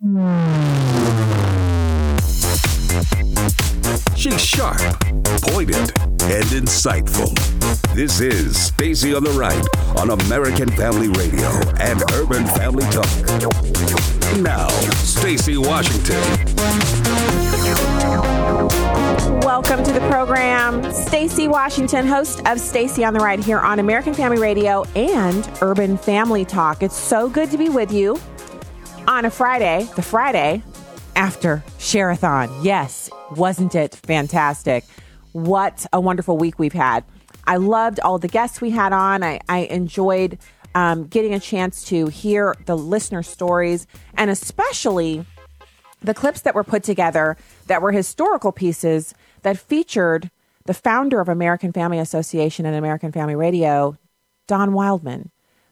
She's 0.00 0.14
sharp, 4.40 4.78
pointed, 5.42 5.90
and 6.22 6.46
insightful. 6.54 7.34
This 7.96 8.20
is 8.20 8.56
Stacy 8.56 9.12
on 9.12 9.24
the 9.24 9.30
Right 9.30 9.66
on 9.98 10.10
American 10.10 10.68
Family 10.68 11.08
Radio 11.08 11.48
and 11.80 12.00
Urban 12.12 12.46
Family 12.46 12.84
Talk. 12.92 13.08
Now, 14.38 14.68
Stacy 14.98 15.58
Washington. 15.58 16.22
Welcome 19.40 19.82
to 19.82 19.92
the 19.92 20.06
program. 20.08 20.92
Stacy 20.92 21.48
Washington, 21.48 22.06
host 22.06 22.46
of 22.46 22.60
Stacy 22.60 23.04
on 23.04 23.14
the 23.14 23.20
Right 23.20 23.40
here 23.40 23.58
on 23.58 23.80
American 23.80 24.14
Family 24.14 24.40
Radio 24.40 24.84
and 24.94 25.50
Urban 25.60 25.98
Family 25.98 26.44
Talk. 26.44 26.84
It's 26.84 26.94
so 26.94 27.28
good 27.28 27.50
to 27.50 27.58
be 27.58 27.68
with 27.68 27.92
you 27.92 28.16
on 29.08 29.24
a 29.24 29.30
Friday, 29.30 29.88
the 29.96 30.02
Friday 30.02 30.62
after 31.16 31.64
Share-a-thon. 31.78 32.50
Yes, 32.62 33.08
wasn't 33.34 33.74
it 33.74 33.94
fantastic? 33.94 34.84
What 35.32 35.86
a 35.94 36.00
wonderful 36.00 36.36
week 36.36 36.58
we've 36.58 36.74
had. 36.74 37.04
I 37.46 37.56
loved 37.56 38.00
all 38.00 38.18
the 38.18 38.28
guests 38.28 38.60
we 38.60 38.68
had 38.68 38.92
on. 38.92 39.22
I, 39.22 39.40
I 39.48 39.60
enjoyed 39.60 40.38
um, 40.74 41.06
getting 41.06 41.32
a 41.32 41.40
chance 41.40 41.84
to 41.84 42.08
hear 42.08 42.54
the 42.66 42.76
listener 42.76 43.22
stories 43.22 43.86
and 44.12 44.30
especially 44.30 45.24
the 46.02 46.12
clips 46.12 46.42
that 46.42 46.54
were 46.54 46.62
put 46.62 46.82
together 46.82 47.38
that 47.66 47.80
were 47.80 47.92
historical 47.92 48.52
pieces 48.52 49.14
that 49.40 49.56
featured 49.56 50.30
the 50.66 50.74
founder 50.74 51.18
of 51.18 51.30
American 51.30 51.72
Family 51.72 51.98
Association 51.98 52.66
and 52.66 52.76
American 52.76 53.10
Family 53.10 53.34
Radio, 53.34 53.96
Don 54.46 54.74
Wildman. 54.74 55.30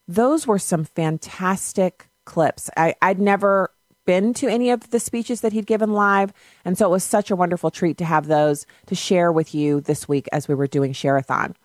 Those 0.09 0.47
were 0.47 0.59
some 0.59 0.85
fantastic 0.85 2.09
clips. 2.27 2.69
I, 2.77 2.95
I'd 3.01 3.19
never 3.19 3.71
been 4.05 4.33
to 4.35 4.49
any 4.49 4.71
of 4.71 4.91
the 4.91 5.01
speeches 5.01 5.41
that 5.41 5.53
he'd 5.53 5.67
given 5.67 5.93
live. 5.93 6.33
And 6.65 6.79
so 6.79 6.87
it 6.87 6.91
was 6.91 7.05
such 7.05 7.31
a 7.31 7.37
wonderful 7.37 7.71
treat 7.71 7.99
to 7.99 8.05
have 8.05 8.27
those 8.27 8.67
to 8.87 8.95
share 8.95 9.33
with 9.33 9.55
you 9.55 9.81
this 9.81 10.07
week 10.09 10.29
as 10.33 10.47
we 10.47 10.55
were 10.55 10.69
doing 10.69 10.93
Share-a-thon. 10.93 11.57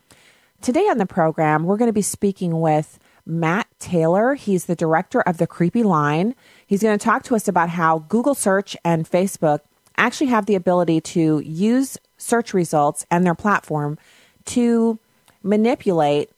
Today 0.61 0.87
on 0.87 0.97
the 0.97 1.05
program, 1.05 1.63
we're 1.63 1.77
going 1.77 1.89
to 1.89 1.93
be 1.93 2.01
speaking 2.01 2.59
with 2.59 2.99
Matt 3.25 3.67
Taylor. 3.79 4.33
He's 4.33 4.65
the 4.65 4.75
director 4.75 5.21
of 5.21 5.37
the 5.37 5.47
Creepy 5.47 5.83
Line. 5.83 6.35
He's 6.65 6.81
going 6.81 6.97
to 6.97 7.03
talk 7.03 7.23
to 7.23 7.35
us 7.35 7.47
about 7.47 7.69
how 7.69 7.99
Google 8.09 8.35
search 8.35 8.75
and 8.83 9.09
Facebook 9.09 9.59
actually 9.97 10.27
have 10.27 10.47
the 10.47 10.55
ability 10.55 11.01
to 11.01 11.39
use 11.39 11.97
search 12.17 12.53
results 12.53 13.05
and 13.11 13.25
their 13.25 13.35
platform 13.35 13.97
to 14.45 14.97
manipulate 15.43 16.31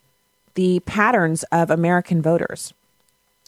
the 0.55 0.81
patterns 0.81 1.43
of 1.51 1.69
American 1.69 2.21
voters 2.21 2.73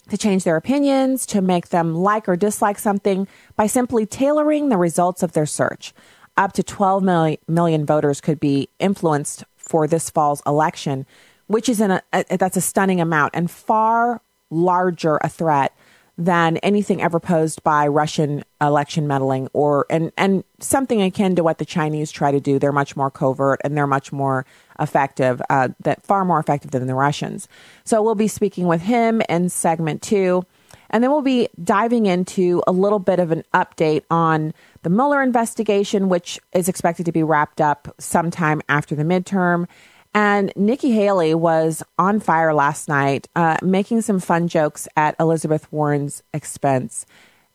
to 0.09 0.17
change 0.17 0.43
their 0.43 0.55
opinions, 0.55 1.25
to 1.27 1.41
make 1.41 1.69
them 1.69 1.95
like 1.95 2.29
or 2.29 2.35
dislike 2.35 2.79
something 2.79 3.27
by 3.55 3.67
simply 3.67 4.05
tailoring 4.05 4.69
the 4.69 4.77
results 4.77 5.23
of 5.23 5.33
their 5.33 5.45
search. 5.45 5.93
Up 6.37 6.53
to 6.53 6.63
12 6.63 7.03
million 7.47 7.85
voters 7.85 8.21
could 8.21 8.39
be 8.39 8.69
influenced 8.79 9.43
for 9.55 9.87
this 9.87 10.09
fall's 10.09 10.41
election, 10.45 11.05
which 11.47 11.69
is 11.69 11.81
a, 11.81 12.01
a, 12.13 12.37
that's 12.37 12.57
a 12.57 12.61
stunning 12.61 12.99
amount 13.01 13.35
and 13.35 13.49
far 13.49 14.21
larger 14.51 15.17
a 15.21 15.29
threat 15.29 15.75
than 16.17 16.57
anything 16.57 17.01
ever 17.01 17.19
posed 17.19 17.61
by 17.63 17.87
Russian 17.87 18.43
election 18.61 19.05
meddling 19.05 19.49
or 19.51 19.85
and 19.89 20.11
and 20.17 20.43
something 20.59 21.01
akin 21.01 21.35
to 21.35 21.43
what 21.43 21.57
the 21.57 21.65
Chinese 21.65 22.11
try 22.11 22.31
to 22.31 22.39
do. 22.39 22.57
They're 22.57 22.71
much 22.71 22.95
more 22.95 23.11
covert 23.11 23.59
and 23.63 23.75
they're 23.75 23.85
much 23.85 24.13
more 24.13 24.45
effective, 24.79 25.41
uh, 25.49 25.69
that 25.81 26.05
far 26.05 26.23
more 26.23 26.39
effective 26.39 26.71
than 26.71 26.87
the 26.87 26.95
Russians. 26.95 27.47
So 27.83 28.01
we'll 28.01 28.15
be 28.15 28.27
speaking 28.27 28.67
with 28.67 28.81
him 28.81 29.21
in 29.27 29.49
segment 29.49 30.01
two. 30.01 30.45
And 30.91 31.03
then 31.03 31.11
we'll 31.11 31.21
be 31.21 31.49
diving 31.61 32.05
into 32.05 32.61
a 32.67 32.71
little 32.71 32.99
bit 32.99 33.19
of 33.19 33.31
an 33.31 33.43
update 33.53 34.03
on 34.09 34.53
the 34.83 34.89
Mueller 34.89 35.21
investigation, 35.21 36.09
which 36.09 36.39
is 36.53 36.69
expected 36.69 37.05
to 37.07 37.11
be 37.11 37.23
wrapped 37.23 37.59
up 37.59 37.93
sometime 37.99 38.61
after 38.69 38.95
the 38.95 39.03
midterm. 39.03 39.67
And 40.15 40.53
Nikki 40.55 40.91
Haley 40.91 41.35
was 41.35 41.83
on 41.99 42.21
fire 42.21 42.53
last 42.53 42.87
night, 42.87 43.27
uh, 43.35 43.57
making 43.61 43.99
some 44.01 44.21
fun 44.21 44.47
jokes 44.47 44.87
at 44.95 45.13
Elizabeth 45.19 45.69
Warren's 45.73 46.23
expense. 46.33 47.05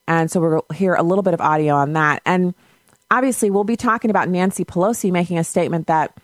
And 0.07 0.29
so 0.29 0.39
we'll 0.39 0.65
hear 0.75 0.93
a 0.93 1.01
little 1.01 1.23
bit 1.23 1.33
of 1.33 1.41
audio 1.41 1.73
on 1.73 1.93
that. 1.93 2.21
And 2.23 2.53
obviously, 3.09 3.49
we'll 3.49 3.63
be 3.63 3.75
talking 3.75 4.11
about 4.11 4.29
Nancy 4.29 4.63
Pelosi 4.63 5.11
making 5.11 5.39
a 5.39 5.43
statement 5.43 5.87
that 5.87 6.15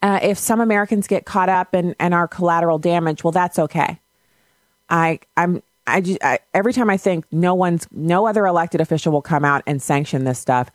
uh, 0.00 0.20
if 0.22 0.38
some 0.38 0.62
Americans 0.62 1.06
get 1.06 1.26
caught 1.26 1.50
up 1.50 1.74
and, 1.74 1.94
and 2.00 2.14
are 2.14 2.26
collateral 2.26 2.78
damage, 2.78 3.22
well, 3.22 3.30
that's 3.30 3.58
okay. 3.58 4.00
I, 4.88 5.20
I'm, 5.36 5.62
I, 5.86 6.16
I 6.22 6.38
every 6.54 6.72
time 6.72 6.88
I 6.88 6.96
think 6.96 7.26
no 7.30 7.54
one's, 7.54 7.86
no 7.92 8.26
other 8.26 8.46
elected 8.46 8.80
official 8.80 9.12
will 9.12 9.20
come 9.20 9.44
out 9.44 9.62
and 9.66 9.82
sanction 9.82 10.24
this 10.24 10.38
stuff. 10.38 10.70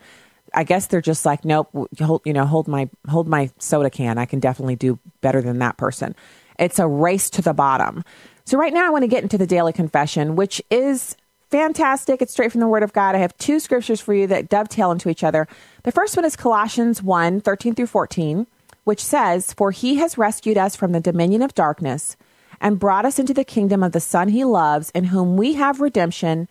I 0.54 0.64
guess 0.64 0.86
they're 0.86 1.00
just 1.00 1.26
like, 1.26 1.44
nope, 1.44 1.68
hold, 2.00 2.22
you 2.24 2.32
know, 2.32 2.46
hold 2.46 2.68
my 2.68 2.88
hold 3.08 3.28
my 3.28 3.50
soda 3.58 3.90
can. 3.90 4.18
I 4.18 4.26
can 4.26 4.40
definitely 4.40 4.76
do 4.76 4.98
better 5.20 5.42
than 5.42 5.58
that 5.58 5.76
person. 5.76 6.14
It's 6.58 6.78
a 6.78 6.86
race 6.86 7.30
to 7.30 7.42
the 7.42 7.54
bottom. 7.54 8.04
So 8.44 8.58
right 8.58 8.72
now 8.72 8.86
I 8.86 8.90
want 8.90 9.02
to 9.02 9.08
get 9.08 9.22
into 9.22 9.38
the 9.38 9.46
daily 9.46 9.72
confession, 9.72 10.34
which 10.34 10.62
is 10.70 11.16
fantastic. 11.50 12.20
It's 12.22 12.32
straight 12.32 12.52
from 12.52 12.60
the 12.60 12.68
word 12.68 12.82
of 12.82 12.92
God. 12.92 13.14
I 13.14 13.18
have 13.18 13.36
two 13.38 13.60
scriptures 13.60 14.00
for 14.00 14.14
you 14.14 14.26
that 14.26 14.48
dovetail 14.48 14.90
into 14.90 15.08
each 15.08 15.24
other. 15.24 15.46
The 15.84 15.92
first 15.92 16.16
one 16.16 16.24
is 16.24 16.36
Colossians 16.36 17.02
1, 17.02 17.40
13 17.40 17.74
through 17.74 17.86
14, 17.86 18.46
which 18.84 19.04
says, 19.04 19.52
For 19.52 19.70
he 19.70 19.96
has 19.96 20.18
rescued 20.18 20.58
us 20.58 20.76
from 20.76 20.92
the 20.92 21.00
dominion 21.00 21.42
of 21.42 21.54
darkness 21.54 22.16
and 22.60 22.78
brought 22.78 23.04
us 23.04 23.18
into 23.18 23.34
the 23.34 23.44
kingdom 23.44 23.82
of 23.82 23.92
the 23.92 24.00
Son 24.00 24.28
he 24.28 24.44
loves, 24.44 24.90
in 24.90 25.04
whom 25.04 25.36
we 25.36 25.54
have 25.54 25.80
redemption, 25.80 26.48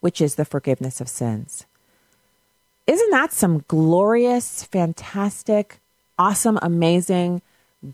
which 0.00 0.20
is 0.20 0.36
the 0.36 0.44
forgiveness 0.44 1.00
of 1.00 1.08
sins. 1.08 1.66
Isn't 2.86 3.10
that 3.10 3.32
some 3.32 3.64
glorious, 3.68 4.64
fantastic, 4.64 5.80
awesome, 6.18 6.58
amazing 6.62 7.42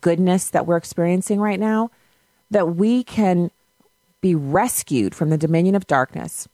goodness 0.00 0.50
that 0.50 0.66
we're 0.66 0.76
experiencing 0.76 1.40
right 1.40 1.60
now? 1.60 1.90
That 2.50 2.76
we 2.76 3.04
can 3.04 3.50
be 4.20 4.34
rescued 4.34 5.14
from 5.14 5.30
the 5.30 5.38
dominion 5.38 5.74
of 5.74 5.86
darkness 5.86 6.48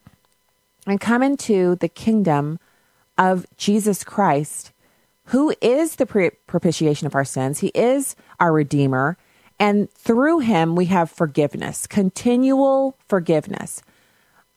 and 0.87 1.00
come 1.00 1.23
into 1.23 1.77
the 1.77 1.89
kingdom 1.89 2.59
of 3.17 3.47
Jesus 3.56 4.05
Christ, 4.05 4.73
who 5.27 5.55
is 5.61 5.97
the 5.97 6.33
propitiation 6.47 7.06
of 7.06 7.15
our 7.15 7.25
sins. 7.25 7.61
He 7.61 7.69
is 7.69 8.17
our 8.41 8.53
Redeemer. 8.53 9.17
And 9.59 9.91
through 9.93 10.41
him, 10.41 10.75
we 10.75 10.87
have 10.87 11.11
forgiveness, 11.11 11.87
continual 11.87 12.99
forgiveness. 13.06 13.83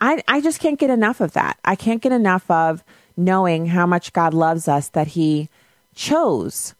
I, 0.01 0.23
I 0.27 0.41
just 0.41 0.59
can't 0.59 0.79
get 0.79 0.89
enough 0.89 1.21
of 1.21 1.33
that. 1.33 1.59
I 1.63 1.75
can't 1.75 2.01
get 2.01 2.11
enough 2.11 2.49
of 2.49 2.83
knowing 3.17 3.67
how 3.67 3.85
much 3.85 4.13
God 4.13 4.33
loves 4.33 4.67
us 4.67 4.89
that 4.89 5.07
he 5.07 5.49
chose 5.95 6.75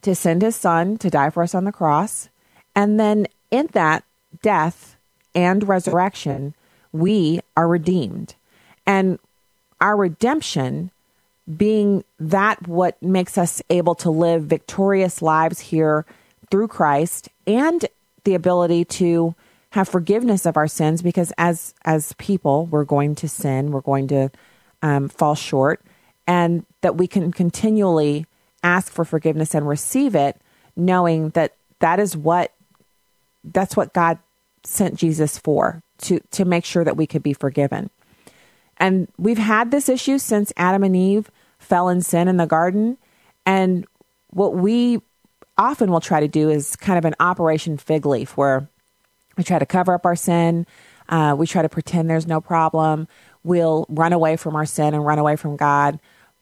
to 0.00 0.14
send 0.14 0.42
his 0.42 0.56
son 0.56 0.96
to 0.98 1.10
die 1.10 1.30
for 1.30 1.42
us 1.42 1.54
on 1.54 1.64
the 1.64 1.72
cross. 1.72 2.28
And 2.74 2.98
then 2.98 3.26
in 3.50 3.68
that 3.72 4.02
death 4.42 4.96
and 5.34 5.68
resurrection, 5.68 6.54
we 6.90 7.40
are 7.56 7.68
redeemed. 7.68 8.34
And 8.86 9.18
our 9.80 9.96
redemption 9.96 10.90
being 11.56 12.04
that 12.18 12.66
what 12.66 13.00
makes 13.02 13.36
us 13.36 13.62
able 13.68 13.94
to 13.96 14.10
live 14.10 14.44
victorious 14.44 15.22
lives 15.22 15.60
here 15.60 16.06
through 16.50 16.68
Christ 16.68 17.28
and 17.46 17.84
the 18.24 18.34
ability 18.34 18.84
to 18.84 19.34
have 19.70 19.88
forgiveness 19.88 20.46
of 20.46 20.56
our 20.56 20.68
sins 20.68 21.02
because 21.02 21.32
as 21.38 21.74
as 21.84 22.12
people 22.18 22.66
we're 22.66 22.84
going 22.84 23.14
to 23.16 23.28
sin 23.28 23.72
we're 23.72 23.80
going 23.80 24.06
to 24.06 24.30
um, 24.82 25.08
fall 25.08 25.34
short, 25.34 25.80
and 26.26 26.66
that 26.80 26.96
we 26.96 27.06
can 27.06 27.32
continually 27.32 28.26
ask 28.62 28.92
for 28.92 29.04
forgiveness 29.04 29.54
and 29.54 29.66
receive 29.66 30.14
it, 30.14 30.36
knowing 30.76 31.30
that 31.30 31.54
that 31.80 31.98
is 31.98 32.16
what 32.16 32.52
that's 33.44 33.76
what 33.76 33.92
God 33.92 34.18
sent 34.64 34.96
Jesus 34.96 35.38
for 35.38 35.82
to 35.98 36.20
to 36.30 36.44
make 36.44 36.64
sure 36.64 36.84
that 36.84 36.96
we 36.96 37.06
could 37.06 37.22
be 37.22 37.32
forgiven. 37.32 37.90
And 38.78 39.08
we've 39.16 39.38
had 39.38 39.70
this 39.70 39.88
issue 39.88 40.18
since 40.18 40.52
Adam 40.56 40.82
and 40.82 40.96
Eve 40.96 41.30
fell 41.58 41.88
in 41.88 42.00
sin 42.00 42.28
in 42.28 42.36
the 42.36 42.46
garden, 42.46 42.98
and 43.46 43.86
what 44.30 44.54
we 44.54 45.00
often 45.58 45.90
will 45.90 46.00
try 46.00 46.20
to 46.20 46.28
do 46.28 46.48
is 46.48 46.76
kind 46.76 46.98
of 46.98 47.04
an 47.04 47.14
operation 47.20 47.76
fig 47.76 48.06
leaf 48.06 48.36
where 48.36 48.68
we 49.36 49.44
try 49.44 49.58
to 49.58 49.66
cover 49.66 49.94
up 49.94 50.06
our 50.06 50.16
sin, 50.16 50.66
uh, 51.08 51.34
we 51.38 51.46
try 51.46 51.62
to 51.62 51.68
pretend 51.68 52.08
there's 52.08 52.26
no 52.26 52.40
problem, 52.40 53.06
we'll 53.44 53.86
run 53.88 54.12
away 54.12 54.36
from 54.36 54.56
our 54.56 54.66
sin 54.66 54.94
and 54.94 55.04
run 55.04 55.18
away 55.18 55.36
from 55.36 55.56
God. 55.56 55.98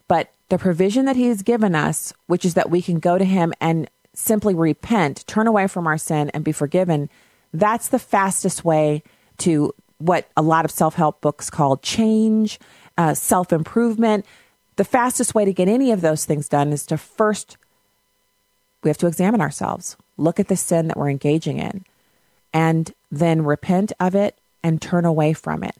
But 0.09 0.31
the 0.49 0.59
provision 0.59 1.05
that 1.07 1.17
He's 1.17 1.43
given 1.43 1.75
us, 1.75 2.13
which 2.27 2.45
is 2.45 2.55
that 2.55 2.71
we 2.71 2.83
can 2.83 2.99
go 2.99 3.19
to 3.19 3.25
Him 3.25 3.53
and 3.61 3.89
simply 4.13 4.55
repent, 4.55 5.25
turn 5.27 5.47
away 5.47 5.67
from 5.67 5.87
our 5.87 5.99
sin, 5.99 6.31
and 6.31 6.45
be 6.45 6.53
forgiven, 6.53 7.09
that's 7.53 7.89
the 7.89 7.99
fastest 7.99 8.65
way 8.65 9.03
to 9.39 9.75
what 9.99 10.29
a 10.37 10.43
lot 10.43 10.65
of 10.65 10.71
self 10.71 10.95
help 10.95 11.21
books 11.21 11.51
call 11.51 11.77
change, 11.79 12.59
uh, 12.99 13.15
self 13.15 13.53
improvement. 13.53 14.25
The 14.77 14.85
fastest 14.85 15.35
way 15.35 15.45
to 15.45 15.53
get 15.53 15.69
any 15.69 15.93
of 15.93 16.01
those 16.01 16.25
things 16.25 16.49
done 16.49 16.73
is 16.73 16.87
to 16.87 16.97
first, 16.97 17.57
we 18.83 18.89
have 18.89 18.99
to 18.99 19.07
examine 19.07 19.41
ourselves, 19.41 19.97
look 20.17 20.41
at 20.41 20.49
the 20.49 20.57
sin 20.57 20.89
that 20.89 20.97
we're 20.97 21.11
engaging 21.11 21.59
in, 21.59 21.85
and 22.53 22.93
then 23.11 23.45
repent 23.45 23.93
of 24.01 24.15
it 24.15 24.39
and 24.63 24.81
turn 24.81 25.05
away 25.05 25.33
from 25.33 25.63
it. 25.63 25.77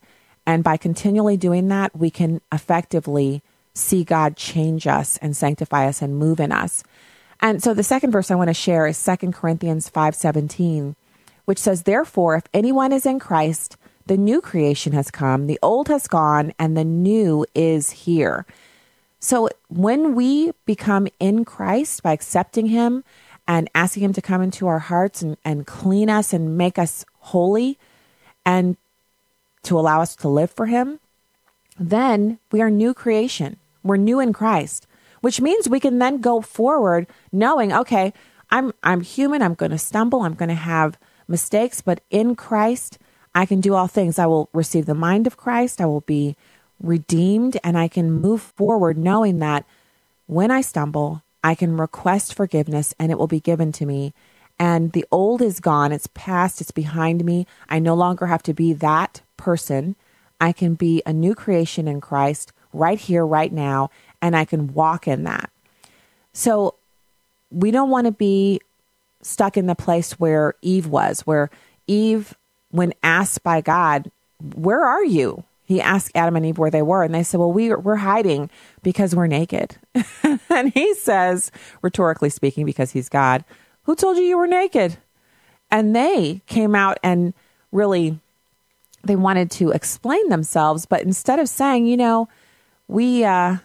And 0.51 0.65
by 0.65 0.77
continually 0.77 1.37
doing 1.37 1.69
that, 1.69 1.97
we 1.97 2.11
can 2.11 2.41
effectively 2.51 3.41
see 3.73 4.03
God 4.03 4.35
change 4.35 4.89
us 4.89 5.17
and 5.19 5.37
sanctify 5.37 5.87
us 5.87 6.03
and 6.03 6.19
move 6.19 6.41
in 6.41 6.51
us. 6.51 6.83
And 7.39 7.63
so 7.63 7.73
the 7.73 7.85
second 7.85 8.11
verse 8.11 8.33
I 8.33 8.35
want 8.35 8.49
to 8.49 8.55
share 8.55 8.89
is 8.89 8.99
2 8.99 9.33
Corinthians 9.33 9.89
5:17, 9.89 10.97
which 11.45 11.61
says, 11.61 11.85
"Therefore, 11.85 12.35
if 12.35 12.43
anyone 12.53 12.93
is 12.93 13.07
in 13.07 13.21
Christ, 13.21 13.77
the 14.07 14.17
new 14.17 14.41
creation 14.41 14.93
has 14.93 15.13
come, 15.13 15.47
the 15.47 15.61
old 15.63 15.87
has 15.87 16.09
gone, 16.09 16.53
and 16.59 16.77
the 16.77 16.85
new 16.85 17.47
is 17.55 17.91
here." 17.91 18.45
So 19.21 19.51
when 19.69 20.17
we 20.17 20.51
become 20.67 21.07
in 21.21 21.45
Christ 21.45 22.03
by 22.03 22.11
accepting 22.13 22.67
him 22.67 23.05
and 23.47 23.71
asking 23.73 24.03
him 24.03 24.13
to 24.15 24.21
come 24.21 24.43
into 24.43 24.67
our 24.67 24.81
hearts 24.81 25.23
and, 25.23 25.37
and 25.45 25.65
clean 25.65 26.11
us 26.11 26.33
and 26.33 26.59
make 26.59 26.77
us 26.77 27.05
holy 27.21 27.79
and 28.45 28.77
to 29.65 29.79
allow 29.79 30.01
us 30.01 30.17
to 30.17 30.29
live 30.29 30.51
for 30.51 30.67
him, 30.67 31.01
then 31.79 32.39
we 32.53 32.61
are 32.61 32.71
new 32.71 32.95
creation. 32.95 33.59
We're 33.83 33.97
new 33.97 34.21
in 34.21 34.33
Christ 34.33 34.87
which 35.21 35.41
means 35.41 35.69
we 35.69 35.81
can 35.81 35.99
then 35.99 36.21
go 36.21 36.41
forward 36.41 37.07
knowing, 37.33 37.73
okay, 37.73 38.13
I'm 38.51 38.73
I'm 38.83 39.01
human, 39.03 39.43
I'm 39.43 39.55
going 39.55 39.71
to 39.71 39.79
stumble, 39.79 40.23
I'm 40.23 40.35
going 40.35 40.49
to 40.49 40.55
have 40.55 40.99
mistakes, 41.29 41.81
but 41.81 42.01
in 42.11 42.35
Christ, 42.35 42.99
I 43.35 43.47
can 43.47 43.61
do 43.61 43.75
all 43.75 43.87
things. 43.87 44.19
I 44.19 44.27
will 44.27 44.49
receive 44.53 44.87
the 44.87 44.95
mind 44.95 45.27
of 45.27 45.37
Christ, 45.37 45.81
I 45.81 45.87
will 45.87 46.01
be 46.01 46.37
redeemed, 46.83 47.59
and 47.63 47.79
I 47.79 47.89
can 47.89 48.11
move 48.11 48.43
forward 48.43 48.99
knowing 48.99 49.39
that 49.39 49.65
when 50.27 50.51
I 50.51 50.63
stumble, 50.63 51.23
I 51.45 51.55
can 51.55 51.77
request 51.77 52.35
forgiveness 52.35 52.95
and 52.99 53.11
it 53.13 53.19
will 53.19 53.27
be 53.27 53.41
given 53.41 53.73
to 53.73 53.87
me. 53.87 54.13
And 54.61 54.93
the 54.93 55.07
old 55.11 55.41
is 55.41 55.59
gone, 55.59 55.91
it's 55.91 56.07
past, 56.09 56.61
it's 56.61 56.71
behind 56.71 57.25
me. 57.25 57.47
I 57.71 57.79
no 57.79 57.95
longer 57.95 58.27
have 58.27 58.43
to 58.43 58.53
be 58.53 58.75
that 58.75 59.23
person. 59.39 59.97
I 60.39 60.53
can 60.53 60.75
be 60.75 61.03
a 61.07 61.15
new 61.15 61.35
creation 61.35 61.89
in 61.89 62.03
Christ 62.03 62.53
right 62.75 63.01
here, 63.01 63.25
right 63.25 63.51
now, 63.51 63.89
and 64.21 64.37
I 64.37 64.45
can 64.45 64.75
walk 64.75 65.09
in 65.09 65.25
that. 65.25 65.51
So 66.35 66.75
we 67.51 67.71
don't 67.71 67.89
want 67.89 68.05
to 68.05 68.13
be 68.13 68.61
stuck 69.23 69.57
in 69.57 69.65
the 69.65 69.75
place 69.75 70.21
where 70.21 70.55
Eve 70.61 70.87
was, 70.87 71.23
where 71.23 71.49
Eve, 71.87 72.35
when 72.71 72.93
asked 73.03 73.43
by 73.43 73.63
God, 73.63 74.11
Where 74.55 74.85
are 74.85 75.05
you? 75.05 75.43
He 75.65 75.81
asked 75.81 76.13
Adam 76.15 76.37
and 76.37 76.45
Eve 76.45 76.59
where 76.59 76.71
they 76.71 76.83
were, 76.83 77.03
and 77.03 77.15
they 77.15 77.23
said, 77.23 77.41
Well, 77.41 77.53
we, 77.53 77.73
we're 77.75 77.97
hiding 77.97 78.51
because 78.83 79.17
we're 79.17 79.27
naked. 79.27 79.77
and 80.51 80.73
he 80.75 80.95
says, 80.95 81.51
rhetorically 81.81 82.29
speaking, 82.29 82.67
because 82.67 82.91
he's 82.91 83.09
God, 83.09 83.45
Who 83.85 83.97
told 83.97 84.17
you 84.17 84.25
you 84.25 84.39
were 84.39 84.47
naked? 84.47 84.99
And 85.71 85.95
they 85.95 86.43
came 86.47 86.75
out 86.75 86.99
and 87.03 87.33
really 87.73 88.19
they 89.05 89.17
wanted 89.17 89.51
to 89.53 89.71
explain 89.71 90.29
themselves, 90.29 90.87
but 90.87 91.03
instead 91.03 91.39
of 91.39 91.49
saying, 91.49 91.87
you 91.87 91.97
know, 91.97 92.29
we 92.89 93.25
uh 93.25 93.57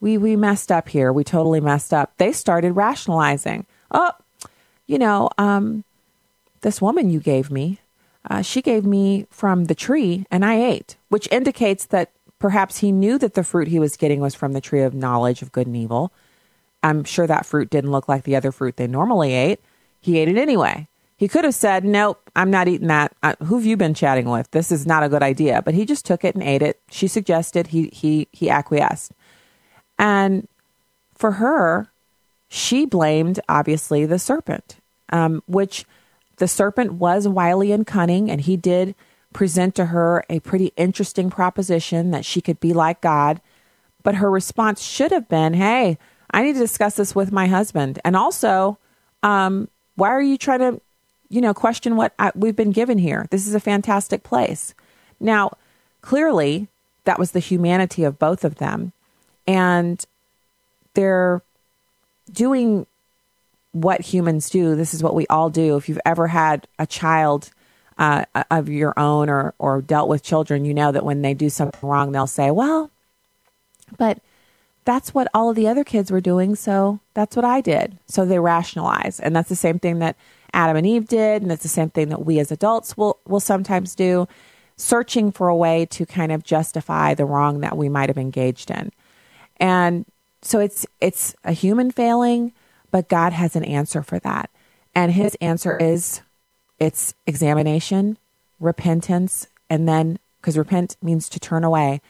we 0.00 0.18
we 0.18 0.36
messed 0.36 0.70
up 0.70 0.88
here. 0.88 1.12
We 1.12 1.24
totally 1.24 1.60
messed 1.60 1.94
up. 1.94 2.12
They 2.18 2.32
started 2.32 2.72
rationalizing. 2.72 3.66
Oh, 3.90 4.12
you 4.86 4.98
know, 4.98 5.30
um, 5.38 5.84
this 6.62 6.82
woman 6.82 7.08
you 7.08 7.20
gave 7.20 7.50
me, 7.50 7.78
uh, 8.28 8.42
she 8.42 8.60
gave 8.60 8.84
me 8.84 9.26
from 9.30 9.66
the 9.66 9.74
tree, 9.74 10.26
and 10.30 10.44
I 10.44 10.60
ate, 10.60 10.96
which 11.08 11.28
indicates 11.30 11.86
that 11.86 12.10
perhaps 12.38 12.78
he 12.78 12.90
knew 12.90 13.16
that 13.18 13.34
the 13.34 13.44
fruit 13.44 13.68
he 13.68 13.78
was 13.78 13.96
getting 13.96 14.20
was 14.20 14.34
from 14.34 14.52
the 14.52 14.60
tree 14.60 14.82
of 14.82 14.92
knowledge 14.94 15.40
of 15.40 15.52
good 15.52 15.66
and 15.66 15.76
evil. 15.76 16.12
I'm 16.82 17.04
sure 17.04 17.26
that 17.26 17.46
fruit 17.46 17.70
didn't 17.70 17.90
look 17.90 18.08
like 18.08 18.24
the 18.24 18.36
other 18.36 18.52
fruit 18.52 18.76
they 18.76 18.86
normally 18.86 19.32
ate. 19.32 19.60
He 20.00 20.18
ate 20.18 20.28
it 20.28 20.36
anyway. 20.36 20.88
He 21.16 21.28
could 21.28 21.44
have 21.44 21.54
said, 21.54 21.84
Nope, 21.84 22.28
I'm 22.34 22.50
not 22.50 22.66
eating 22.66 22.88
that. 22.88 23.14
Uh, 23.22 23.36
who've 23.44 23.64
you 23.64 23.76
been 23.76 23.94
chatting 23.94 24.28
with? 24.28 24.50
This 24.50 24.72
is 24.72 24.86
not 24.86 25.04
a 25.04 25.08
good 25.08 25.22
idea. 25.22 25.62
But 25.62 25.74
he 25.74 25.84
just 25.84 26.04
took 26.04 26.24
it 26.24 26.34
and 26.34 26.42
ate 26.42 26.62
it. 26.62 26.80
She 26.90 27.06
suggested 27.06 27.68
he, 27.68 27.88
he, 27.92 28.26
he 28.32 28.50
acquiesced. 28.50 29.12
And 29.98 30.48
for 31.14 31.32
her, 31.32 31.92
she 32.48 32.84
blamed 32.86 33.38
obviously 33.48 34.04
the 34.04 34.18
serpent, 34.18 34.76
um, 35.10 35.42
which 35.46 35.84
the 36.38 36.48
serpent 36.48 36.94
was 36.94 37.28
wily 37.28 37.70
and 37.70 37.86
cunning, 37.86 38.28
and 38.28 38.40
he 38.40 38.56
did 38.56 38.96
present 39.32 39.76
to 39.76 39.86
her 39.86 40.24
a 40.28 40.40
pretty 40.40 40.72
interesting 40.76 41.30
proposition 41.30 42.10
that 42.10 42.24
she 42.24 42.40
could 42.40 42.58
be 42.58 42.72
like 42.72 43.00
God. 43.00 43.40
But 44.02 44.16
her 44.16 44.28
response 44.28 44.82
should 44.82 45.12
have 45.12 45.28
been, 45.28 45.54
Hey, 45.54 45.98
I 46.32 46.42
need 46.42 46.54
to 46.54 46.58
discuss 46.60 46.96
this 46.96 47.14
with 47.14 47.32
my 47.32 47.46
husband. 47.46 47.98
And 48.04 48.16
also, 48.16 48.78
um, 49.22 49.68
why 49.96 50.08
are 50.08 50.22
you 50.22 50.38
trying 50.38 50.60
to, 50.60 50.80
you 51.28 51.40
know, 51.40 51.54
question 51.54 51.96
what 51.96 52.14
I, 52.18 52.32
we've 52.34 52.56
been 52.56 52.72
given 52.72 52.98
here? 52.98 53.26
This 53.30 53.46
is 53.46 53.54
a 53.54 53.60
fantastic 53.60 54.22
place. 54.22 54.74
Now, 55.20 55.56
clearly, 56.00 56.68
that 57.04 57.18
was 57.18 57.32
the 57.32 57.40
humanity 57.40 58.04
of 58.04 58.18
both 58.18 58.44
of 58.44 58.56
them 58.56 58.92
and 59.46 60.04
they're 60.94 61.42
doing 62.30 62.86
what 63.72 64.00
humans 64.00 64.50
do. 64.50 64.76
This 64.76 64.94
is 64.94 65.02
what 65.02 65.14
we 65.14 65.26
all 65.28 65.50
do. 65.50 65.76
If 65.76 65.88
you've 65.88 66.00
ever 66.04 66.28
had 66.28 66.66
a 66.78 66.86
child 66.86 67.50
uh, 67.98 68.24
of 68.50 68.68
your 68.68 68.98
own 68.98 69.28
or 69.28 69.54
or 69.58 69.82
dealt 69.82 70.08
with 70.08 70.22
children, 70.22 70.64
you 70.64 70.74
know 70.74 70.92
that 70.92 71.04
when 71.04 71.22
they 71.22 71.34
do 71.34 71.48
something 71.50 71.88
wrong, 71.88 72.12
they'll 72.12 72.26
say, 72.26 72.50
"Well, 72.50 72.90
but." 73.96 74.18
That's 74.84 75.14
what 75.14 75.28
all 75.32 75.50
of 75.50 75.56
the 75.56 75.68
other 75.68 75.84
kids 75.84 76.10
were 76.10 76.20
doing, 76.20 76.56
so 76.56 77.00
that's 77.14 77.36
what 77.36 77.44
I 77.44 77.60
did. 77.60 77.98
So 78.06 78.24
they 78.24 78.38
rationalize, 78.38 79.20
and 79.20 79.34
that's 79.34 79.48
the 79.48 79.56
same 79.56 79.78
thing 79.78 80.00
that 80.00 80.16
Adam 80.52 80.76
and 80.76 80.86
Eve 80.86 81.06
did, 81.06 81.42
and 81.42 81.52
it's 81.52 81.62
the 81.62 81.68
same 81.68 81.90
thing 81.90 82.08
that 82.08 82.26
we 82.26 82.38
as 82.38 82.50
adults 82.50 82.96
will 82.96 83.18
will 83.26 83.40
sometimes 83.40 83.94
do, 83.94 84.26
searching 84.76 85.30
for 85.30 85.48
a 85.48 85.56
way 85.56 85.86
to 85.86 86.04
kind 86.04 86.32
of 86.32 86.42
justify 86.42 87.14
the 87.14 87.24
wrong 87.24 87.60
that 87.60 87.76
we 87.76 87.88
might 87.88 88.08
have 88.08 88.18
engaged 88.18 88.70
in. 88.70 88.90
And 89.58 90.04
so 90.42 90.58
it's 90.58 90.84
it's 91.00 91.34
a 91.44 91.52
human 91.52 91.90
failing, 91.90 92.52
but 92.90 93.08
God 93.08 93.32
has 93.32 93.54
an 93.54 93.64
answer 93.64 94.02
for 94.02 94.18
that. 94.20 94.50
And 94.94 95.12
his 95.12 95.36
answer 95.40 95.76
is 95.78 96.20
it's 96.78 97.14
examination, 97.26 98.18
repentance, 98.58 99.46
and 99.70 99.88
then 99.88 100.18
because 100.40 100.58
repent 100.58 100.96
means 101.00 101.28
to 101.28 101.38
turn 101.38 101.62
away. 101.62 102.00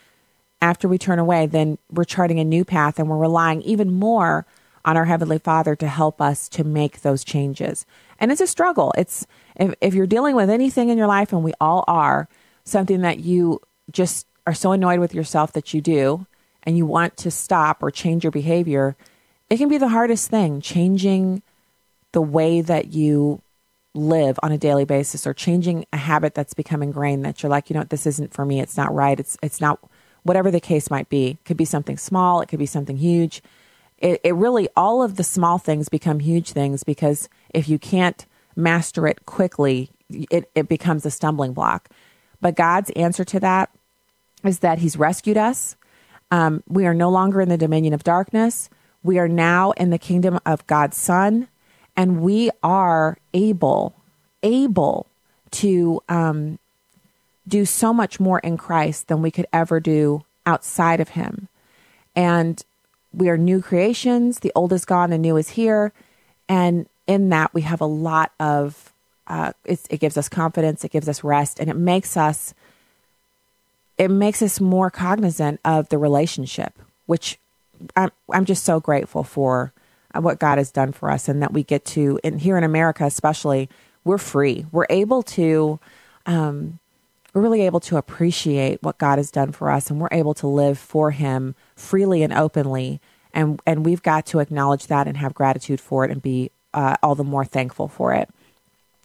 After 0.63 0.87
we 0.89 0.97
turn 0.97 1.19
away, 1.19 1.47
then 1.47 1.77
we're 1.91 2.05
charting 2.05 2.39
a 2.39 2.45
new 2.45 2.65
path 2.65 2.99
and 2.99 3.11
we're 3.11 3.19
relying 3.19 3.63
even 3.63 3.91
more 3.91 4.47
on 4.85 4.97
our 4.97 5.05
Heavenly 5.05 5.39
Father 5.39 5.75
to 5.77 5.89
help 5.89 6.21
us 6.21 6.49
to 6.51 6.63
make 6.65 7.03
those 7.03 7.25
changes. 7.25 7.85
And 8.21 8.31
it's 8.31 8.41
a 8.41 8.47
struggle. 8.47 8.95
It's 8.97 9.27
if, 9.57 9.75
if 9.81 9.93
you're 9.93 10.07
dealing 10.07 10.37
with 10.37 10.49
anything 10.49 10.89
in 10.89 10.97
your 10.97 11.09
life, 11.09 11.33
and 11.33 11.43
we 11.43 11.53
all 11.61 11.85
are, 11.89 12.29
something 12.65 13.01
that 13.01 13.19
you 13.19 13.61
just 13.91 14.27
are 14.47 14.55
so 14.55 14.71
annoyed 14.71 15.01
with 15.01 15.15
yourself 15.15 15.53
that 15.53 15.75
you 15.75 15.81
do, 15.81 16.27
and 16.63 16.77
you 16.77 16.87
want 16.87 17.17
to 17.17 17.31
stop 17.31 17.83
or 17.83 17.91
change 17.91 18.23
your 18.23 18.31
behavior, 18.31 18.97
it 19.51 19.57
can 19.57 19.69
be 19.69 19.79
the 19.79 19.89
hardest 19.89 20.31
thing 20.31 20.61
changing 20.61 21.43
the 22.13 22.23
way 22.23 22.61
that 22.61 22.93
you 22.93 23.43
live 23.95 24.39
on 24.43 24.53
a 24.53 24.59
daily 24.59 24.85
basis 24.85 25.27
or 25.27 25.35
changing 25.35 25.85
a 25.93 25.97
habit 25.97 26.35
that's 26.35 26.55
become 26.55 26.83
ingrained 26.83 27.25
that 27.25 27.43
you're 27.43 27.51
like, 27.51 27.69
you 27.69 27.75
know, 27.75 27.81
what, 27.81 27.91
this 27.91 28.07
isn't 28.07 28.33
for 28.33 28.45
me. 28.45 28.61
It's 28.61 28.77
not 28.77 28.95
right. 28.95 29.19
It's, 29.19 29.37
it's 29.43 29.61
not 29.61 29.81
whatever 30.23 30.51
the 30.51 30.61
case 30.61 30.91
might 30.91 31.09
be. 31.09 31.31
It 31.31 31.45
could 31.45 31.57
be 31.57 31.65
something 31.65 31.97
small. 31.97 32.41
It 32.41 32.49
could 32.49 32.59
be 32.59 32.67
something 32.67 32.97
huge. 32.97 33.43
It, 33.99 34.21
it 34.25 34.35
really, 34.35 34.69
all 34.77 35.03
of 35.03 35.17
the 35.17 35.25
small 35.25 35.59
things 35.59 35.89
become 35.89 36.21
huge 36.21 36.53
things 36.53 36.83
because 36.83 37.29
if 37.55 37.69
you 37.69 37.79
can't 37.79 38.27
master 38.57 39.07
it 39.07 39.27
quickly, 39.27 39.91
it, 40.11 40.51
it 40.55 40.69
becomes 40.69 41.07
a 41.07 41.11
stumbling 41.11 41.53
block. 41.53 41.89
But 42.41 42.57
God's 42.57 42.91
answer 42.91 43.25
to 43.25 43.41
that 43.41 43.71
is 44.45 44.59
that 44.61 44.79
He's 44.79 44.97
rescued 44.97 45.37
us. 45.37 45.77
Um, 46.31 46.63
we 46.67 46.87
are 46.87 46.95
no 46.95 47.11
longer 47.11 47.41
in 47.41 47.49
the 47.49 47.59
dominion 47.59 47.95
of 47.95 48.03
darkness. 48.03 48.69
We 49.03 49.19
are 49.19 49.29
now 49.29 49.73
in 49.73 49.91
the 49.91 49.99
kingdom 49.99 50.39
of 50.47 50.67
God's 50.67 50.97
Son, 50.97 51.49
and 51.97 52.21
we 52.21 52.51
are 52.63 53.19
able, 53.35 53.95
able 54.43 55.07
to 55.53 56.03
um, 56.09 56.59
do 57.47 57.65
so 57.65 57.93
much 57.93 58.21
more 58.21 58.39
in 58.41 58.57
Christ 58.57 59.09
than 59.09 59.23
we 59.23 59.31
could 59.31 59.47
ever 59.53 59.81
do 59.81 60.25
outside 60.47 61.01
of 61.01 61.11
Him. 61.11 61.49
And 62.15 62.63
we 63.13 63.29
are 63.29 63.37
new 63.37 63.61
creations. 63.61 64.41
The 64.41 64.53
old 64.55 64.73
is 64.73 64.85
gone, 64.85 65.11
the 65.11 65.19
new 65.19 65.37
is 65.37 65.51
here. 65.51 65.93
And 66.49 66.87
in 67.07 67.29
that, 67.31 67.53
we 67.53 67.63
have 67.63 67.81
a 67.81 67.87
lot 67.87 68.33
of, 68.39 68.93
uh, 69.27 69.53
it 69.65 70.01
gives 70.01 70.17
us 70.17 70.29
confidence, 70.29 70.85
it 70.85 70.93
gives 70.93 71.09
us 71.09 71.25
rest, 71.25 71.59
and 71.59 71.69
it 71.69 71.77
makes 71.77 72.17
us 72.17 72.55
it 73.99 74.11
makes 74.11 74.43
us 74.43 74.61
more 74.61 74.91
cognizant 74.91 75.61
of 75.65 75.89
the 75.91 75.99
relationship, 75.99 76.73
which 77.07 77.39
I'm, 77.95 78.11
I'm 78.33 78.45
just 78.45 78.65
so 78.65 78.81
grateful 78.81 79.23
for 79.23 79.73
uh, 80.15 80.21
what 80.21 80.39
God 80.39 80.59
has 80.59 80.71
done 80.71 80.93
for 80.93 81.11
us 81.11 81.29
and 81.29 81.43
that 81.43 81.53
we 81.53 81.63
get 81.63 81.85
to, 81.87 82.19
and 82.25 82.41
here 82.41 82.57
in 82.57 82.65
America 82.65 83.05
especially, 83.05 83.69
we're 84.05 84.19
free. 84.19 84.67
We're 84.73 84.87
able 84.91 85.23
to, 85.23 85.79
um, 86.27 86.79
we're 87.33 87.43
really 87.43 87.63
able 87.63 87.81
to 87.81 87.97
appreciate 87.97 88.83
what 88.83 88.99
God 88.99 89.19
has 89.19 89.31
done 89.31 89.53
for 89.53 89.71
us 89.71 89.91
and 89.91 90.01
we're 90.01 90.09
able 90.13 90.35
to 90.35 90.47
live 90.47 90.79
for 90.79 91.11
Him 91.11 91.55
freely 91.75 92.23
and 92.23 92.33
openly. 92.33 93.01
And, 93.33 93.61
and 93.67 93.85
we've 93.85 94.03
got 94.03 94.27
to 94.27 94.41
acknowledge 94.41 94.89
that 94.89 95.09
and 95.09 95.17
have 95.17 95.35
gratitude 95.35 95.81
for 95.81 96.05
it 96.05 96.11
and 96.11 96.21
be 96.21 96.51
uh, 96.75 96.97
all 97.03 97.15
the 97.15 97.25
more 97.25 97.45
thankful 97.45 97.89
for 97.89 98.13
it. 98.13 98.29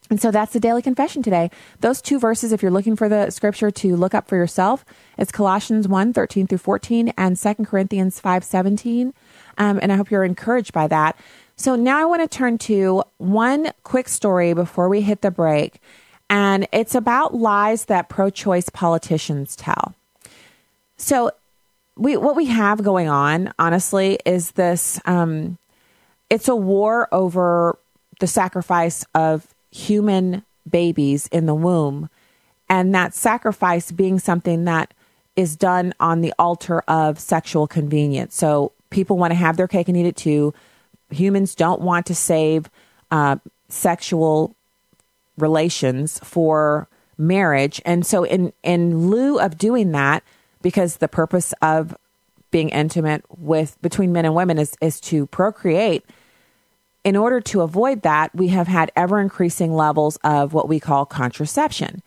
And 0.09 0.21
so 0.21 0.31
that's 0.31 0.53
the 0.53 0.59
daily 0.59 0.81
confession 0.81 1.21
today. 1.21 1.51
Those 1.81 2.01
two 2.01 2.19
verses, 2.19 2.51
if 2.51 2.61
you're 2.61 2.71
looking 2.71 2.95
for 2.95 3.09
the 3.09 3.29
scripture 3.29 3.71
to 3.71 3.95
look 3.95 4.13
up 4.13 4.27
for 4.27 4.37
yourself, 4.37 4.85
it's 5.17 5.31
Colossians 5.31 5.87
1 5.87 6.13
13 6.13 6.47
through 6.47 6.57
14 6.59 7.13
and 7.17 7.37
2 7.37 7.53
Corinthians 7.65 8.19
5 8.19 8.43
17. 8.43 9.13
Um, 9.57 9.79
and 9.81 9.91
I 9.91 9.95
hope 9.95 10.09
you're 10.09 10.23
encouraged 10.23 10.71
by 10.71 10.87
that. 10.87 11.17
So 11.57 11.75
now 11.75 11.99
I 11.99 12.05
want 12.05 12.21
to 12.21 12.37
turn 12.37 12.57
to 12.59 13.03
one 13.17 13.71
quick 13.83 14.07
story 14.07 14.53
before 14.53 14.87
we 14.87 15.01
hit 15.01 15.21
the 15.21 15.31
break. 15.31 15.81
And 16.29 16.67
it's 16.71 16.95
about 16.95 17.35
lies 17.35 17.85
that 17.85 18.09
pro 18.09 18.29
choice 18.29 18.69
politicians 18.69 19.55
tell. 19.55 19.95
So, 20.97 21.31
we, 21.95 22.15
what 22.15 22.35
we 22.35 22.45
have 22.45 22.83
going 22.83 23.07
on, 23.07 23.53
honestly, 23.57 24.19
is 24.25 24.51
this 24.51 24.99
um, 25.05 25.57
it's 26.29 26.47
a 26.47 26.55
war 26.55 27.07
over 27.11 27.77
the 28.19 28.27
sacrifice 28.27 29.05
of 29.15 29.47
human 29.71 30.43
babies 30.69 31.27
in 31.27 31.45
the 31.45 31.55
womb, 31.55 32.09
and 32.69 32.93
that 32.93 33.13
sacrifice 33.13 33.91
being 33.91 34.19
something 34.19 34.65
that 34.65 34.93
is 35.35 35.55
done 35.55 35.93
on 35.99 36.21
the 36.21 36.33
altar 36.37 36.81
of 36.87 37.19
sexual 37.19 37.67
convenience. 37.67 38.35
So 38.35 38.73
people 38.89 39.17
want 39.17 39.31
to 39.31 39.35
have 39.35 39.55
their 39.55 39.67
cake 39.67 39.87
and 39.87 39.95
eat 39.95 40.05
it 40.05 40.15
too. 40.15 40.53
Humans 41.11 41.55
don't 41.55 41.81
want 41.81 42.07
to 42.07 42.15
save 42.15 42.69
uh, 43.11 43.37
sexual 43.69 44.55
relations 45.37 46.19
for 46.23 46.87
marriage, 47.17 47.81
and 47.85 48.05
so 48.05 48.23
in 48.23 48.53
in 48.63 49.09
lieu 49.09 49.39
of 49.39 49.57
doing 49.57 49.91
that, 49.91 50.23
because 50.61 50.97
the 50.97 51.07
purpose 51.07 51.53
of 51.61 51.95
being 52.51 52.69
intimate 52.69 53.23
with 53.37 53.81
between 53.81 54.11
men 54.11 54.25
and 54.25 54.35
women 54.35 54.57
is 54.57 54.75
is 54.81 54.99
to 55.01 55.25
procreate 55.27 56.05
in 57.07 57.15
order 57.15 57.39
to 57.39 57.61
avoid 57.61 58.01
that, 58.01 58.35
we 58.35 58.49
have 58.49 58.67
had 58.67 58.91
ever 58.93 59.21
increasing 59.21 59.73
levels 59.73 60.17
of 60.25 60.53
what 60.53 60.67
we 60.67 60.77
call 60.77 61.05
contraception. 61.05 62.03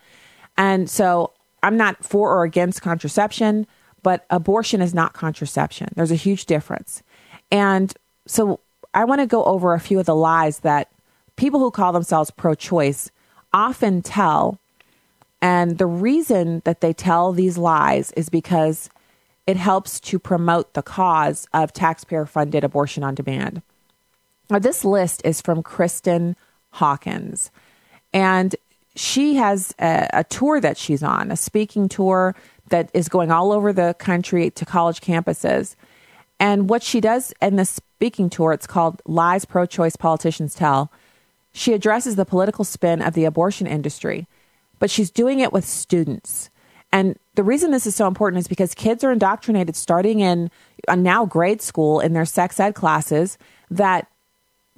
And 0.58 0.90
so 0.90 1.32
I'm 1.62 1.78
not 1.78 2.04
for 2.04 2.30
or 2.30 2.44
against 2.44 2.82
contraception, 2.82 3.66
but 4.02 4.26
abortion 4.28 4.82
is 4.82 4.92
not 4.92 5.14
contraception. 5.14 5.88
There's 5.96 6.10
a 6.10 6.16
huge 6.16 6.44
difference. 6.44 7.02
And 7.50 7.94
so 8.26 8.60
I 8.92 9.06
want 9.06 9.22
to 9.22 9.26
go 9.26 9.42
over 9.44 9.72
a 9.72 9.80
few 9.80 9.98
of 9.98 10.04
the 10.04 10.14
lies 10.14 10.58
that 10.58 10.90
people 11.36 11.60
who 11.60 11.70
call 11.70 11.94
themselves 11.94 12.30
pro 12.30 12.54
choice 12.54 13.10
often 13.52 14.02
tell. 14.02 14.58
And 15.42 15.78
the 15.78 15.86
reason 15.86 16.62
that 16.64 16.80
they 16.80 16.92
tell 16.92 17.32
these 17.32 17.56
lies 17.56 18.12
is 18.12 18.28
because 18.28 18.90
it 19.46 19.56
helps 19.56 19.98
to 20.00 20.18
promote 20.18 20.74
the 20.74 20.82
cause 20.82 21.46
of 21.52 21.72
taxpayer 21.72 22.26
funded 22.26 22.62
abortion 22.62 23.02
on 23.02 23.14
demand. 23.14 23.62
Now, 24.50 24.58
this 24.58 24.84
list 24.84 25.22
is 25.24 25.40
from 25.40 25.62
Kristen 25.62 26.36
Hawkins, 26.70 27.50
and 28.12 28.54
she 28.96 29.36
has 29.36 29.74
a, 29.80 30.08
a, 30.12 30.24
tour 30.24 30.60
that 30.60 30.76
she's 30.76 31.02
on, 31.02 31.30
a 31.30 31.36
speaking 31.36 31.88
tour 31.88 32.34
that 32.68 32.90
is 32.92 33.08
going 33.08 33.30
all 33.30 33.52
over 33.52 33.72
the 33.72 33.94
country 33.98 34.50
to 34.50 34.64
college 34.64 35.00
campuses. 35.00 35.76
And 36.38 36.68
what 36.68 36.82
she 36.82 37.00
does 37.00 37.32
in 37.40 37.56
this 37.56 37.70
speaking 37.70 38.30
tour, 38.30 38.52
it's 38.52 38.66
called 38.66 39.00
Lies 39.06 39.44
Pro 39.44 39.66
Choice 39.66 39.96
Politicians 39.96 40.54
Tell. 40.54 40.90
She 41.52 41.72
addresses 41.72 42.16
the 42.16 42.24
political 42.24 42.64
spin 42.64 43.02
of 43.02 43.14
the 43.14 43.24
abortion 43.24 43.66
industry, 43.66 44.26
but 44.78 44.90
she's 44.90 45.10
doing 45.10 45.40
it 45.40 45.52
with 45.52 45.64
students. 45.64 46.50
And 46.92 47.18
the 47.34 47.44
reason 47.44 47.70
this 47.70 47.86
is 47.86 47.94
so 47.94 48.06
important 48.06 48.40
is 48.40 48.48
because 48.48 48.74
kids 48.74 49.04
are 49.04 49.12
indoctrinated 49.12 49.76
starting 49.76 50.20
in 50.20 50.50
uh, 50.88 50.96
now 50.96 51.24
grade 51.24 51.62
school 51.62 52.00
in 52.00 52.12
their 52.12 52.24
sex 52.24 52.58
ed 52.58 52.74
classes 52.74 53.38
that 53.70 54.08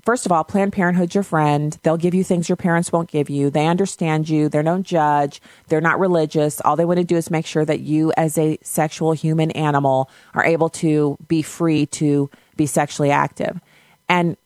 first 0.05 0.27
of 0.27 0.33
all, 0.33 0.45
Planned 0.45 0.73
Parenthood's 0.73 1.15
your 1.15 1.25
friend. 1.25 1.79
They'll 1.83 1.97
give 1.97 2.15
you 2.15 2.25
things 2.25 2.49
your 2.49 2.57
parents 2.57 2.93
won't 2.93 3.11
give 3.11 3.31
you. 3.31 3.51
They 3.51 3.67
understand 3.67 4.29
you. 4.29 4.49
They 4.49 4.63
don't 4.63 4.83
judge. 4.83 5.41
They're 5.69 5.81
not 5.81 5.99
religious. 5.99 6.61
All 6.61 6.77
they 6.77 6.85
want 6.85 6.99
to 6.99 7.05
do 7.05 7.17
is 7.17 7.31
make 7.31 7.47
sure 7.47 7.65
that 7.65 7.81
you, 7.81 8.13
as 8.17 8.37
a 8.37 8.59
sexual 8.63 9.13
human 9.13 9.51
animal, 9.53 10.11
are 10.35 10.45
able 10.45 10.69
to 10.71 11.17
be 11.29 11.43
free 11.43 11.87
to 11.87 12.31
be 12.57 12.67
sexually 12.67 13.11
active. 13.11 13.61
And 14.09 14.37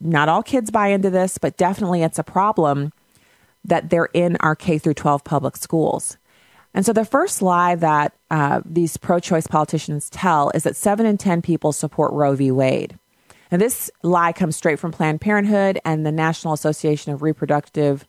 not 0.00 0.28
all 0.28 0.42
kids 0.42 0.70
buy 0.70 0.88
into 0.88 1.10
this, 1.10 1.38
but 1.38 1.56
definitely 1.56 2.02
it's 2.02 2.18
a 2.18 2.24
problem 2.24 2.92
that 3.64 3.90
they're 3.90 4.10
in 4.12 4.36
our 4.40 4.54
K 4.54 4.78
through 4.78 4.94
12 4.94 5.24
public 5.24 5.56
schools. 5.56 6.16
And 6.74 6.84
so 6.84 6.92
the 6.92 7.04
first 7.04 7.40
lie 7.40 7.74
that 7.74 8.12
uh, 8.30 8.60
these 8.64 8.96
pro 8.96 9.18
choice 9.18 9.46
politicians 9.46 10.10
tell 10.10 10.50
is 10.54 10.64
that 10.64 10.76
seven 10.76 11.06
in 11.06 11.16
10 11.16 11.40
people 11.40 11.72
support 11.72 12.12
Roe 12.12 12.34
v. 12.34 12.50
Wade. 12.50 12.98
And 13.50 13.62
this 13.62 13.90
lie 14.02 14.32
comes 14.32 14.56
straight 14.56 14.78
from 14.78 14.92
Planned 14.92 15.20
Parenthood 15.20 15.80
and 15.84 16.04
the 16.04 16.12
National 16.12 16.52
Association 16.52 17.12
of 17.12 17.22
Reproductive, 17.22 18.06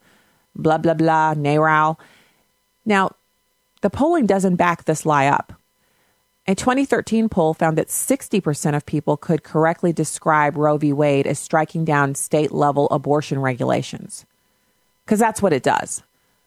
blah, 0.55 0.77
blah, 0.79 0.95
blah, 0.95 1.33
NARAL. 1.35 1.97
Now, 2.85 3.11
the 3.81 3.89
polling 3.89 4.25
doesn't 4.25 4.55
back 4.55 4.85
this 4.85 5.05
lie 5.05 5.27
up. 5.27 5.53
A 6.49 6.55
2013 6.55 7.27
poll 7.27 7.53
found 7.53 7.77
that 7.77 7.89
60% 7.89 8.73
of 8.73 8.85
people 8.85 9.17
could 9.17 9.43
correctly 9.43 9.91
describe 9.91 10.55
Roe 10.55 10.77
v. 10.77 10.93
Wade 10.93 11.27
as 11.27 11.39
striking 11.39 11.83
down 11.83 12.15
state 12.15 12.53
level 12.53 12.87
abortion 12.89 13.39
regulations. 13.39 14.25
Because 15.03 15.19
that's 15.19 15.41
what 15.41 15.51
it 15.51 15.61
does. 15.61 16.03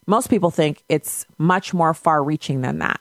Most 0.06 0.30
people 0.30 0.50
think 0.50 0.84
it's 0.88 1.26
much 1.36 1.74
more 1.74 1.92
far 1.92 2.24
reaching 2.24 2.62
than 2.62 2.78
that. 2.78 2.98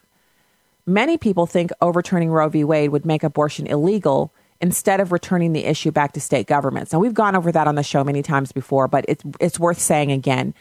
Many 0.85 1.17
people 1.17 1.45
think 1.45 1.71
overturning 1.81 2.31
Roe 2.31 2.49
v. 2.49 2.65
Wade 2.65 2.89
would 2.89 3.05
make 3.05 3.23
abortion 3.23 3.65
illegal 3.65 4.33
instead 4.59 4.99
of 4.99 5.13
returning 5.13 5.53
the 5.53 5.65
issue 5.65 5.91
back 5.91 6.11
to 6.13 6.19
state 6.19 6.47
governments. 6.47 6.91
Now, 6.91 6.99
we've 6.99 7.13
gone 7.13 7.33
over 7.33 7.49
that 7.49 7.67
on 7.67 7.75
the 7.75 7.83
show 7.83 8.03
many 8.03 8.21
times 8.21 8.51
before, 8.51 8.89
but 8.89 9.05
it's, 9.07 9.23
it's 9.39 9.57
worth 9.57 9.79
saying 9.79 10.11
again. 10.11 10.53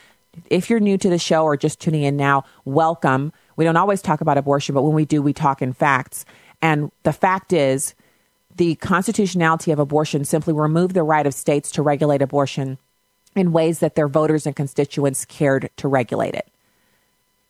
If 0.51 0.71
you're 0.71 0.79
new 0.79 0.99
to 0.99 1.11
the 1.11 1.19
show 1.19 1.43
or 1.43 1.57
just 1.57 1.81
tuning 1.81 2.05
in 2.05 2.17
now, 2.17 2.45
welcome. 2.65 3.33
We 3.59 3.65
don't 3.65 3.77
always 3.77 4.01
talk 4.01 4.21
about 4.21 4.39
abortion, 4.39 4.77
but 4.77 4.83
when 4.83 4.95
we 4.95 5.05
do, 5.05 5.21
we 5.21 5.33
talk 5.33 5.61
in 5.61 5.73
facts. 5.73 6.25
And 6.63 6.93
the 7.03 7.13
fact 7.13 7.53
is, 7.53 7.97
the 8.55 8.77
constitutionality 8.77 9.73
of 9.73 9.81
abortion 9.81 10.25
simply 10.25 10.55
removed 10.55 10.95
the 10.95 11.03
right 11.03 11.27
of 11.27 11.35
states 11.35 11.73
to 11.73 11.83
regulate 11.83 12.23
abortion 12.23 12.79
in 13.35 13.53
ways 13.53 13.81
that 13.81 13.97
their 13.97 14.07
voters 14.07 14.47
and 14.47 14.55
constituents 14.55 15.25
cared 15.25 15.71
to 15.77 15.89
regulate 15.89 16.35
it. 16.35 16.47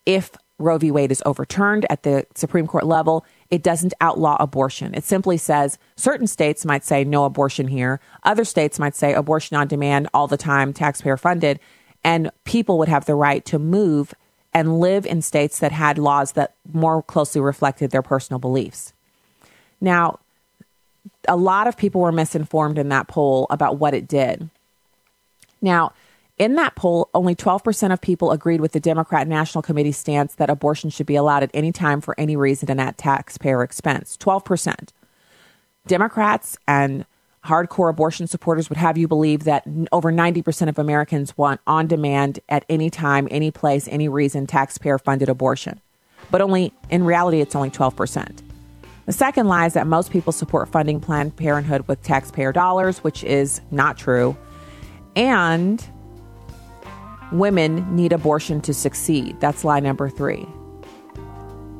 If 0.07 0.31
Roe 0.57 0.79
v. 0.79 0.89
Wade 0.89 1.11
is 1.11 1.21
overturned 1.27 1.85
at 1.91 2.01
the 2.01 2.25
Supreme 2.33 2.65
Court 2.65 2.87
level, 2.87 3.23
it 3.51 3.61
doesn't 3.61 3.93
outlaw 4.01 4.35
abortion. 4.39 4.95
It 4.95 5.03
simply 5.03 5.37
says 5.37 5.77
certain 5.95 6.25
states 6.25 6.65
might 6.65 6.83
say 6.83 7.03
no 7.03 7.25
abortion 7.25 7.67
here, 7.67 7.99
other 8.23 8.45
states 8.45 8.79
might 8.79 8.95
say 8.95 9.13
abortion 9.13 9.57
on 9.57 9.67
demand 9.67 10.09
all 10.11 10.27
the 10.27 10.37
time, 10.37 10.73
taxpayer 10.73 11.17
funded, 11.17 11.59
and 12.03 12.31
people 12.45 12.79
would 12.79 12.89
have 12.89 13.05
the 13.05 13.15
right 13.15 13.45
to 13.45 13.59
move 13.59 14.15
and 14.53 14.79
live 14.79 15.05
in 15.05 15.21
states 15.21 15.59
that 15.59 15.71
had 15.71 15.97
laws 15.97 16.33
that 16.33 16.55
more 16.73 17.03
closely 17.03 17.41
reflected 17.41 17.91
their 17.91 18.01
personal 18.01 18.39
beliefs. 18.39 18.93
Now, 19.79 20.19
a 21.27 21.35
lot 21.35 21.67
of 21.67 21.77
people 21.77 22.01
were 22.01 22.11
misinformed 22.11 22.77
in 22.77 22.89
that 22.89 23.07
poll 23.07 23.47
about 23.49 23.77
what 23.77 23.93
it 23.93 24.07
did. 24.07 24.49
Now, 25.61 25.93
in 26.37 26.55
that 26.55 26.75
poll, 26.75 27.09
only 27.13 27.35
12% 27.35 27.91
of 27.91 27.99
people 27.99 28.31
agreed 28.31 28.61
with 28.61 28.71
the 28.71 28.79
Democrat 28.79 29.27
National 29.27 29.61
Committee 29.61 29.91
stance 29.91 30.35
that 30.35 30.49
abortion 30.49 30.89
should 30.89 31.05
be 31.05 31.17
allowed 31.17 31.43
at 31.43 31.51
any 31.53 31.71
time 31.71 31.99
for 31.99 32.15
any 32.17 32.35
reason 32.37 32.71
and 32.71 32.79
at 32.79 32.97
taxpayer 32.97 33.61
expense. 33.61 34.17
12%. 34.17 34.89
Democrats 35.85 36.57
and 36.67 37.05
hardcore 37.45 37.89
abortion 37.89 38.27
supporters 38.27 38.69
would 38.69 38.77
have 38.77 38.97
you 38.97 39.07
believe 39.07 39.45
that 39.45 39.65
over 39.91 40.11
90% 40.11 40.67
of 40.67 40.77
Americans 40.77 41.37
want 41.37 41.61
on 41.65 41.87
demand 41.87 42.39
at 42.49 42.65
any 42.69 42.89
time, 42.89 43.27
any 43.31 43.51
place, 43.51 43.87
any 43.87 44.09
reason 44.09 44.45
taxpayer 44.45 44.97
funded 44.97 45.29
abortion. 45.29 45.79
But 46.31 46.41
only 46.41 46.73
in 46.89 47.03
reality, 47.03 47.39
it's 47.41 47.55
only 47.55 47.69
12%. 47.69 48.41
The 49.05 49.13
second 49.13 49.47
lie 49.47 49.65
is 49.65 49.73
that 49.73 49.87
most 49.87 50.11
people 50.11 50.31
support 50.31 50.69
funding 50.69 50.99
Planned 50.99 51.35
Parenthood 51.35 51.87
with 51.87 52.03
taxpayer 52.03 52.51
dollars, 52.51 52.99
which 52.99 53.23
is 53.23 53.61
not 53.71 53.97
true. 53.97 54.37
And 55.15 55.83
women 57.31 57.95
need 57.95 58.13
abortion 58.13 58.61
to 58.61 58.73
succeed. 58.73 59.39
That's 59.39 59.63
lie 59.63 59.79
number 59.79 60.09
three, 60.09 60.47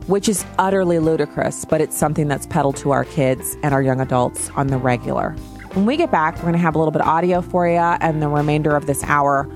which 0.10 0.28
is 0.28 0.44
utterly 0.58 0.98
ludicrous, 0.98 1.66
but 1.66 1.82
it's 1.82 1.96
something 1.96 2.28
that's 2.28 2.48
peddled 2.48 2.76
to 2.76 2.90
our 2.90 3.06
kids 3.06 3.56
and 3.62 3.76
our 3.76 3.82
young 3.82 4.02
adults 4.02 4.50
on 4.56 4.66
the 4.66 4.78
regular. 4.78 5.36
When 5.74 5.86
we 5.86 5.98
get 5.98 6.10
back, 6.10 6.36
we're 6.38 6.42
going 6.42 6.54
to 6.54 6.60
have 6.60 6.74
a 6.74 6.80
little 6.80 6.92
bit 6.92 7.04
of 7.04 7.08
audio 7.08 7.42
for 7.42 7.68
you 7.68 7.76
and 7.78 8.20
the 8.20 8.28
remainder 8.28 8.76
of 8.76 8.88
this 8.88 9.04
hour. 9.04 9.48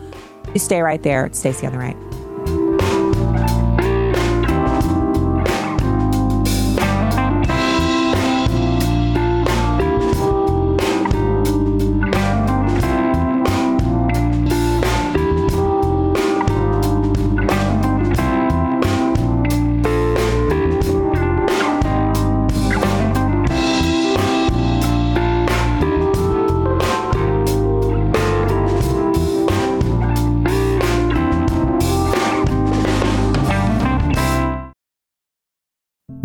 You 0.54 0.60
stay 0.60 0.82
right 0.82 1.02
there. 1.02 1.26
It's 1.26 1.40
Stacy 1.40 1.66
on 1.66 1.74
the 1.74 1.80
right. 1.80 2.13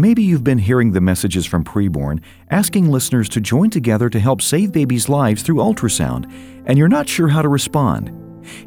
Maybe 0.00 0.22
you've 0.22 0.44
been 0.44 0.58
hearing 0.58 0.92
the 0.92 1.00
messages 1.00 1.44
from 1.44 1.64
preborn 1.64 2.20
asking 2.52 2.88
listeners 2.88 3.28
to 3.30 3.40
join 3.40 3.68
together 3.68 4.08
to 4.08 4.20
help 4.20 4.40
save 4.40 4.70
babies' 4.70 5.08
lives 5.08 5.42
through 5.42 5.56
ultrasound, 5.56 6.32
and 6.66 6.78
you're 6.78 6.86
not 6.86 7.08
sure 7.08 7.26
how 7.26 7.42
to 7.42 7.48
respond. 7.48 8.12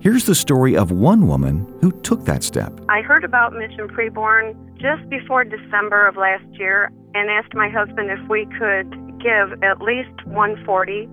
Here's 0.02 0.26
the 0.26 0.36
story 0.36 0.76
of 0.76 0.92
one 0.92 1.28
woman 1.28 1.74
who 1.80 1.94
took 2.02 2.26
that 2.26 2.44
step. 2.44 2.78
I 2.90 3.02
heard 3.02 3.24
about 3.24 3.54
Mission 3.54 3.88
Preborn 3.88 4.58
just 4.76 5.10
before 5.10 5.46
December 5.46 6.06
of 6.06 6.18
last 6.18 6.44
year 6.60 6.92
and 7.14 7.32
asked 7.32 7.54
my 7.54 7.70
husband 7.70 8.12
if 8.12 8.20
we 8.28 8.46
could 8.60 8.92
give 9.22 9.64
at 9.64 9.82
least 9.82 10.26
140. 10.26 11.08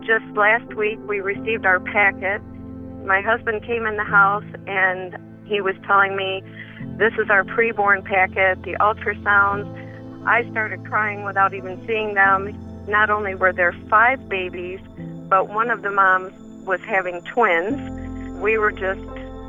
Just 0.00 0.24
last 0.34 0.72
week 0.76 0.98
we 1.06 1.20
received 1.20 1.66
our 1.66 1.78
packet. 1.78 2.40
My 3.04 3.20
husband 3.20 3.62
came 3.66 3.84
in 3.84 3.98
the 3.98 4.04
house 4.04 4.48
and 4.66 5.18
he 5.44 5.60
was 5.60 5.74
telling 5.86 6.16
me 6.16 6.42
this 6.98 7.14
is 7.14 7.30
our 7.30 7.44
preborn 7.44 8.04
packet, 8.04 8.60
the 8.64 8.74
ultrasounds. 8.80 9.66
I 10.26 10.48
started 10.50 10.84
crying 10.84 11.22
without 11.22 11.54
even 11.54 11.84
seeing 11.86 12.14
them. 12.14 12.52
Not 12.88 13.08
only 13.08 13.36
were 13.36 13.52
there 13.52 13.72
five 13.88 14.28
babies, 14.28 14.80
but 15.28 15.48
one 15.48 15.70
of 15.70 15.82
the 15.82 15.92
moms 15.92 16.32
was 16.66 16.80
having 16.80 17.22
twins. 17.22 17.78
We 18.40 18.58
were 18.58 18.72
just 18.72 19.00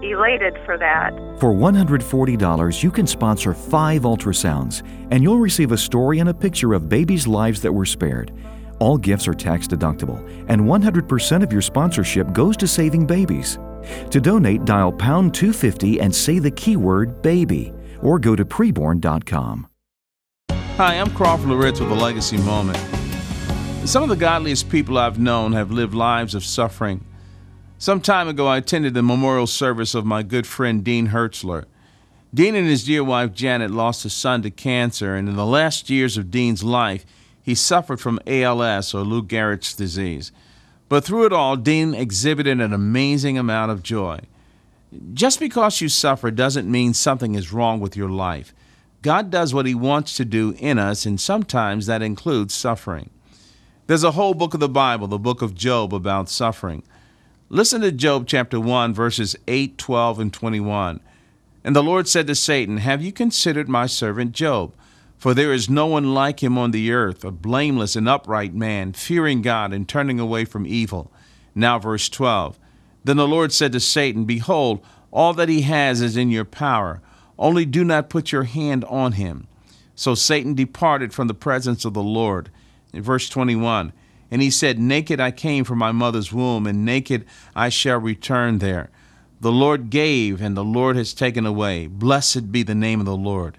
elated 0.04 0.60
for 0.64 0.78
that. 0.78 1.12
For 1.40 1.52
$140, 1.52 2.84
you 2.84 2.92
can 2.92 3.08
sponsor 3.08 3.56
five 3.56 4.04
ultrasounds, 4.04 4.84
and 5.10 5.24
you'll 5.24 5.40
receive 5.40 5.72
a 5.72 5.78
story 5.78 6.20
and 6.20 6.30
a 6.30 6.34
picture 6.34 6.74
of 6.74 6.88
babies' 6.88 7.26
lives 7.26 7.62
that 7.62 7.72
were 7.72 7.86
spared. 7.86 8.32
All 8.80 8.98
gifts 8.98 9.28
are 9.28 9.34
tax 9.34 9.68
deductible, 9.68 10.20
and 10.48 10.62
100% 10.62 11.44
of 11.44 11.52
your 11.52 11.62
sponsorship 11.62 12.32
goes 12.32 12.56
to 12.58 12.68
saving 12.68 13.08
babies. 13.08 13.58
To 14.12 14.20
donate, 14.20 14.66
dial 14.66 14.92
pound 14.92 15.34
250 15.34 16.02
and 16.02 16.14
say 16.14 16.40
the 16.40 16.52
keyword 16.52 17.22
baby, 17.22 17.74
or 18.02 18.20
go 18.20 18.36
to 18.36 18.46
preborn.com. 18.46 19.68
Hi, 20.78 20.96
I'm 20.96 21.10
Crawford 21.12 21.50
Loritts 21.50 21.80
with 21.80 21.92
a 21.92 21.96
legacy 21.96 22.38
moment. 22.38 22.78
Some 23.86 24.04
of 24.04 24.10
the 24.10 24.16
godliest 24.16 24.70
people 24.70 24.98
I've 24.98 25.20
known 25.20 25.54
have 25.54 25.72
lived 25.72 25.94
lives 25.94 26.36
of 26.36 26.46
suffering. 26.46 27.04
Some 27.78 28.02
time 28.02 28.28
ago, 28.28 28.46
I 28.46 28.58
attended 28.58 28.94
the 28.94 29.02
memorial 29.02 29.48
service 29.48 29.96
of 29.96 30.06
my 30.06 30.22
good 30.22 30.46
friend 30.46 30.84
Dean 30.84 31.08
Hertzler. 31.08 31.66
Dean 32.34 32.56
and 32.56 32.68
his 32.68 32.84
dear 32.84 33.04
wife 33.04 33.34
Janet 33.34 33.72
lost 33.72 34.06
a 34.06 34.10
son 34.10 34.42
to 34.44 34.52
cancer, 34.52 35.16
and 35.16 35.28
in 35.28 35.36
the 35.36 35.46
last 35.46 35.90
years 35.90 36.18
of 36.18 36.30
Dean's 36.30 36.64
life, 36.64 37.06
he 37.42 37.56
suffered 37.56 38.00
from 38.00 38.20
ALS 38.28 38.94
or 38.94 39.02
Lou 39.02 39.24
Gehrig's 39.24 39.74
disease. 39.74 40.32
But 40.90 41.06
through 41.06 41.28
it 41.28 41.34
all, 41.34 41.56
Dean 41.56 41.94
exhibited 41.94 42.60
an 42.60 42.74
amazing 42.74 43.38
amount 43.38 43.72
of 43.72 43.84
joy. 43.84 44.22
Just 45.14 45.40
because 45.40 45.82
you 45.82 45.88
suffer 45.88 46.32
doesn't 46.32 46.70
mean 46.70 46.96
something 46.96 47.36
is 47.36 47.54
wrong 47.54 47.80
with 47.80 47.96
your 47.96 48.10
life. 48.10 48.54
God 49.04 49.30
does 49.30 49.54
what 49.54 49.68
He 49.68 49.76
wants 49.76 50.18
to 50.18 50.26
do 50.26 50.56
in 50.58 50.80
us, 50.80 51.06
and 51.06 51.22
sometimes 51.22 51.86
that 51.86 52.02
includes 52.02 52.56
suffering. 52.56 53.12
There's 53.86 54.04
a 54.04 54.12
whole 54.12 54.34
book 54.34 54.56
of 54.56 54.60
the 54.60 54.68
Bible, 54.68 55.08
the 55.08 55.20
book 55.20 55.44
of 55.44 55.56
Job, 55.56 55.94
about 55.94 56.28
suffering. 56.28 56.84
Listen 57.50 57.82
to 57.82 57.92
Job 57.92 58.26
chapter 58.28 58.60
1, 58.60 58.94
verses 58.94 59.36
8, 59.48 59.78
12, 59.78 60.20
and 60.20 60.34
21. 60.34 61.00
And 61.64 61.76
the 61.76 61.84
Lord 61.84 62.08
said 62.08 62.28
to 62.28 62.36
Satan, 62.36 62.78
Have 62.78 63.04
you 63.04 63.12
considered 63.12 63.70
my 63.70 63.86
servant 63.86 64.32
Job? 64.32 64.74
For 65.20 65.34
there 65.34 65.52
is 65.52 65.70
no 65.70 65.86
one 65.86 66.14
like 66.14 66.42
him 66.42 66.58
on 66.58 66.72
the 66.72 66.92
earth, 66.94 67.26
a 67.26 67.32
blameless 67.32 67.98
and 67.98 68.08
upright 68.08 68.54
man, 68.54 68.94
fearing 68.94 69.42
God 69.42 69.74
and 69.74 69.88
turning 69.88 70.18
away 70.18 70.46
from 70.46 70.66
evil. 70.66 71.12
Now, 71.54 71.78
verse 71.78 72.08
12. 72.08 72.58
Then 73.04 73.18
the 73.18 73.28
Lord 73.28 73.52
said 73.52 73.74
to 73.74 73.82
Satan, 73.82 74.24
Behold, 74.24 74.82
all 75.12 75.34
that 75.34 75.50
he 75.50 75.62
has 75.64 76.02
is 76.02 76.16
in 76.16 76.30
your 76.32 76.46
power, 76.46 77.02
only 77.38 77.66
do 77.66 77.84
not 77.84 78.10
put 78.10 78.32
your 78.32 78.44
hand 78.44 78.86
on 78.86 79.14
him. 79.14 79.48
So 79.94 80.16
Satan 80.16 80.54
departed 80.54 81.14
from 81.14 81.28
the 81.28 81.34
presence 81.34 81.84
of 81.84 81.94
the 81.94 82.02
Lord. 82.02 82.50
In 82.94 83.04
verse 83.04 83.28
21. 83.28 83.92
And 84.32 84.42
he 84.42 84.50
said, 84.50 84.80
Naked 84.80 85.20
I 85.20 85.32
came 85.32 85.66
from 85.66 85.80
my 85.80 85.92
mother's 85.92 86.32
womb, 86.32 86.66
and 86.66 86.86
naked 86.86 87.26
I 87.56 87.68
shall 87.68 88.00
return 88.00 88.60
there. 88.60 88.90
The 89.42 89.52
Lord 89.52 89.90
gave, 89.90 90.42
and 90.42 90.56
the 90.56 90.64
Lord 90.64 90.96
has 90.96 91.14
taken 91.14 91.46
away. 91.46 91.88
Blessed 91.88 92.52
be 92.52 92.64
the 92.64 92.76
name 92.76 93.02
of 93.02 93.06
the 93.06 93.18
Lord. 93.18 93.58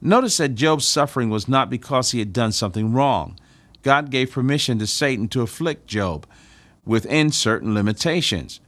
Notice 0.00 0.36
that 0.36 0.54
Job's 0.54 0.86
suffering 0.86 1.28
was 1.28 1.48
not 1.48 1.70
because 1.70 2.12
he 2.12 2.20
had 2.20 2.32
done 2.32 2.52
something 2.52 2.92
wrong. 2.92 3.38
God 3.82 4.10
gave 4.10 4.32
permission 4.32 4.78
to 4.78 4.86
Satan 4.86 5.28
to 5.28 5.42
afflict 5.42 5.86
Job 5.86 6.26
within 6.84 7.32
certain 7.32 7.74
limitations. 7.74 8.60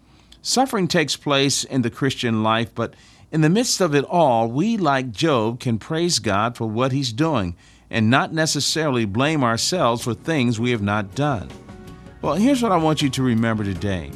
Suffering 0.42 0.88
takes 0.88 1.16
place 1.16 1.64
in 1.64 1.82
the 1.82 1.90
Christian 1.90 2.42
life, 2.42 2.74
but 2.74 2.94
in 3.30 3.42
the 3.42 3.50
midst 3.50 3.80
of 3.80 3.94
it 3.94 4.04
all, 4.04 4.48
we, 4.48 4.76
like 4.76 5.12
Job, 5.12 5.60
can 5.60 5.78
praise 5.78 6.18
God 6.18 6.56
for 6.56 6.66
what 6.66 6.92
he's 6.92 7.12
doing 7.12 7.56
and 7.90 8.10
not 8.10 8.32
necessarily 8.32 9.04
blame 9.04 9.44
ourselves 9.44 10.02
for 10.02 10.14
things 10.14 10.58
we 10.58 10.70
have 10.70 10.82
not 10.82 11.14
done. 11.14 11.48
Well, 12.22 12.34
here's 12.34 12.62
what 12.62 12.72
I 12.72 12.76
want 12.76 13.02
you 13.02 13.10
to 13.10 13.22
remember 13.22 13.64
today. 13.64 14.10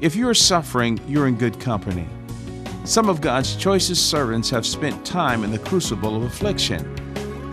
If 0.00 0.14
you're 0.14 0.34
suffering, 0.34 1.00
you're 1.08 1.26
in 1.26 1.36
good 1.36 1.58
company. 1.60 2.06
Some 2.86 3.08
of 3.08 3.20
God's 3.20 3.56
choicest 3.56 4.08
servants 4.08 4.48
have 4.50 4.64
spent 4.64 5.04
time 5.04 5.42
in 5.42 5.50
the 5.50 5.58
crucible 5.58 6.14
of 6.14 6.22
affliction. 6.22 6.84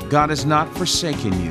God 0.07 0.29
has 0.29 0.45
not 0.45 0.71
forsaken 0.77 1.33
you, 1.43 1.49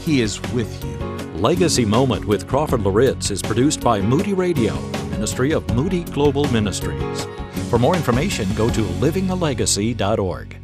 He 0.00 0.20
is 0.20 0.42
with 0.52 0.84
you. 0.84 0.96
Legacy 1.38 1.84
Moment 1.84 2.24
with 2.24 2.48
Crawford 2.48 2.80
Loritts 2.80 3.30
is 3.30 3.40
produced 3.40 3.80
by 3.82 4.00
Moody 4.00 4.32
Radio, 4.34 4.74
ministry 5.10 5.52
of 5.52 5.64
Moody 5.76 6.02
Global 6.02 6.50
Ministries. 6.50 7.24
For 7.70 7.78
more 7.78 7.94
information, 7.94 8.52
go 8.54 8.68
to 8.68 8.80
livingalegacy.org. 8.80 10.56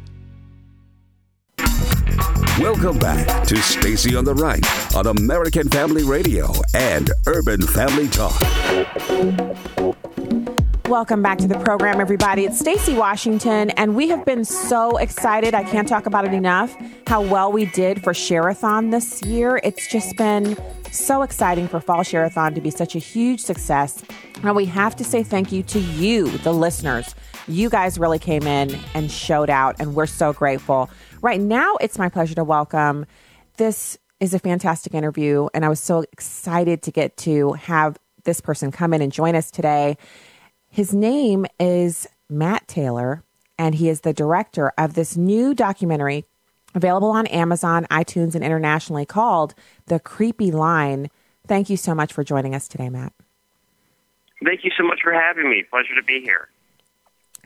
Welcome 2.59 2.99
back 2.99 3.47
to 3.47 3.55
Stacy 3.61 4.13
on 4.13 4.25
the 4.25 4.35
Right 4.35 4.93
on 4.93 5.07
American 5.07 5.69
Family 5.69 6.03
Radio 6.03 6.51
and 6.75 7.11
Urban 7.27 7.61
Family 7.61 8.09
Talk. 8.09 8.41
Welcome 10.91 11.21
back 11.21 11.37
to 11.37 11.47
the 11.47 11.57
program, 11.57 12.01
everybody. 12.01 12.43
It's 12.43 12.59
Stacy 12.59 12.93
Washington, 12.93 13.69
and 13.71 13.95
we 13.95 14.09
have 14.09 14.25
been 14.25 14.43
so 14.43 14.97
excited. 14.97 15.53
I 15.55 15.63
can't 15.63 15.87
talk 15.87 16.05
about 16.05 16.25
it 16.25 16.33
enough 16.33 16.75
how 17.07 17.21
well 17.21 17.49
we 17.49 17.67
did 17.67 18.03
for 18.03 18.11
Shareathon 18.11 18.91
this 18.91 19.23
year. 19.23 19.61
It's 19.63 19.87
just 19.87 20.17
been 20.17 20.57
so 20.91 21.21
exciting 21.21 21.69
for 21.69 21.79
Fall 21.79 21.99
Shareathon 21.99 22.55
to 22.55 22.61
be 22.61 22.71
such 22.71 22.93
a 22.93 22.99
huge 22.99 23.39
success. 23.39 24.03
And 24.43 24.53
we 24.53 24.65
have 24.65 24.93
to 24.97 25.05
say 25.05 25.23
thank 25.23 25.53
you 25.53 25.63
to 25.63 25.79
you, 25.79 26.29
the 26.39 26.53
listeners. 26.53 27.15
You 27.47 27.69
guys 27.69 27.97
really 27.97 28.19
came 28.19 28.43
in 28.43 28.77
and 28.93 29.09
showed 29.09 29.49
out, 29.49 29.77
and 29.79 29.95
we're 29.95 30.07
so 30.07 30.33
grateful. 30.33 30.89
Right 31.21 31.39
now, 31.39 31.77
it's 31.79 31.97
my 31.97 32.09
pleasure 32.09 32.35
to 32.35 32.43
welcome. 32.43 33.05
This 33.55 33.97
is 34.19 34.33
a 34.33 34.39
fantastic 34.39 34.93
interview, 34.93 35.47
and 35.53 35.63
I 35.63 35.69
was 35.69 35.79
so 35.79 36.03
excited 36.11 36.81
to 36.81 36.91
get 36.91 37.15
to 37.19 37.53
have 37.53 37.97
this 38.25 38.41
person 38.41 38.71
come 38.71 38.93
in 38.93 39.01
and 39.01 39.13
join 39.13 39.35
us 39.35 39.51
today. 39.51 39.95
His 40.73 40.93
name 40.93 41.45
is 41.59 42.07
Matt 42.29 42.65
Taylor, 42.65 43.25
and 43.59 43.75
he 43.75 43.89
is 43.89 44.01
the 44.01 44.13
director 44.13 44.71
of 44.77 44.93
this 44.93 45.17
new 45.17 45.53
documentary 45.53 46.23
available 46.73 47.11
on 47.11 47.27
Amazon, 47.27 47.85
iTunes, 47.91 48.35
and 48.35 48.43
internationally 48.43 49.05
called 49.05 49.53
The 49.87 49.99
Creepy 49.99 50.49
Line. 50.49 51.09
Thank 51.45 51.69
you 51.69 51.75
so 51.75 51.93
much 51.93 52.13
for 52.13 52.23
joining 52.23 52.55
us 52.55 52.69
today, 52.69 52.87
Matt. 52.87 53.11
Thank 54.45 54.63
you 54.63 54.71
so 54.77 54.83
much 54.83 55.01
for 55.03 55.11
having 55.11 55.49
me. 55.49 55.63
Pleasure 55.69 55.93
to 55.93 56.03
be 56.03 56.21
here. 56.21 56.47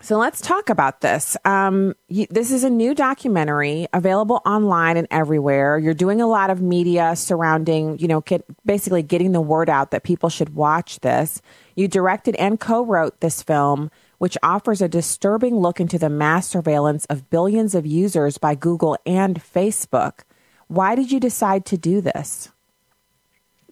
So 0.01 0.17
let's 0.17 0.41
talk 0.41 0.69
about 0.69 1.01
this. 1.01 1.37
Um, 1.45 1.95
you, 2.09 2.27
this 2.29 2.51
is 2.51 2.63
a 2.63 2.69
new 2.69 2.93
documentary 2.93 3.87
available 3.93 4.41
online 4.45 4.97
and 4.97 5.07
everywhere. 5.09 5.79
You're 5.79 5.93
doing 5.93 6.21
a 6.21 6.27
lot 6.27 6.49
of 6.49 6.61
media 6.61 7.15
surrounding, 7.15 7.97
you 7.97 8.07
know, 8.07 8.21
get, 8.21 8.45
basically 8.65 9.01
getting 9.03 9.31
the 9.31 9.41
word 9.41 9.69
out 9.69 9.91
that 9.91 10.03
people 10.03 10.29
should 10.29 10.53
watch 10.53 10.99
this. 10.99 11.41
You 11.75 11.87
directed 11.87 12.35
and 12.35 12.59
co 12.59 12.85
wrote 12.85 13.21
this 13.21 13.41
film, 13.41 13.89
which 14.17 14.37
offers 14.43 14.81
a 14.81 14.89
disturbing 14.89 15.57
look 15.57 15.79
into 15.79 15.97
the 15.97 16.09
mass 16.09 16.47
surveillance 16.47 17.05
of 17.05 17.29
billions 17.29 17.73
of 17.73 17.85
users 17.85 18.37
by 18.37 18.53
Google 18.53 18.97
and 19.05 19.41
Facebook. 19.41 20.19
Why 20.67 20.95
did 20.95 21.11
you 21.11 21.19
decide 21.19 21.65
to 21.67 21.77
do 21.77 22.01
this? 22.01 22.51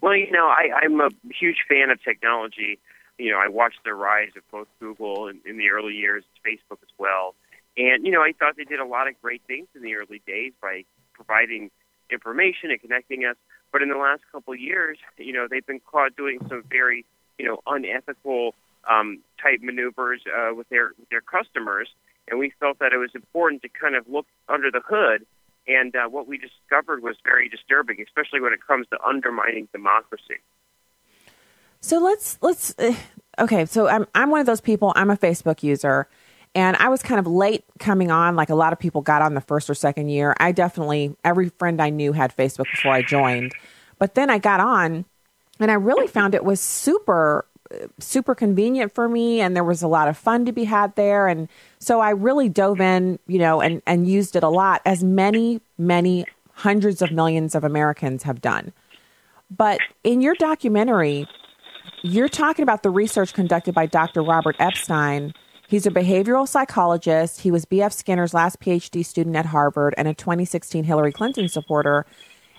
Well, 0.01 0.15
you 0.15 0.31
know, 0.31 0.47
I, 0.47 0.69
I'm 0.83 0.99
a 0.99 1.09
huge 1.31 1.63
fan 1.67 1.89
of 1.89 2.01
technology 2.03 2.79
you 3.23 3.31
know, 3.31 3.39
I 3.39 3.47
watched 3.47 3.79
the 3.85 3.93
rise 3.93 4.31
of 4.35 4.43
both 4.51 4.67
Google 4.81 5.29
in, 5.29 5.39
in 5.45 5.57
the 5.57 5.69
early 5.69 5.93
years, 5.93 6.25
Facebook 6.45 6.79
as 6.83 6.93
well. 6.97 7.35
And, 7.77 8.05
you 8.05 8.11
know, 8.11 8.21
I 8.21 8.33
thought 8.37 8.57
they 8.57 8.65
did 8.65 8.81
a 8.81 8.85
lot 8.85 9.07
of 9.07 9.19
great 9.21 9.41
things 9.47 9.67
in 9.73 9.81
the 9.81 9.95
early 9.95 10.21
days 10.27 10.51
by 10.61 10.83
providing 11.13 11.71
information 12.11 12.69
and 12.69 12.81
connecting 12.81 13.23
us. 13.23 13.37
But 13.71 13.81
in 13.81 13.87
the 13.87 13.97
last 13.97 14.23
couple 14.29 14.53
of 14.53 14.59
years, 14.59 14.97
you 15.17 15.31
know, 15.31 15.47
they've 15.49 15.65
been 15.65 15.79
caught 15.79 16.17
doing 16.17 16.39
some 16.49 16.63
very, 16.69 17.05
you 17.39 17.45
know, 17.45 17.61
unethical 17.65 18.55
um, 18.89 19.19
type 19.41 19.61
maneuvers 19.61 20.21
uh, 20.27 20.53
with 20.53 20.67
their 20.67 20.91
with 20.99 21.09
their 21.09 21.21
customers. 21.21 21.87
And 22.27 22.39
we 22.39 22.53
felt 22.59 22.79
that 22.79 22.91
it 22.91 22.97
was 22.97 23.11
important 23.15 23.61
to 23.61 23.69
kind 23.69 23.95
of 23.95 24.07
look 24.09 24.27
under 24.49 24.69
the 24.69 24.81
hood. 24.85 25.25
And 25.65 25.95
uh, 25.95 26.09
what 26.09 26.27
we 26.27 26.37
discovered 26.37 27.01
was 27.01 27.15
very 27.23 27.47
disturbing, 27.47 28.01
especially 28.01 28.41
when 28.41 28.51
it 28.51 28.59
comes 28.67 28.85
to 28.91 29.01
undermining 29.01 29.69
democracy. 29.71 30.39
So 31.83 31.99
let's 31.99 32.37
let's 32.41 32.73
uh, 32.79 32.95
okay. 33.39 33.65
So 33.65 33.87
I'm 33.87 34.05
I'm 34.15 34.29
one 34.29 34.39
of 34.39 34.45
those 34.45 34.61
people. 34.61 34.93
I'm 34.95 35.09
a 35.09 35.17
Facebook 35.17 35.63
user, 35.63 36.07
And 36.55 36.77
I 36.77 36.89
was 36.89 37.01
kind 37.01 37.19
of 37.19 37.25
late 37.25 37.63
coming 37.79 38.11
on, 38.11 38.35
like 38.35 38.49
a 38.49 38.55
lot 38.55 38.73
of 38.73 38.79
people 38.79 39.01
got 39.01 39.21
on 39.21 39.33
the 39.33 39.41
first 39.41 39.69
or 39.69 39.73
second 39.73 40.09
year. 40.09 40.35
I 40.39 40.51
definitely, 40.51 41.15
every 41.23 41.49
friend 41.49 41.81
I 41.81 41.89
knew 41.89 42.13
had 42.13 42.35
Facebook 42.35 42.69
before 42.71 42.91
I 42.91 43.01
joined. 43.01 43.53
But 43.97 44.13
then 44.13 44.29
I 44.29 44.37
got 44.37 44.59
on 44.59 45.05
and 45.59 45.71
I 45.71 45.75
really 45.75 46.07
found 46.07 46.35
it 46.35 46.43
was 46.43 46.59
super, 46.59 47.45
super 47.99 48.35
convenient 48.35 48.93
for 48.93 49.09
me. 49.09 49.41
And 49.41 49.55
there 49.55 49.63
was 49.63 49.81
a 49.81 49.87
lot 49.87 50.07
of 50.07 50.15
fun 50.15 50.45
to 50.45 50.51
be 50.51 50.65
had 50.65 50.95
there. 50.95 51.27
And 51.27 51.47
so 51.79 52.01
I 52.01 52.11
really 52.11 52.49
dove 52.49 52.79
in, 52.79 53.17
you 53.25 53.39
know, 53.39 53.59
and, 53.59 53.81
and 53.87 54.07
used 54.07 54.35
it 54.35 54.43
a 54.43 54.49
lot, 54.49 54.81
as 54.85 55.03
many, 55.03 55.59
many 55.79 56.25
hundreds 56.51 57.01
of 57.01 57.11
millions 57.11 57.55
of 57.55 57.63
Americans 57.63 58.23
have 58.23 58.41
done. 58.41 58.73
But 59.49 59.79
in 60.03 60.21
your 60.21 60.35
documentary, 60.35 61.27
you're 62.01 62.29
talking 62.29 62.63
about 62.63 62.83
the 62.83 62.89
research 62.89 63.33
conducted 63.33 63.73
by 63.73 63.85
Dr. 63.85 64.21
Robert 64.21 64.55
Epstein. 64.59 65.33
He's 65.67 65.85
a 65.85 65.91
behavioral 65.91 66.47
psychologist. 66.47 67.41
He 67.41 67.51
was 67.51 67.65
B.F. 67.65 67.93
Skinner's 67.93 68.33
last 68.33 68.59
PhD 68.59 69.05
student 69.05 69.35
at 69.35 69.45
Harvard 69.45 69.93
and 69.97 70.07
a 70.07 70.13
2016 70.13 70.83
Hillary 70.83 71.11
Clinton 71.11 71.47
supporter. 71.47 72.05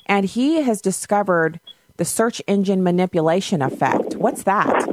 And 0.06 0.24
he 0.24 0.62
has 0.62 0.80
discovered 0.80 1.60
the 1.96 2.04
search 2.04 2.42
engine 2.46 2.82
manipulation 2.82 3.62
effect. 3.62 4.16
What's 4.16 4.42
that? 4.44 4.88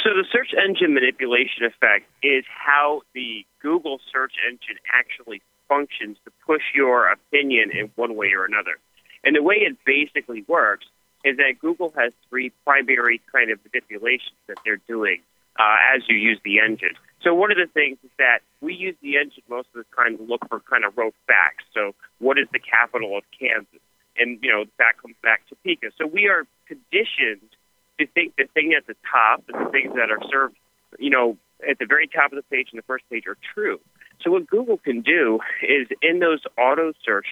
So, 0.00 0.14
the 0.14 0.24
search 0.32 0.54
engine 0.54 0.94
manipulation 0.94 1.64
effect 1.64 2.06
is 2.22 2.44
how 2.48 3.02
the 3.14 3.44
Google 3.60 4.00
search 4.10 4.32
engine 4.48 4.78
actually 4.92 5.42
functions 5.68 6.16
to 6.24 6.32
push 6.46 6.62
your 6.74 7.10
opinion 7.10 7.70
in 7.70 7.90
one 7.96 8.16
way 8.16 8.32
or 8.32 8.44
another. 8.44 8.78
And 9.22 9.36
the 9.36 9.42
way 9.42 9.56
it 9.56 9.76
basically 9.84 10.44
works 10.48 10.86
is 11.24 11.36
that 11.36 11.58
Google 11.60 11.92
has 11.96 12.12
three 12.28 12.52
primary 12.64 13.20
kind 13.32 13.50
of 13.50 13.58
manipulations 13.64 14.36
that 14.46 14.58
they're 14.64 14.80
doing 14.88 15.20
uh, 15.58 15.76
as 15.94 16.02
you 16.08 16.16
use 16.16 16.38
the 16.44 16.60
engine. 16.60 16.94
So 17.22 17.34
one 17.34 17.50
of 17.50 17.58
the 17.58 17.66
things 17.66 17.98
is 18.04 18.10
that 18.18 18.40
we 18.60 18.74
use 18.74 18.94
the 19.02 19.16
engine 19.16 19.42
most 19.48 19.68
of 19.74 19.84
the 19.84 19.96
time 19.96 20.16
to 20.16 20.22
look 20.22 20.48
for 20.48 20.60
kind 20.60 20.84
of 20.84 20.96
rote 20.96 21.14
facts. 21.26 21.64
So 21.74 21.94
what 22.18 22.38
is 22.38 22.46
the 22.52 22.60
capital 22.60 23.18
of 23.18 23.24
Kansas? 23.38 23.80
And 24.16 24.38
you 24.42 24.50
know 24.50 24.64
that 24.78 24.98
comes 25.00 25.16
back 25.22 25.46
to 25.48 25.54
Topeka. 25.56 25.90
So 25.98 26.06
we 26.06 26.28
are 26.28 26.46
conditioned 26.66 27.50
to 27.98 28.06
think 28.06 28.34
the 28.36 28.46
thing 28.54 28.74
at 28.76 28.86
the 28.86 28.94
top 29.10 29.44
and 29.48 29.66
the 29.66 29.70
things 29.70 29.94
that 29.94 30.10
are 30.10 30.22
served, 30.30 30.56
you 30.98 31.10
know, 31.10 31.36
at 31.68 31.78
the 31.78 31.86
very 31.86 32.06
top 32.06 32.32
of 32.32 32.36
the 32.36 32.42
page 32.50 32.68
and 32.72 32.78
the 32.78 32.86
first 32.86 33.04
page 33.10 33.26
are 33.26 33.36
true. 33.54 33.80
So 34.22 34.30
what 34.30 34.46
Google 34.46 34.78
can 34.78 35.02
do 35.02 35.40
is 35.62 35.86
in 36.02 36.18
those 36.18 36.42
auto 36.56 36.92
search, 37.04 37.26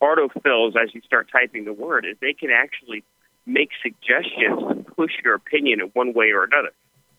auto 0.00 0.28
fills 0.42 0.74
as 0.80 0.94
you 0.94 1.00
start 1.02 1.28
typing 1.30 1.64
the 1.64 1.72
word, 1.72 2.06
is 2.06 2.16
they 2.20 2.32
can 2.32 2.50
actually 2.50 3.04
make 3.52 3.70
suggestions 3.82 4.84
to 4.86 4.92
push 4.94 5.12
your 5.24 5.34
opinion 5.34 5.80
in 5.80 5.88
one 5.88 6.12
way 6.12 6.30
or 6.30 6.44
another. 6.44 6.70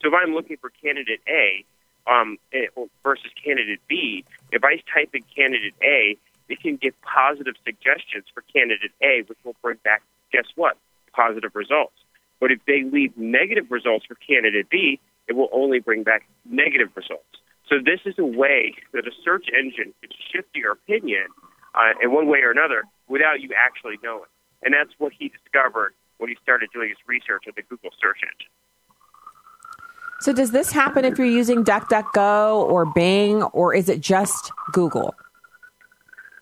So 0.02 0.08
if 0.08 0.14
I'm 0.14 0.34
looking 0.34 0.58
for 0.58 0.72
candidate 0.82 1.22
A 1.28 1.66
um, 2.10 2.38
eh, 2.54 2.68
versus 3.04 3.32
candidate 3.44 3.80
B, 3.88 4.24
if 4.52 4.64
I 4.64 4.82
type 4.94 5.10
in 5.14 5.22
candidate 5.36 5.76
A, 5.84 6.18
it 6.50 6.60
can 6.60 6.76
give 6.76 6.94
positive 7.02 7.56
suggestions 7.64 8.26
for 8.34 8.44
candidate 8.54 8.92
A, 9.02 9.24
which 9.28 9.38
will 9.44 9.56
bring 9.62 9.78
back, 9.84 10.02
guess 10.32 10.46
what, 10.56 10.78
positive 11.14 11.52
results. 11.54 11.94
But 12.40 12.52
if 12.52 12.60
they 12.66 12.84
leave 12.84 13.16
negative 13.18 13.70
results 13.70 14.06
for 14.06 14.16
candidate 14.16 14.70
B, 14.70 15.00
it 15.28 15.34
will 15.34 15.50
only 15.54 15.80
bring 15.80 16.04
back 16.04 16.28
negative 16.46 16.90
results. 16.96 17.24
So 17.70 17.76
this 17.78 18.02
is 18.06 18.16
a 18.18 18.26
way 18.26 18.74
that 18.92 19.08
a 19.08 19.12
search 19.24 19.46
engine 19.58 19.94
can 20.02 20.12
shift 20.34 20.50
your 20.56 20.74
opinion 20.74 21.28
uh, 21.76 21.94
in 22.02 22.12
one 22.12 22.28
way 22.28 22.40
or 22.40 22.52
another 22.52 22.84
without 23.08 23.40
you 23.40 23.50
actually 23.56 23.98
knowing. 24.04 24.28
And 24.64 24.74
that's 24.74 24.92
what 24.98 25.14
he 25.18 25.30
discovered 25.30 25.94
when 26.22 26.30
he 26.30 26.38
started 26.44 26.70
doing 26.72 26.90
his 26.90 27.00
research 27.08 27.44
with 27.48 27.56
the 27.56 27.64
Google 27.64 27.90
search 28.00 28.20
engine. 28.22 28.52
So, 30.22 30.32
does 30.32 30.52
this 30.52 30.72
happen 30.72 31.04
if 31.04 31.18
you're 31.18 31.26
using 31.26 31.64
DuckDuckGo 31.64 32.70
or 32.70 32.86
Bing, 32.86 33.42
or 33.42 33.74
is 33.74 33.90
it 33.90 34.02
just 34.02 34.52
Google? 34.72 35.16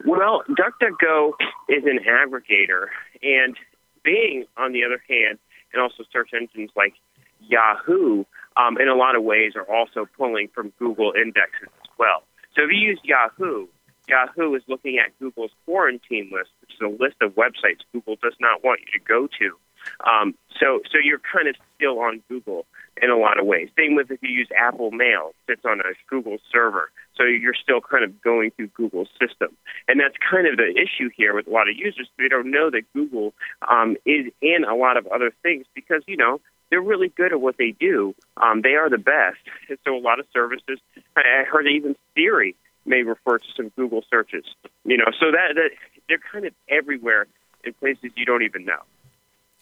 Well, 0.06 0.44
DuckDuckGo 0.50 1.32
is 1.70 1.86
an 1.86 2.00
aggregator, 2.06 2.88
and 3.24 3.56
Bing, 4.04 4.46
on 4.58 4.74
the 4.74 4.84
other 4.84 5.02
hand, 5.08 5.40
and 5.72 5.82
also 5.82 6.04
search 6.12 6.32
engines 6.34 6.72
like 6.76 6.94
Yahoo, 7.40 8.26
um, 8.58 8.78
in 8.78 8.90
a 8.90 8.96
lot 8.96 9.16
of 9.16 9.24
ways, 9.24 9.54
are 9.56 9.70
also 9.74 10.06
pulling 10.18 10.50
from 10.54 10.74
Google 10.78 11.14
indexes 11.16 11.70
as 11.82 11.90
well. 11.98 12.24
So, 12.58 12.64
if 12.64 12.72
you 12.72 12.80
use 12.80 13.00
Yahoo, 13.04 13.68
Yahoo 14.10 14.56
is 14.56 14.64
looking 14.68 14.98
at 14.98 15.18
Google's 15.20 15.52
quarantine 15.64 16.30
list, 16.34 16.50
which 16.60 16.74
is 16.74 16.82
a 16.82 17.02
list 17.02 17.16
of 17.22 17.32
websites 17.36 17.80
Google 17.94 18.18
does 18.22 18.36
not 18.42 18.62
want 18.62 18.82
you 18.82 19.00
to 19.00 19.06
go 19.06 19.28
to. 19.40 19.58
Um, 20.02 20.36
so, 20.60 20.82
so 20.92 20.98
you're 21.04 21.20
kind 21.20 21.48
of 21.48 21.56
still 21.76 22.00
on 22.00 22.22
Google 22.30 22.66
in 23.02 23.10
a 23.10 23.18
lot 23.18 23.40
of 23.40 23.46
ways. 23.46 23.70
Same 23.78 23.96
with 23.96 24.12
if 24.12 24.22
you 24.22 24.30
use 24.30 24.50
Apple 24.58 24.92
Mail, 24.92 25.34
it's 25.48 25.64
on 25.66 25.80
a 25.80 25.94
Google 26.10 26.38
server. 26.52 26.90
So 27.16 27.24
you're 27.24 27.54
still 27.54 27.82
kind 27.82 28.04
of 28.04 28.22
going 28.22 28.52
through 28.52 28.68
Google's 28.68 29.10
system. 29.20 29.56
And 29.88 30.00
that's 30.00 30.16
kind 30.30 30.48
of 30.48 30.58
the 30.58 30.70
issue 30.70 31.10
here 31.16 31.34
with 31.36 31.48
a 31.48 31.50
lot 31.50 31.70
of 31.70 31.76
users. 31.76 32.10
They 32.18 32.28
don't 32.28 32.52
know 32.52 32.70
that 32.70 32.84
Google 32.94 33.34
um, 33.70 33.98
is 34.06 34.32
in 34.42 34.64
a 34.64 34.76
lot 34.76 34.98
of 34.98 35.08
other 35.08 35.32
things 35.44 35.66
because, 35.74 36.04
you 36.08 36.18
know, 36.18 36.40
they're 36.70 36.82
really 36.82 37.10
good 37.10 37.32
at 37.32 37.42
what 37.42 37.58
they 37.58 37.72
do. 37.72 38.14
Um, 38.38 38.62
they 38.62 38.76
are 38.76 38.90
the 38.90 38.98
best. 38.98 39.40
And 39.70 39.78
so 39.86 39.96
a 39.96 40.00
lot 40.00 40.20
of 40.20 40.26
services, 40.32 40.80
I 41.16 41.44
heard 41.50 41.68
even 41.68 41.96
Siri 42.16 42.56
may 42.86 43.04
refer 43.04 43.40
to 43.40 43.46
some 43.56 43.70
Google 43.76 44.04
searches. 44.10 44.46
You 44.86 44.98
know, 44.98 45.12
so 45.20 45.32
that, 45.32 45.56
that 45.56 45.70
they're 46.08 46.22
kind 46.32 46.46
of 46.46 46.54
everywhere 46.70 47.28
in 47.64 47.74
places 47.74 48.12
you 48.16 48.26
don't 48.26 48.44
even 48.44 48.66
know. 48.66 48.82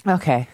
Okay. 0.05 0.47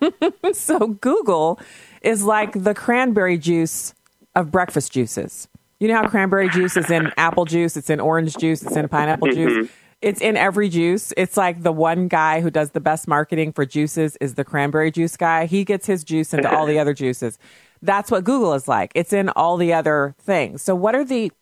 so 0.52 0.88
Google 0.88 1.60
is 2.02 2.24
like 2.24 2.62
the 2.62 2.74
cranberry 2.74 3.38
juice 3.38 3.94
of 4.34 4.50
breakfast 4.50 4.92
juices. 4.92 5.48
You 5.80 5.88
know 5.88 5.94
how 5.94 6.08
cranberry 6.08 6.48
juice 6.48 6.76
is 6.76 6.90
in 6.90 7.12
apple 7.16 7.44
juice, 7.44 7.76
it's 7.76 7.90
in 7.90 8.00
orange 8.00 8.36
juice, 8.36 8.62
it's 8.62 8.76
in 8.76 8.88
pineapple 8.88 9.28
juice. 9.28 9.52
Mm-hmm. 9.52 9.72
It's 10.00 10.20
in 10.20 10.36
every 10.36 10.68
juice. 10.68 11.12
It's 11.16 11.36
like 11.36 11.64
the 11.64 11.72
one 11.72 12.06
guy 12.06 12.40
who 12.40 12.50
does 12.50 12.70
the 12.70 12.80
best 12.80 13.08
marketing 13.08 13.52
for 13.52 13.66
juices 13.66 14.16
is 14.20 14.34
the 14.34 14.44
cranberry 14.44 14.92
juice 14.92 15.16
guy. 15.16 15.46
He 15.46 15.64
gets 15.64 15.86
his 15.86 16.04
juice 16.04 16.32
into 16.32 16.48
all 16.48 16.66
the 16.66 16.78
other 16.80 16.94
juices. 16.94 17.36
That's 17.82 18.10
what 18.10 18.22
Google 18.22 18.54
is 18.54 18.68
like. 18.68 18.92
It's 18.94 19.12
in 19.12 19.28
all 19.30 19.56
the 19.56 19.72
other 19.72 20.14
things. 20.20 20.62
So 20.62 20.76
what 20.76 20.94
are 20.94 21.04
the 21.04 21.32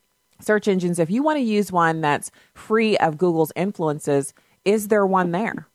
search 0.40 0.68
engines, 0.68 0.98
if 0.98 1.10
you 1.10 1.22
want 1.22 1.36
to 1.36 1.42
use 1.42 1.70
one 1.70 2.00
that's 2.00 2.30
free 2.54 2.96
of 2.98 3.18
Google's 3.18 3.52
influences, 3.56 4.32
is 4.64 4.88
there 4.88 5.06
one 5.06 5.32
there 5.32 5.66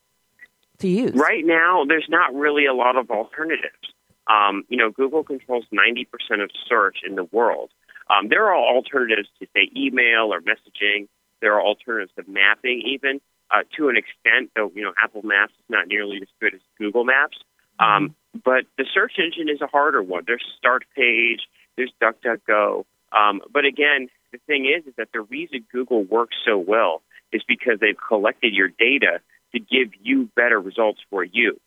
to 0.81 0.87
use? 0.87 1.13
Right 1.13 1.45
now, 1.45 1.85
there's 1.87 2.07
not 2.09 2.33
really 2.33 2.65
a 2.65 2.73
lot 2.73 2.97
of 2.97 3.09
alternatives. 3.09 3.93
Um, 4.27 4.63
you 4.69 4.77
know, 4.77 4.91
Google 4.91 5.23
controls 5.23 5.65
90% 5.73 6.07
of 6.43 6.51
search 6.67 6.99
in 7.07 7.15
the 7.15 7.23
world. 7.25 7.71
Um, 8.09 8.27
there 8.29 8.45
are 8.45 8.55
alternatives 8.55 9.29
to, 9.39 9.47
say, 9.55 9.69
email 9.75 10.33
or 10.33 10.41
messaging. 10.41 11.07
There 11.41 11.53
are 11.55 11.61
alternatives 11.61 12.11
to 12.17 12.23
mapping, 12.29 12.83
even 12.85 13.19
uh, 13.49 13.63
to 13.77 13.89
an 13.89 13.97
extent, 13.97 14.51
though, 14.55 14.71
you 14.75 14.83
know, 14.83 14.93
Apple 15.01 15.21
Maps 15.23 15.53
is 15.53 15.65
not 15.69 15.87
nearly 15.87 16.17
as 16.21 16.27
good 16.39 16.53
as 16.53 16.61
Google 16.77 17.03
Maps. 17.03 17.37
Um, 17.79 17.87
mm-hmm. 17.87 18.39
But 18.45 18.65
the 18.77 18.85
search 18.93 19.13
engine 19.17 19.49
is 19.53 19.61
a 19.61 19.67
harder 19.67 20.01
one. 20.01 20.23
There's 20.25 20.45
Start 20.57 20.85
Page, 20.95 21.41
there's 21.75 21.91
DuckDuckGo. 22.01 22.85
Um, 23.11 23.41
but 23.51 23.65
again, 23.65 24.07
the 24.31 24.39
thing 24.47 24.65
is, 24.65 24.87
is 24.87 24.93
that 24.97 25.09
the 25.13 25.21
reason 25.21 25.65
Google 25.71 26.03
works 26.03 26.37
so 26.45 26.57
well 26.57 27.01
is 27.33 27.43
because 27.45 27.79
they've 27.81 27.97
collected 28.07 28.53
your 28.53 28.69
data 28.69 29.19
to 29.53 29.59
give 29.59 29.89
you 30.01 30.29
better 30.35 30.59
results 30.59 31.01
for 31.09 31.23
you. 31.23 31.59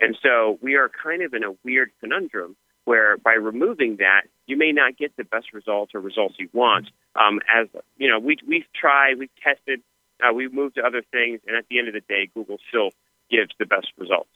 And 0.00 0.16
so 0.22 0.58
we 0.62 0.76
are 0.76 0.90
kind 1.02 1.22
of 1.22 1.34
in 1.34 1.44
a 1.44 1.52
weird 1.64 1.90
conundrum 2.00 2.56
where 2.84 3.16
by 3.18 3.34
removing 3.34 3.96
that, 3.98 4.22
you 4.46 4.56
may 4.56 4.72
not 4.72 4.96
get 4.96 5.16
the 5.16 5.24
best 5.24 5.52
results 5.52 5.92
or 5.94 6.00
results 6.00 6.34
you 6.38 6.48
want. 6.52 6.88
Um, 7.14 7.40
as 7.54 7.68
you 7.98 8.08
know, 8.08 8.18
we 8.18 8.36
we've 8.46 8.64
tried, 8.74 9.18
we've 9.18 9.30
tested, 9.42 9.80
uh, 10.22 10.32
we've 10.32 10.52
moved 10.52 10.76
to 10.76 10.82
other 10.82 11.02
things, 11.12 11.40
and 11.46 11.56
at 11.56 11.66
the 11.70 11.78
end 11.78 11.88
of 11.88 11.94
the 11.94 12.00
day, 12.00 12.30
Google 12.34 12.56
still 12.68 12.90
gives 13.30 13.52
the 13.58 13.66
best 13.66 13.88
results. 13.96 14.30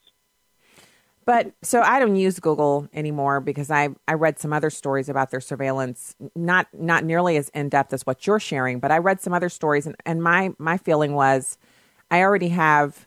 But 1.27 1.53
so 1.62 1.81
I 1.81 1.99
don't 1.99 2.17
use 2.17 2.38
Google 2.38 2.87
anymore 2.93 3.40
because 3.40 3.71
I 3.71 3.88
I 4.07 4.12
read 4.14 4.38
some 4.38 4.53
other 4.53 4.71
stories 4.71 5.09
about 5.09 5.31
their 5.31 5.40
surveillance, 5.40 6.14
not 6.37 6.69
not 6.73 7.05
nearly 7.05 7.37
as 7.38 7.49
in 7.51 7.71
depth 7.71 7.93
as 7.93 8.07
what 8.07 8.27
you're 8.27 8.40
sharing, 8.40 8.79
but 8.79 8.90
I 8.90 8.99
read 8.99 9.21
some 9.21 9.33
other 9.33 9.49
stories 9.49 9.87
and, 9.87 9.97
and 10.05 10.23
my 10.23 10.53
my 10.59 10.77
feeling 10.77 11.14
was 11.14 11.57
I 12.14 12.22
already 12.22 12.50
have 12.50 13.07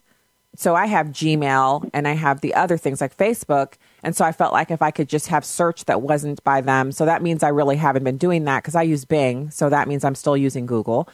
so 0.54 0.74
I 0.74 0.86
have 0.86 1.08
Gmail 1.08 1.88
and 1.94 2.08
I 2.08 2.12
have 2.12 2.40
the 2.40 2.54
other 2.54 2.76
things 2.76 3.00
like 3.00 3.16
Facebook. 3.16 3.74
And 4.02 4.16
so 4.16 4.24
I 4.24 4.32
felt 4.32 4.52
like 4.52 4.72
if 4.72 4.82
I 4.82 4.90
could 4.90 5.08
just 5.08 5.28
have 5.28 5.44
search 5.44 5.84
that 5.84 6.02
wasn't 6.02 6.42
by 6.42 6.60
them. 6.60 6.90
So 6.90 7.04
that 7.04 7.22
means 7.22 7.44
I 7.44 7.48
really 7.48 7.76
haven't 7.76 8.02
been 8.02 8.16
doing 8.16 8.44
that 8.44 8.62
because 8.62 8.74
I 8.74 8.82
use 8.82 9.04
Bing. 9.04 9.50
So 9.50 9.70
that 9.70 9.86
means 9.86 10.04
I'm 10.04 10.16
still 10.16 10.36
using 10.36 10.66
Google. 10.66 11.08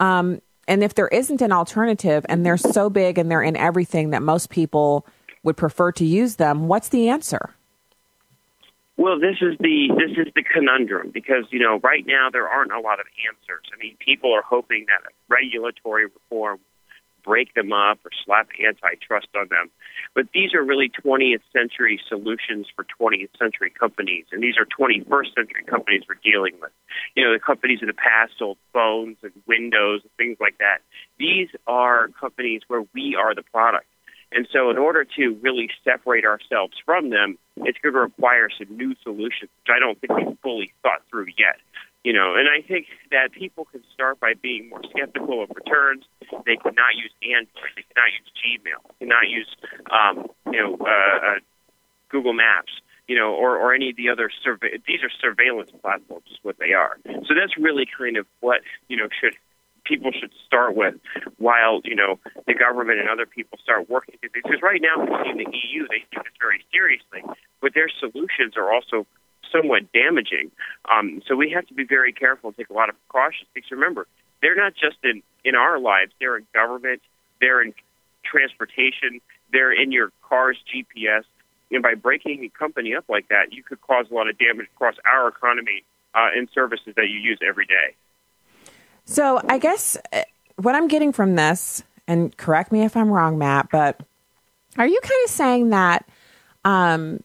Um, 0.00 0.42
and 0.66 0.82
if 0.82 0.94
there 0.94 1.08
isn't 1.08 1.40
an 1.40 1.52
alternative 1.52 2.26
and 2.28 2.44
they're 2.44 2.56
so 2.56 2.90
big 2.90 3.18
and 3.18 3.30
they're 3.30 3.42
in 3.42 3.56
everything 3.56 4.10
that 4.10 4.22
most 4.22 4.50
people 4.50 5.06
would 5.44 5.56
prefer 5.56 5.92
to 5.92 6.04
use 6.04 6.34
them, 6.36 6.66
what's 6.66 6.88
the 6.88 7.08
answer? 7.08 7.54
Well, 8.96 9.20
this 9.20 9.36
is 9.40 9.56
the 9.60 9.94
this 9.96 10.18
is 10.18 10.32
the 10.34 10.42
conundrum 10.42 11.12
because 11.14 11.44
you 11.50 11.60
know 11.60 11.78
right 11.84 12.04
now 12.04 12.30
there 12.32 12.48
aren't 12.48 12.72
a 12.72 12.80
lot 12.80 12.98
of 12.98 13.06
answers. 13.30 13.64
I 13.72 13.78
mean, 13.78 13.96
people 14.04 14.34
are 14.34 14.42
hoping 14.42 14.86
that 14.88 15.12
regulatory 15.28 16.06
reform 16.06 16.58
break 17.28 17.52
them 17.52 17.74
up 17.74 17.98
or 18.06 18.10
slap 18.24 18.48
antitrust 18.58 19.28
on 19.36 19.48
them. 19.48 19.68
But 20.14 20.28
these 20.32 20.54
are 20.54 20.62
really 20.62 20.90
20th 21.04 21.42
century 21.52 22.00
solutions 22.08 22.66
for 22.74 22.86
20th 22.98 23.36
century 23.38 23.70
companies, 23.70 24.24
and 24.32 24.42
these 24.42 24.54
are 24.56 24.64
21st 24.64 25.34
century 25.34 25.64
companies 25.64 26.04
we're 26.08 26.16
dealing 26.24 26.54
with. 26.58 26.72
You 27.14 27.24
know, 27.24 27.34
the 27.34 27.38
companies 27.38 27.80
of 27.82 27.88
the 27.88 27.92
past 27.92 28.32
sold 28.38 28.56
phones 28.72 29.18
and 29.22 29.32
windows 29.46 30.00
and 30.04 30.10
things 30.16 30.38
like 30.40 30.56
that. 30.58 30.78
These 31.18 31.48
are 31.66 32.08
companies 32.18 32.62
where 32.66 32.84
we 32.94 33.14
are 33.14 33.34
the 33.34 33.42
product. 33.42 33.86
And 34.32 34.46
so, 34.52 34.70
in 34.70 34.76
order 34.76 35.04
to 35.16 35.38
really 35.40 35.70
separate 35.84 36.24
ourselves 36.24 36.74
from 36.84 37.10
them, 37.10 37.38
it's 37.56 37.78
going 37.78 37.94
to 37.94 38.00
require 38.00 38.48
some 38.50 38.76
new 38.76 38.94
solutions, 39.02 39.50
which 39.60 39.70
I 39.74 39.78
don't 39.78 39.98
think 40.00 40.12
we've 40.12 40.38
fully 40.42 40.72
thought 40.82 41.02
through 41.10 41.28
yet. 41.38 41.56
You 42.08 42.14
know, 42.14 42.36
and 42.36 42.48
I 42.48 42.66
think 42.66 42.86
that 43.10 43.32
people 43.32 43.66
can 43.66 43.84
start 43.92 44.18
by 44.18 44.32
being 44.32 44.70
more 44.70 44.80
skeptical 44.88 45.42
of 45.42 45.50
returns. 45.54 46.04
They 46.46 46.56
cannot 46.56 46.96
use 46.96 47.12
Android. 47.20 47.76
They 47.76 47.84
cannot 47.92 48.08
use 48.16 48.32
Gmail. 48.32 48.80
They 48.88 49.04
cannot 49.04 49.28
use, 49.28 49.50
um, 49.92 50.26
you 50.50 50.58
know, 50.58 50.78
uh, 50.80 51.36
uh, 51.36 51.38
Google 52.08 52.32
Maps. 52.32 52.72
You 53.08 53.16
know, 53.16 53.34
or, 53.34 53.58
or 53.58 53.74
any 53.74 53.90
of 53.90 53.96
the 53.96 54.08
other 54.08 54.30
survey. 54.42 54.80
These 54.86 55.02
are 55.02 55.10
surveillance 55.20 55.70
platforms, 55.82 56.24
is 56.30 56.38
what 56.40 56.56
they 56.58 56.72
are. 56.72 56.96
So 57.04 57.34
that's 57.36 57.56
really 57.58 57.84
kind 57.86 58.16
of 58.16 58.26
what 58.40 58.62
you 58.88 58.96
know 58.96 59.08
should 59.20 59.34
people 59.84 60.10
should 60.12 60.32
start 60.46 60.76
with, 60.76 60.94
while 61.36 61.80
you 61.84 61.94
know 61.94 62.18
the 62.46 62.54
government 62.54 63.00
and 63.00 63.08
other 63.10 63.26
people 63.26 63.58
start 63.62 63.88
working. 63.90 64.16
Because 64.22 64.62
right 64.62 64.80
now, 64.80 65.04
in 65.28 65.36
the 65.36 65.48
EU, 65.52 65.88
they 65.88 66.04
take 66.08 66.24
this 66.24 66.36
very 66.40 66.64
seriously, 66.72 67.20
but 67.60 67.74
their 67.74 67.88
solutions 68.00 68.56
are 68.56 68.72
also 68.72 69.06
somewhat 69.52 69.90
damaging. 69.92 70.50
Um, 70.90 71.22
so 71.26 71.36
we 71.36 71.50
have 71.50 71.66
to 71.68 71.74
be 71.74 71.84
very 71.84 72.12
careful 72.12 72.48
and 72.48 72.56
take 72.56 72.70
a 72.70 72.72
lot 72.72 72.88
of 72.88 72.96
precautions. 73.08 73.48
Because 73.54 73.70
remember, 73.70 74.06
they're 74.42 74.56
not 74.56 74.74
just 74.74 74.96
in 75.04 75.22
in 75.44 75.54
our 75.54 75.78
lives; 75.78 76.12
they're 76.20 76.36
in 76.36 76.46
government, 76.54 77.02
they're 77.40 77.62
in 77.62 77.74
transportation, 78.24 79.20
they're 79.52 79.72
in 79.72 79.92
your 79.92 80.12
car's 80.22 80.58
GPS. 80.72 81.24
And 81.70 81.82
by 81.82 81.94
breaking 81.94 82.44
a 82.44 82.48
company 82.58 82.94
up 82.94 83.04
like 83.08 83.28
that, 83.28 83.52
you 83.52 83.62
could 83.62 83.80
cause 83.82 84.06
a 84.10 84.14
lot 84.14 84.28
of 84.28 84.38
damage 84.38 84.68
across 84.74 84.94
our 85.04 85.28
economy 85.28 85.84
uh, 86.14 86.28
and 86.34 86.48
services 86.54 86.94
that 86.96 87.08
you 87.08 87.18
use 87.18 87.38
every 87.46 87.66
day. 87.66 87.94
So 89.04 89.40
I 89.48 89.58
guess 89.58 89.96
uh, 90.12 90.22
what 90.56 90.74
I'm 90.74 90.88
getting 90.88 91.12
from 91.12 91.36
this, 91.36 91.82
and 92.06 92.34
correct 92.36 92.72
me 92.72 92.84
if 92.84 92.96
I'm 92.96 93.10
wrong, 93.10 93.38
Matt, 93.38 93.68
but 93.70 94.00
are 94.78 94.86
you 94.86 94.98
kind 95.02 95.24
of 95.24 95.30
saying 95.30 95.70
that 95.70 96.08
um, 96.64 97.22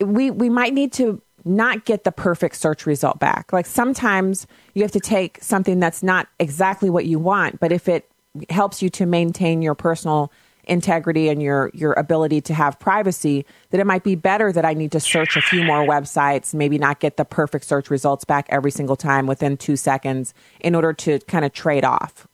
we 0.00 0.30
we 0.30 0.48
might 0.48 0.72
need 0.72 0.92
to 0.94 1.20
not 1.44 1.84
get 1.84 2.04
the 2.04 2.12
perfect 2.12 2.56
search 2.56 2.86
result 2.86 3.18
back? 3.18 3.52
Like 3.52 3.66
sometimes 3.66 4.46
you 4.74 4.82
have 4.82 4.92
to 4.92 5.00
take 5.00 5.38
something 5.42 5.80
that's 5.80 6.02
not 6.02 6.28
exactly 6.38 6.90
what 6.90 7.06
you 7.06 7.18
want, 7.18 7.60
but 7.60 7.72
if 7.72 7.88
it 7.88 8.10
helps 8.48 8.82
you 8.82 8.90
to 8.90 9.06
maintain 9.06 9.62
your 9.62 9.74
personal 9.74 10.30
integrity 10.64 11.28
and 11.28 11.42
your 11.42 11.70
your 11.74 11.92
ability 11.94 12.40
to 12.40 12.54
have 12.54 12.78
privacy 12.78 13.44
that 13.70 13.80
it 13.80 13.86
might 13.86 14.04
be 14.04 14.14
better 14.14 14.52
that 14.52 14.64
I 14.64 14.74
need 14.74 14.92
to 14.92 15.00
search 15.00 15.36
a 15.36 15.40
few 15.40 15.64
more 15.64 15.84
websites 15.86 16.54
maybe 16.54 16.78
not 16.78 17.00
get 17.00 17.16
the 17.16 17.24
perfect 17.24 17.64
search 17.64 17.90
results 17.90 18.24
back 18.24 18.46
every 18.50 18.70
single 18.70 18.94
time 18.94 19.26
within 19.26 19.56
2 19.56 19.74
seconds 19.74 20.34
in 20.60 20.74
order 20.74 20.92
to 20.92 21.18
kind 21.20 21.44
of 21.44 21.52
trade 21.52 21.84
off 21.84 22.28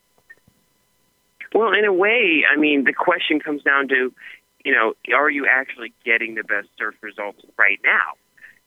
well 1.54 1.72
in 1.72 1.84
a 1.84 1.92
way 1.92 2.44
I 2.52 2.56
mean 2.56 2.84
the 2.84 2.92
question 2.92 3.38
comes 3.40 3.62
down 3.62 3.88
to 3.88 4.12
you 4.66 4.72
know 4.72 4.94
are 5.14 5.30
you 5.30 5.46
actually 5.46 5.92
getting 6.04 6.34
the 6.34 6.44
best 6.44 6.68
search 6.76 6.96
results 7.00 7.40
right 7.56 7.80
now 7.84 8.18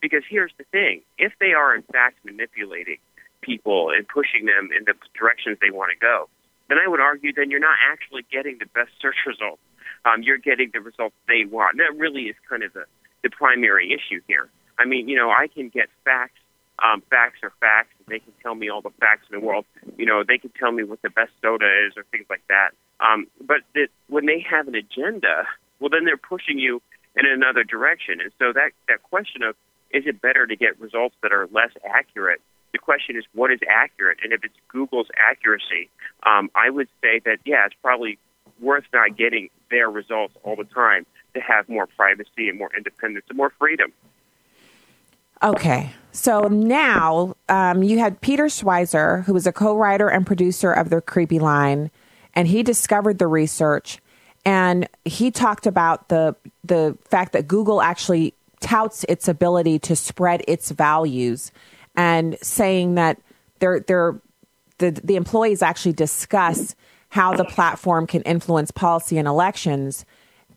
because 0.01 0.23
here's 0.29 0.53
the 0.57 0.63
thing 0.71 1.01
if 1.17 1.33
they 1.39 1.53
are 1.53 1.75
in 1.75 1.83
fact 1.83 2.15
manipulating 2.23 2.97
people 3.41 3.89
and 3.95 4.07
pushing 4.07 4.45
them 4.45 4.69
in 4.75 4.85
the 4.85 4.93
directions 5.13 5.57
they 5.61 5.71
want 5.71 5.91
to 5.91 5.99
go 5.99 6.27
then 6.69 6.77
I 6.77 6.87
would 6.87 7.01
argue 7.01 7.33
then 7.33 7.51
you're 7.51 7.59
not 7.59 7.77
actually 7.91 8.25
getting 8.31 8.59
the 8.59 8.67
best 8.67 8.91
search 9.01 9.17
results. 9.25 9.61
Um, 10.05 10.23
you're 10.23 10.37
getting 10.37 10.69
the 10.71 10.79
results 10.79 11.15
they 11.27 11.43
want. 11.43 11.77
That 11.77 11.97
really 11.97 12.23
is 12.23 12.35
kind 12.47 12.63
of 12.63 12.71
the, 12.73 12.85
the 13.23 13.29
primary 13.29 13.91
issue 13.91 14.21
here. 14.27 14.49
I 14.77 14.85
mean, 14.85 15.09
you 15.09 15.17
know, 15.17 15.29
I 15.29 15.47
can 15.47 15.67
get 15.69 15.89
facts. 16.05 16.39
Um, 16.81 17.01
facts 17.09 17.39
are 17.43 17.51
facts. 17.59 17.89
They 18.07 18.19
can 18.19 18.31
tell 18.41 18.55
me 18.55 18.69
all 18.69 18.81
the 18.81 18.91
facts 19.01 19.25
in 19.29 19.37
the 19.37 19.45
world. 19.45 19.65
You 19.97 20.05
know, 20.05 20.23
they 20.25 20.37
can 20.37 20.51
tell 20.51 20.71
me 20.71 20.83
what 20.83 21.01
the 21.01 21.09
best 21.09 21.31
soda 21.41 21.65
is 21.87 21.97
or 21.97 22.03
things 22.11 22.27
like 22.29 22.43
that. 22.47 22.69
Um, 23.01 23.27
but 23.41 23.57
that 23.73 23.89
when 24.07 24.25
they 24.25 24.39
have 24.49 24.67
an 24.69 24.75
agenda, 24.75 25.45
well, 25.79 25.89
then 25.89 26.05
they're 26.05 26.17
pushing 26.17 26.59
you 26.59 26.81
in 27.15 27.25
another 27.25 27.63
direction. 27.63 28.21
And 28.21 28.31
so 28.39 28.53
that, 28.53 28.71
that 28.87 29.03
question 29.03 29.43
of 29.43 29.55
is 29.91 30.05
it 30.05 30.21
better 30.21 30.45
to 30.45 30.55
get 30.55 30.79
results 30.79 31.15
that 31.23 31.31
are 31.33 31.47
less 31.51 31.71
accurate 31.83 32.41
the 32.71 32.77
question 32.77 33.15
is 33.15 33.23
what 33.33 33.51
is 33.51 33.59
accurate, 33.67 34.19
and 34.23 34.33
if 34.33 34.43
it's 34.43 34.53
Google's 34.67 35.07
accuracy, 35.17 35.89
um, 36.23 36.49
I 36.55 36.69
would 36.69 36.87
say 37.01 37.19
that 37.25 37.39
yeah, 37.45 37.65
it's 37.65 37.75
probably 37.81 38.17
worth 38.59 38.85
not 38.93 39.17
getting 39.17 39.49
their 39.71 39.89
results 39.89 40.35
all 40.43 40.55
the 40.55 40.65
time 40.65 41.05
to 41.33 41.39
have 41.39 41.69
more 41.69 41.87
privacy 41.87 42.49
and 42.49 42.57
more 42.57 42.69
independence 42.75 43.25
and 43.29 43.37
more 43.37 43.51
freedom. 43.57 43.91
Okay, 45.41 45.91
so 46.11 46.41
now 46.41 47.35
um, 47.47 47.81
you 47.81 47.99
had 47.99 48.19
Peter 48.19 48.45
Schweizer, 48.45 49.23
who 49.23 49.33
was 49.33 49.47
a 49.47 49.53
co-writer 49.53 50.09
and 50.09 50.27
producer 50.27 50.73
of 50.73 50.89
the 50.89 50.99
Creepy 51.01 51.39
Line, 51.39 51.89
and 52.35 52.47
he 52.47 52.61
discovered 52.61 53.19
the 53.19 53.27
research, 53.27 53.99
and 54.49 54.89
he 55.05 55.29
talked 55.29 55.67
about 55.67 56.09
the 56.09 56.35
the 56.63 56.97
fact 57.03 57.33
that 57.33 57.47
Google 57.47 57.83
actually 57.83 58.33
touts 58.61 59.05
its 59.07 59.27
ability 59.27 59.77
to 59.77 59.95
spread 59.95 60.43
its 60.47 60.71
values 60.71 61.51
and 61.95 62.35
saying 62.41 62.95
that 62.95 63.21
they're, 63.59 63.81
they're, 63.81 64.19
the, 64.79 64.89
the 64.91 65.15
employees 65.15 65.61
actually 65.61 65.93
discuss 65.93 66.75
how 67.09 67.35
the 67.35 67.45
platform 67.45 68.07
can 68.07 68.23
influence 68.23 68.71
policy 68.71 69.19
and 69.19 69.27
elections. 69.27 70.03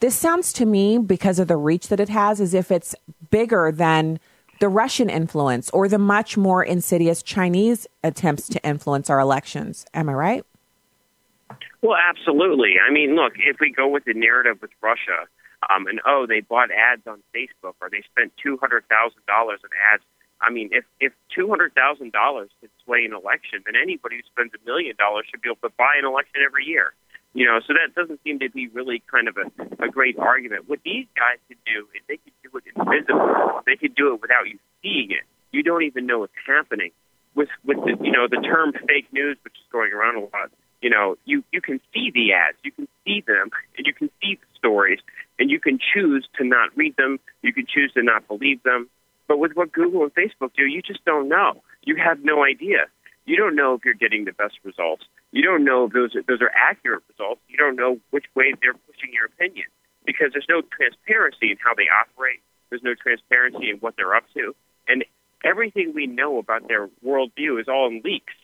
This 0.01 0.15
sounds 0.15 0.55
to 0.55 0.65
me, 0.65 0.97
because 0.97 1.39
of 1.39 1.49
the 1.49 1.59
reach 1.59 1.89
that 1.89 2.01
it 2.01 2.09
has, 2.09 2.41
as 2.41 2.55
if 2.55 2.71
it's 2.71 2.95
bigger 3.31 3.71
than 3.71 4.19
the 4.59 4.71
Russian 4.71 5.11
influence 5.11 5.69
or 5.71 5.87
the 5.87 5.99
much 5.99 6.39
more 6.39 6.65
insidious 6.65 7.23
Chinese 7.23 7.87
attempts 8.03 8.49
to 8.49 8.65
influence 8.67 9.11
our 9.11 9.21
elections. 9.21 9.85
Am 9.93 10.09
I 10.09 10.15
right? 10.15 10.47
Well, 11.83 11.99
absolutely. 11.99 12.75
I 12.79 12.93
mean, 12.93 13.17
look, 13.17 13.35
if 13.37 13.59
we 13.61 13.73
go 13.73 13.89
with 13.89 14.05
the 14.05 14.15
narrative 14.15 14.59
with 14.63 14.71
Russia, 14.81 15.27
um, 15.69 15.87
and 15.87 16.01
oh, 16.07 16.27
they 16.29 16.41
bought 16.41 16.71
ads 16.71 17.07
on 17.07 17.23
Facebook 17.35 17.75
or 17.81 17.91
they 17.91 18.03
spent 18.11 18.33
$200,000 18.45 18.87
on 18.89 19.57
ads 19.93 20.03
I 20.43 20.51
mean, 20.51 20.71
if 20.73 20.85
if 20.99 21.13
two 21.35 21.49
hundred 21.49 21.73
thousand 21.75 22.13
dollars 22.13 22.51
could 22.61 22.71
sway 22.85 23.05
an 23.07 23.15
election, 23.15 23.63
then 23.65 23.79
anybody 23.81 24.17
who 24.17 24.23
spends 24.27 24.51
a 24.53 24.61
million 24.67 24.97
dollars 24.99 25.27
should 25.31 25.41
be 25.41 25.49
able 25.49 25.63
to 25.63 25.75
buy 25.79 25.95
an 25.97 26.05
election 26.05 26.43
every 26.45 26.67
year. 26.67 26.93
You 27.33 27.47
know, 27.47 27.61
so 27.65 27.73
that 27.73 27.95
doesn't 27.95 28.21
seem 28.25 28.41
to 28.41 28.51
be 28.51 28.69
really 28.69 29.03
kind 29.09 29.27
of 29.29 29.39
a, 29.39 29.49
a 29.87 29.89
great 29.89 30.19
argument. 30.19 30.69
What 30.69 30.81
these 30.85 31.07
guys 31.17 31.39
can 31.49 31.57
do 31.65 31.89
is 31.97 32.03
they 32.05 32.19
can 32.19 32.35
do 32.45 32.51
it 32.59 32.65
invisible. 32.77 33.63
They 33.65 33.77
can 33.77 33.95
do 33.97 34.13
it 34.13 34.21
without 34.21 34.51
you 34.51 34.59
seeing 34.83 35.13
it. 35.13 35.25
You 35.51 35.63
don't 35.63 35.85
even 35.85 36.05
know 36.05 36.19
what's 36.19 36.37
happening. 36.45 36.91
With 37.35 37.49
with 37.65 37.79
the 37.79 37.97
you 38.03 38.11
know 38.11 38.27
the 38.27 38.43
term 38.43 38.75
fake 38.75 39.09
news, 39.13 39.39
which 39.47 39.55
is 39.55 39.67
going 39.71 39.93
around 39.95 40.17
a 40.17 40.27
lot. 40.27 40.51
You 40.83 40.91
know, 40.91 41.17
you 41.25 41.43
you 41.53 41.61
can 41.61 41.81
see 41.95 42.11
the 42.13 42.33
ads, 42.33 42.59
you 42.63 42.73
can 42.73 42.89
see 43.07 43.23
them, 43.27 43.51
and 43.79 43.87
you 43.87 43.95
can 43.95 44.11
see 44.21 44.35
the 44.35 44.59
stories, 44.59 44.99
and 45.39 45.51
you 45.51 45.59
can 45.59 45.79
choose 45.79 46.27
to 46.37 46.45
not 46.45 46.77
read 46.77 46.97
them. 46.97 47.19
You 47.43 47.53
can 47.55 47.67
choose 47.67 47.93
to 47.95 48.03
not 48.03 48.29
believe 48.29 48.63
them 48.65 48.91
but 49.33 49.39
with 49.39 49.53
what 49.55 49.73
Google 49.73 50.03
and 50.03 50.15
Facebook 50.15 50.53
do, 50.55 50.65
you 50.65 50.83
just 50.83 51.05
don't 51.07 51.27
know. 51.27 51.63
You 51.85 51.97
have 51.97 52.23
no 52.23 52.45
idea. 52.45 52.85
You 53.25 53.37
don't 53.37 53.57
know 53.57 53.73
if 53.73 53.83
you're 53.83 53.95
getting 53.95 54.27
the 54.27 54.33
best 54.33 54.59
results. 54.63 55.05
You 55.31 55.43
don't 55.43 55.65
know 55.65 55.87
if 55.87 55.93
those 55.93 56.15
are, 56.15 56.23
those 56.29 56.43
are 56.43 56.51
accurate 56.51 57.03
results. 57.09 57.41
You 57.49 57.57
don't 57.57 57.77
know 57.77 57.99
which 58.11 58.27
way 58.35 58.53
they're 58.61 58.75
pushing 58.75 59.11
your 59.11 59.25
opinion 59.25 59.67
because 60.05 60.33
there's 60.33 60.45
no 60.51 60.61
transparency 60.61 61.51
in 61.53 61.57
how 61.65 61.73
they 61.75 61.87
operate. 61.89 62.41
There's 62.69 62.83
no 62.83 62.95
transparency 62.95 63.71
in 63.71 63.79
what 63.79 63.95
they're 63.97 64.15
up 64.15 64.25
to, 64.35 64.55
and 64.87 65.03
everything 65.45 65.93
we 65.95 66.07
know 66.07 66.39
about 66.39 66.69
their 66.69 66.89
worldview 67.03 67.59
is 67.59 67.69
all 67.69 67.87
in 67.89 68.03
leaks. 68.05 68.35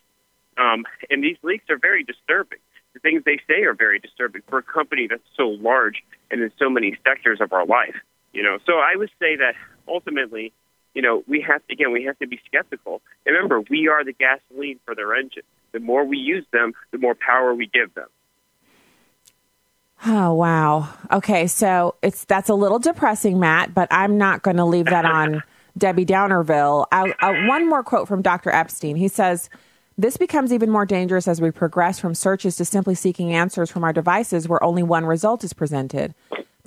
Um, 0.59 0.85
and 1.11 1.23
these 1.23 1.37
leaks 1.43 1.65
are 1.71 1.79
very 1.79 2.05
disturbing. 2.05 2.59
The 2.95 3.01
things 3.01 3.23
they 3.25 3.39
say 3.49 3.63
are 3.63 3.75
very 3.75 3.99
disturbing 3.99 4.43
for 4.49 4.59
a 4.59 4.63
company 4.63 5.07
that's 5.09 5.23
so 5.37 5.49
large 5.49 6.03
and 6.31 6.43
in 6.43 6.51
so 6.59 6.69
many 6.69 6.97
sectors 7.05 7.41
of 7.41 7.53
our 7.53 7.65
life. 7.65 7.95
You 8.33 8.43
know, 8.43 8.59
so 8.67 8.75
I 8.75 8.97
would 8.97 9.11
say 9.21 9.37
that 9.37 9.55
ultimately 9.87 10.53
you 10.99 11.03
know, 11.03 11.23
we 11.29 11.41
have 11.43 11.65
to, 11.69 11.73
again, 11.73 11.93
we 11.93 12.03
have 12.05 12.19
to 12.19 12.27
be 12.27 12.41
skeptical. 12.45 13.03
And 13.25 13.35
remember, 13.35 13.61
we 13.71 13.87
are 13.87 14.05
the 14.05 14.13
gasoline 14.13 14.81
for 14.85 14.97
their 14.97 15.15
engine. 15.15 15.45
The 15.71 15.79
more 15.79 16.05
we 16.05 16.19
use 16.19 16.45
them, 16.53 16.73
the 16.91 16.99
more 16.99 17.15
power 17.15 17.55
we 17.55 17.67
give 17.67 17.95
them. 17.95 18.09
Oh 20.07 20.33
wow. 20.35 20.89
Okay, 21.13 21.47
so 21.47 21.95
it's 22.03 22.25
that's 22.25 22.49
a 22.49 22.55
little 22.55 22.81
depressing, 22.81 23.39
Matt, 23.39 23.75
but 23.75 23.87
I'm 23.93 24.19
not 24.19 24.43
going 24.43 24.57
to 24.57 24.65
leave 24.65 24.87
that 24.87 25.05
on 25.05 25.43
Debbie 25.79 26.05
Downerville. 26.05 26.87
I, 26.91 27.11
uh, 27.21 27.47
one 27.47 27.69
more 27.69 27.85
quote 27.85 28.09
from 28.09 28.21
Dr. 28.21 28.51
Epstein. 28.51 28.97
He 28.97 29.07
says, 29.07 29.51
"This 30.01 30.17
becomes 30.17 30.53
even 30.53 30.71
more 30.71 30.87
dangerous 30.87 31.27
as 31.27 31.41
we 31.41 31.51
progress 31.51 31.99
from 31.99 32.15
searches 32.15 32.57
to 32.57 32.65
simply 32.65 32.95
seeking 32.95 33.33
answers 33.33 33.69
from 33.69 33.83
our 33.83 33.93
devices 33.93 34.49
where 34.49 34.63
only 34.63 34.85
one 34.85 35.05
result 35.05 35.43
is 35.43 35.53
presented. 35.53 36.15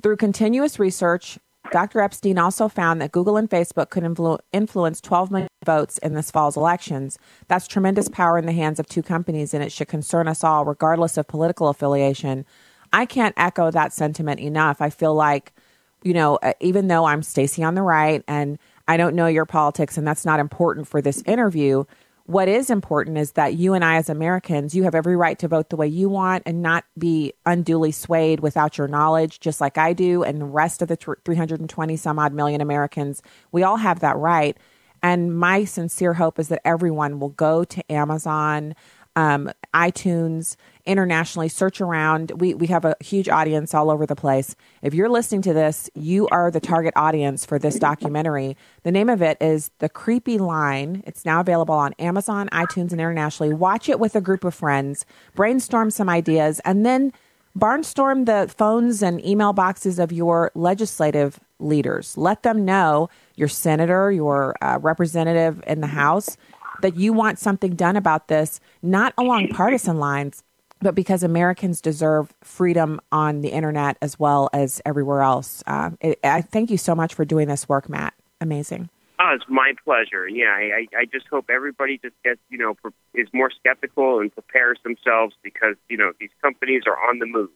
Through 0.02 0.16
continuous 0.16 0.78
research, 0.78 1.38
Dr. 1.70 2.00
Epstein 2.00 2.36
also 2.38 2.68
found 2.68 3.00
that 3.00 3.12
Google 3.12 3.38
and 3.38 3.48
Facebook 3.48 3.88
could 3.88 4.02
influ- 4.02 4.40
influence 4.52 5.00
12 5.00 5.30
million 5.30 5.48
votes 5.64 5.96
in 5.98 6.12
this 6.12 6.30
fall's 6.30 6.56
elections. 6.58 7.18
That's 7.48 7.66
tremendous 7.66 8.10
power 8.10 8.36
in 8.36 8.44
the 8.44 8.52
hands 8.52 8.78
of 8.78 8.86
two 8.86 9.02
companies, 9.02 9.54
and 9.54 9.64
it 9.64 9.72
should 9.72 9.88
concern 9.88 10.28
us 10.28 10.44
all, 10.44 10.66
regardless 10.66 11.16
of 11.16 11.26
political 11.26 11.68
affiliation. 11.68 12.44
I 12.92 13.06
can't 13.06 13.34
echo 13.38 13.70
that 13.70 13.94
sentiment 13.94 14.40
enough. 14.40 14.82
I 14.82 14.90
feel 14.90 15.14
like, 15.14 15.54
you 16.02 16.12
know, 16.12 16.36
uh, 16.42 16.52
even 16.60 16.88
though 16.88 17.06
I'm 17.06 17.22
Stacy 17.22 17.62
on 17.62 17.74
the 17.74 17.82
right 17.82 18.22
and 18.28 18.58
I 18.88 18.98
don't 18.98 19.14
know 19.14 19.28
your 19.28 19.46
politics, 19.46 19.96
and 19.96 20.06
that's 20.06 20.26
not 20.26 20.40
important 20.40 20.88
for 20.88 21.00
this 21.00 21.22
interview. 21.22 21.84
What 22.24 22.48
is 22.48 22.70
important 22.70 23.18
is 23.18 23.32
that 23.32 23.54
you 23.54 23.74
and 23.74 23.84
I, 23.84 23.96
as 23.96 24.08
Americans, 24.08 24.74
you 24.74 24.84
have 24.84 24.94
every 24.94 25.16
right 25.16 25.38
to 25.40 25.48
vote 25.48 25.70
the 25.70 25.76
way 25.76 25.88
you 25.88 26.08
want 26.08 26.44
and 26.46 26.62
not 26.62 26.84
be 26.96 27.32
unduly 27.44 27.90
swayed 27.90 28.40
without 28.40 28.78
your 28.78 28.86
knowledge, 28.86 29.40
just 29.40 29.60
like 29.60 29.76
I 29.76 29.92
do, 29.92 30.22
and 30.22 30.40
the 30.40 30.46
rest 30.46 30.82
of 30.82 30.88
the 30.88 30.96
320 30.96 31.96
some 31.96 32.18
odd 32.18 32.32
million 32.32 32.60
Americans. 32.60 33.22
We 33.50 33.64
all 33.64 33.76
have 33.76 34.00
that 34.00 34.16
right. 34.16 34.56
And 35.02 35.36
my 35.36 35.64
sincere 35.64 36.14
hope 36.14 36.38
is 36.38 36.48
that 36.48 36.60
everyone 36.64 37.18
will 37.18 37.30
go 37.30 37.64
to 37.64 37.92
Amazon, 37.92 38.76
um, 39.16 39.50
iTunes, 39.74 40.54
internationally, 40.84 41.48
search 41.48 41.80
around. 41.80 42.32
We, 42.36 42.54
we 42.54 42.66
have 42.68 42.84
a 42.84 42.96
huge 43.00 43.28
audience 43.28 43.74
all 43.74 43.90
over 43.90 44.06
the 44.06 44.16
place. 44.16 44.56
If 44.82 44.94
you're 44.94 45.08
listening 45.08 45.42
to 45.42 45.52
this, 45.52 45.88
you 45.94 46.28
are 46.28 46.50
the 46.50 46.60
target 46.60 46.92
audience 46.96 47.44
for 47.44 47.58
this 47.58 47.78
documentary. 47.78 48.56
The 48.82 48.92
name 48.92 49.08
of 49.08 49.22
it 49.22 49.38
is 49.40 49.70
The 49.78 49.88
Creepy 49.88 50.38
Line. 50.38 51.02
It's 51.06 51.24
now 51.24 51.40
available 51.40 51.74
on 51.74 51.94
Amazon, 51.98 52.48
iTunes, 52.52 52.90
and 52.90 53.00
internationally. 53.00 53.54
Watch 53.54 53.88
it 53.88 54.00
with 54.00 54.16
a 54.16 54.20
group 54.20 54.44
of 54.44 54.54
friends, 54.54 55.06
brainstorm 55.34 55.90
some 55.90 56.08
ideas, 56.08 56.60
and 56.64 56.84
then 56.84 57.12
barnstorm 57.56 58.26
the 58.26 58.52
phones 58.52 59.02
and 59.02 59.24
email 59.24 59.52
boxes 59.52 59.98
of 59.98 60.10
your 60.10 60.50
legislative 60.54 61.38
leaders. 61.58 62.16
Let 62.16 62.42
them 62.42 62.64
know 62.64 63.08
your 63.36 63.48
senator, 63.48 64.10
your 64.10 64.56
uh, 64.62 64.78
representative 64.80 65.62
in 65.66 65.80
the 65.80 65.88
House, 65.88 66.36
that 66.80 66.96
you 66.96 67.12
want 67.12 67.38
something 67.38 67.74
done 67.74 67.96
about 67.96 68.28
this, 68.28 68.58
not 68.82 69.14
along 69.16 69.48
partisan 69.48 69.98
lines, 69.98 70.42
but 70.82 70.94
because 70.94 71.22
Americans 71.22 71.80
deserve 71.80 72.34
freedom 72.42 73.00
on 73.10 73.40
the 73.40 73.48
internet 73.48 73.96
as 74.02 74.18
well 74.18 74.50
as 74.52 74.82
everywhere 74.84 75.22
else. 75.22 75.62
Uh, 75.66 75.90
it, 76.00 76.18
I 76.24 76.42
thank 76.42 76.70
you 76.70 76.76
so 76.76 76.94
much 76.94 77.14
for 77.14 77.24
doing 77.24 77.48
this 77.48 77.68
work, 77.68 77.88
Matt. 77.88 78.14
Amazing. 78.40 78.90
Oh, 79.20 79.30
it's 79.34 79.44
my 79.48 79.72
pleasure. 79.84 80.28
Yeah, 80.28 80.50
I, 80.50 80.86
I 80.98 81.04
just 81.04 81.28
hope 81.28 81.48
everybody 81.48 81.98
just 81.98 82.16
gets, 82.24 82.40
you 82.50 82.58
know, 82.58 82.74
is 83.14 83.28
more 83.32 83.50
skeptical 83.50 84.18
and 84.18 84.32
prepares 84.32 84.78
themselves 84.82 85.36
because, 85.44 85.76
you 85.88 85.96
know, 85.96 86.12
these 86.18 86.30
companies 86.42 86.82
are 86.86 86.96
on 87.08 87.20
the 87.20 87.26
move. 87.26 87.50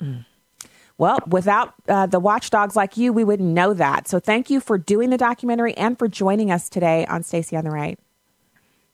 Mm. 0.00 0.24
Well, 0.96 1.18
without 1.26 1.74
uh, 1.88 2.06
the 2.06 2.20
watchdogs 2.20 2.76
like 2.76 2.96
you, 2.96 3.12
we 3.12 3.24
wouldn't 3.24 3.48
know 3.48 3.74
that. 3.74 4.06
So 4.06 4.20
thank 4.20 4.50
you 4.50 4.60
for 4.60 4.78
doing 4.78 5.10
the 5.10 5.16
documentary 5.16 5.76
and 5.76 5.98
for 5.98 6.06
joining 6.06 6.52
us 6.52 6.68
today 6.68 7.04
on 7.06 7.24
Stacy 7.24 7.56
on 7.56 7.64
the 7.64 7.70
Right. 7.70 7.98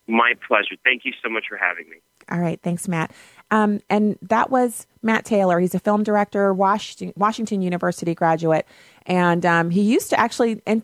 My 0.07 0.33
pleasure. 0.49 0.77
Thank 0.83 1.05
you 1.05 1.12
so 1.23 1.29
much 1.29 1.44
for 1.49 1.57
having 1.57 1.88
me. 1.88 1.96
All 2.31 2.38
right. 2.40 2.59
Thanks, 2.62 2.88
Matt. 2.88 3.12
Um, 3.50 3.80
and 3.88 4.18
that 4.22 4.50
was 4.50 4.86
Matt 5.02 5.24
Taylor. 5.24 5.58
He's 5.60 5.74
a 5.74 5.78
film 5.78 6.02
director, 6.02 6.52
Washington, 6.54 7.12
Washington 7.16 7.62
University 7.62 8.14
graduate. 8.14 8.66
And 9.06 9.44
um, 9.44 9.70
he 9.70 9.80
used 9.82 10.10
to 10.10 10.20
actually, 10.20 10.62
in, 10.66 10.82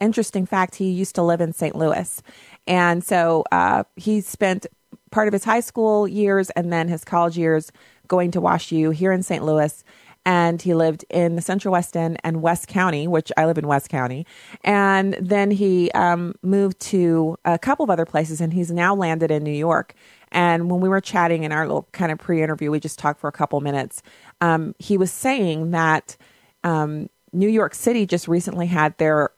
interesting 0.00 0.46
fact, 0.46 0.76
he 0.76 0.90
used 0.90 1.14
to 1.16 1.22
live 1.22 1.40
in 1.40 1.52
St. 1.52 1.76
Louis. 1.76 2.22
And 2.66 3.04
so 3.04 3.44
uh, 3.52 3.84
he 3.96 4.20
spent 4.20 4.66
part 5.10 5.28
of 5.28 5.32
his 5.32 5.44
high 5.44 5.60
school 5.60 6.06
years 6.06 6.50
and 6.50 6.72
then 6.72 6.88
his 6.88 7.04
college 7.04 7.36
years 7.36 7.72
going 8.08 8.30
to 8.30 8.40
Wash 8.40 8.72
U 8.72 8.90
here 8.90 9.12
in 9.12 9.22
St. 9.22 9.44
Louis 9.44 9.84
and 10.26 10.60
he 10.60 10.74
lived 10.74 11.04
in 11.08 11.36
the 11.36 11.42
Central 11.42 11.72
West 11.72 11.96
End 11.96 12.18
and 12.22 12.42
West 12.42 12.68
County, 12.68 13.08
which 13.08 13.32
I 13.36 13.46
live 13.46 13.58
in 13.58 13.66
West 13.66 13.88
County. 13.88 14.26
And 14.62 15.14
then 15.14 15.50
he 15.50 15.90
um, 15.92 16.34
moved 16.42 16.78
to 16.80 17.36
a 17.44 17.58
couple 17.58 17.84
of 17.84 17.90
other 17.90 18.04
places, 18.04 18.40
and 18.40 18.52
he's 18.52 18.70
now 18.70 18.94
landed 18.94 19.30
in 19.30 19.42
New 19.42 19.50
York. 19.50 19.94
And 20.32 20.70
when 20.70 20.80
we 20.80 20.88
were 20.88 21.00
chatting 21.00 21.44
in 21.44 21.52
our 21.52 21.66
little 21.66 21.88
kind 21.92 22.12
of 22.12 22.18
pre-interview, 22.18 22.70
we 22.70 22.80
just 22.80 22.98
talked 22.98 23.20
for 23.20 23.28
a 23.28 23.32
couple 23.32 23.60
minutes. 23.60 24.02
Um, 24.40 24.74
he 24.78 24.96
was 24.96 25.10
saying 25.10 25.72
that 25.72 26.16
um, 26.62 27.10
New 27.32 27.48
York 27.48 27.74
City 27.74 28.06
just 28.06 28.28
recently 28.28 28.66
had 28.66 28.96
their 28.98 29.30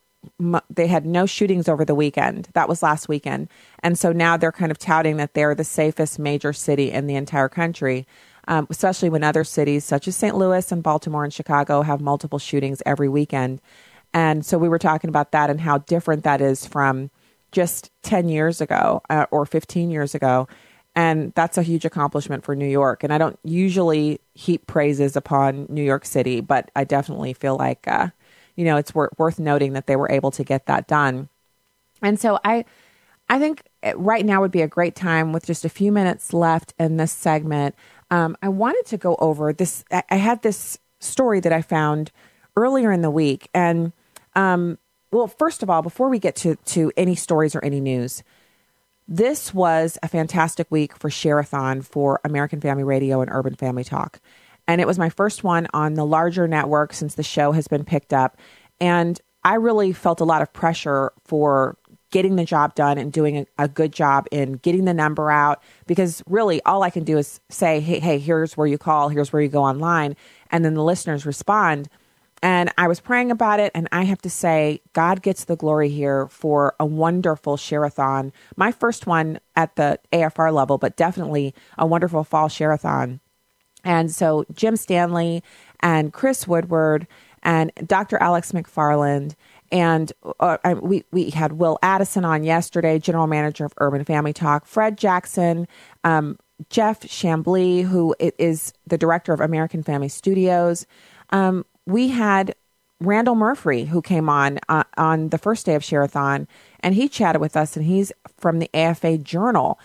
they 0.70 0.86
had 0.86 1.04
no 1.04 1.26
shootings 1.26 1.68
over 1.68 1.84
the 1.84 1.96
weekend. 1.96 2.48
That 2.52 2.68
was 2.68 2.80
last 2.80 3.08
weekend. 3.08 3.48
And 3.82 3.98
so 3.98 4.12
now 4.12 4.36
they're 4.36 4.52
kind 4.52 4.70
of 4.70 4.78
touting 4.78 5.16
that 5.16 5.34
they're 5.34 5.56
the 5.56 5.64
safest 5.64 6.16
major 6.16 6.52
city 6.52 6.92
in 6.92 7.08
the 7.08 7.16
entire 7.16 7.48
country 7.48 8.06
um, 8.48 8.66
especially 8.70 9.08
when 9.08 9.22
other 9.22 9.44
cities 9.44 9.84
such 9.84 10.08
as 10.08 10.16
St. 10.16 10.36
Louis 10.36 10.70
and 10.72 10.82
Baltimore 10.82 11.24
and 11.24 11.32
Chicago 11.32 11.82
have 11.82 12.00
multiple 12.00 12.38
shootings 12.38 12.82
every 12.84 13.08
weekend. 13.08 13.60
And 14.12 14.44
so 14.44 14.58
we 14.58 14.68
were 14.68 14.78
talking 14.78 15.08
about 15.08 15.32
that 15.32 15.48
and 15.48 15.60
how 15.60 15.78
different 15.78 16.24
that 16.24 16.40
is 16.40 16.66
from 16.66 17.10
just 17.50 17.90
10 18.02 18.28
years 18.28 18.60
ago 18.60 19.02
uh, 19.08 19.26
or 19.30 19.46
15 19.46 19.90
years 19.90 20.14
ago. 20.14 20.48
And 20.94 21.32
that's 21.34 21.56
a 21.56 21.62
huge 21.62 21.84
accomplishment 21.84 22.44
for 22.44 22.54
New 22.54 22.68
York. 22.68 23.02
And 23.02 23.12
I 23.12 23.18
don't 23.18 23.38
usually 23.42 24.20
heap 24.34 24.66
praises 24.66 25.16
upon 25.16 25.66
New 25.68 25.82
York 25.82 26.04
City, 26.04 26.40
but 26.40 26.70
I 26.76 26.84
definitely 26.84 27.32
feel 27.32 27.56
like, 27.56 27.88
uh, 27.88 28.08
you 28.56 28.64
know, 28.64 28.76
it's 28.76 28.94
wor- 28.94 29.12
worth 29.16 29.38
noting 29.38 29.72
that 29.72 29.86
they 29.86 29.96
were 29.96 30.10
able 30.10 30.30
to 30.32 30.44
get 30.44 30.66
that 30.66 30.86
done. 30.86 31.30
And 32.02 32.20
so 32.20 32.38
I, 32.44 32.66
I 33.30 33.38
think 33.38 33.62
right 33.94 34.26
now 34.26 34.42
would 34.42 34.50
be 34.50 34.60
a 34.60 34.68
great 34.68 34.94
time 34.94 35.32
with 35.32 35.46
just 35.46 35.64
a 35.64 35.70
few 35.70 35.92
minutes 35.92 36.34
left 36.34 36.74
in 36.78 36.98
this 36.98 37.12
segment 37.12 37.74
um, 38.12 38.36
I 38.42 38.48
wanted 38.48 38.84
to 38.86 38.98
go 38.98 39.16
over 39.20 39.54
this. 39.54 39.86
I, 39.90 40.02
I, 40.10 40.16
had 40.16 40.42
this 40.42 40.78
story 41.00 41.40
that 41.40 41.52
I 41.52 41.62
found 41.62 42.12
earlier 42.56 42.92
in 42.92 43.00
the 43.00 43.10
week, 43.10 43.48
and 43.54 43.92
um, 44.34 44.76
well, 45.10 45.28
first 45.28 45.62
of 45.62 45.70
all, 45.70 45.80
before 45.80 46.10
we 46.10 46.18
get 46.18 46.36
to 46.36 46.56
to 46.56 46.92
any 46.94 47.14
stories 47.14 47.56
or 47.56 47.64
any 47.64 47.80
news, 47.80 48.22
this 49.08 49.52
was 49.52 49.98
a 50.02 50.08
fantastic 50.08 50.70
week 50.70 50.96
for 50.96 51.10
Shareathon 51.10 51.84
for 51.84 52.20
American 52.24 52.60
Family 52.60 52.84
Radio 52.84 53.20
and 53.20 53.30
Urban 53.30 53.54
Family 53.54 53.84
Talk, 53.84 54.20
and 54.66 54.80
it 54.80 54.86
was 54.86 54.98
my 54.98 55.08
first 55.08 55.44
one 55.44 55.66
on 55.74 55.94
the 55.94 56.06
larger 56.06 56.46
network 56.48 56.92
since 56.92 57.14
the 57.14 57.22
show 57.22 57.52
has 57.52 57.68
been 57.68 57.84
picked 57.84 58.12
up, 58.12 58.36
and 58.80 59.20
I 59.44 59.54
really 59.54 59.92
felt 59.92 60.20
a 60.20 60.24
lot 60.24 60.42
of 60.42 60.52
pressure 60.52 61.12
for 61.24 61.76
getting 62.12 62.36
the 62.36 62.44
job 62.44 62.74
done 62.74 62.98
and 62.98 63.10
doing 63.10 63.38
a, 63.38 63.46
a, 63.58 63.66
good 63.66 63.92
job 63.92 64.26
in 64.30 64.52
getting 64.52 64.84
the 64.84 64.94
number 64.94 65.30
out 65.30 65.62
because 65.86 66.22
really 66.28 66.62
all 66.64 66.82
I 66.82 66.90
can 66.90 67.04
do 67.04 67.16
is 67.18 67.40
say, 67.48 67.80
hey, 67.80 67.98
hey, 67.98 68.18
here's 68.18 68.56
where 68.56 68.66
you 68.66 68.78
call, 68.78 69.08
here's 69.08 69.32
where 69.32 69.42
you 69.42 69.48
go 69.48 69.64
online. 69.64 70.14
And 70.50 70.64
then 70.64 70.74
the 70.74 70.84
listeners 70.84 71.26
respond. 71.26 71.88
And 72.42 72.72
I 72.76 72.88
was 72.88 72.98
praying 72.98 73.30
about 73.30 73.60
it, 73.60 73.70
and 73.72 73.88
I 73.92 74.02
have 74.02 74.20
to 74.22 74.30
say, 74.30 74.80
God 74.94 75.22
gets 75.22 75.44
the 75.44 75.54
glory 75.54 75.88
here 75.88 76.26
for 76.26 76.74
a 76.80 76.84
wonderful 76.84 77.56
shareathon. 77.56 78.32
My 78.56 78.72
first 78.72 79.06
one 79.06 79.38
at 79.54 79.76
the 79.76 80.00
AFR 80.12 80.52
level, 80.52 80.76
but 80.76 80.96
definitely 80.96 81.54
a 81.78 81.86
wonderful 81.86 82.24
fall 82.24 82.48
shareathon. 82.48 83.20
And 83.84 84.10
so 84.10 84.44
Jim 84.52 84.76
Stanley 84.76 85.42
and 85.80 86.12
Chris 86.12 86.48
Woodward 86.48 87.06
and 87.44 87.72
Dr. 87.86 88.18
Alex 88.20 88.52
McFarland 88.52 89.34
and 89.72 90.12
uh, 90.38 90.58
we 90.80 91.02
we 91.10 91.30
had 91.30 91.54
Will 91.54 91.78
Addison 91.82 92.26
on 92.26 92.44
yesterday, 92.44 92.98
general 92.98 93.26
manager 93.26 93.64
of 93.64 93.72
Urban 93.78 94.04
Family 94.04 94.34
Talk. 94.34 94.66
Fred 94.66 94.98
Jackson, 94.98 95.66
um, 96.04 96.38
Jeff 96.68 97.00
Chambly, 97.00 97.82
who 97.82 98.14
is 98.20 98.74
the 98.86 98.98
director 98.98 99.32
of 99.32 99.40
American 99.40 99.82
Family 99.82 100.10
Studios. 100.10 100.86
Um, 101.30 101.64
we 101.86 102.08
had 102.08 102.54
Randall 103.00 103.34
Murphy, 103.34 103.86
who 103.86 104.00
came 104.00 104.28
on 104.28 104.58
uh, 104.68 104.84
on 104.96 105.30
the 105.30 105.38
first 105.38 105.66
day 105.66 105.74
of 105.74 105.82
Shareathon, 105.82 106.46
and 106.80 106.94
he 106.94 107.08
chatted 107.08 107.40
with 107.40 107.56
us, 107.56 107.76
and 107.76 107.84
he's 107.84 108.12
from 108.36 108.58
the 108.58 108.70
AFA 108.74 109.18
Journal. 109.18 109.78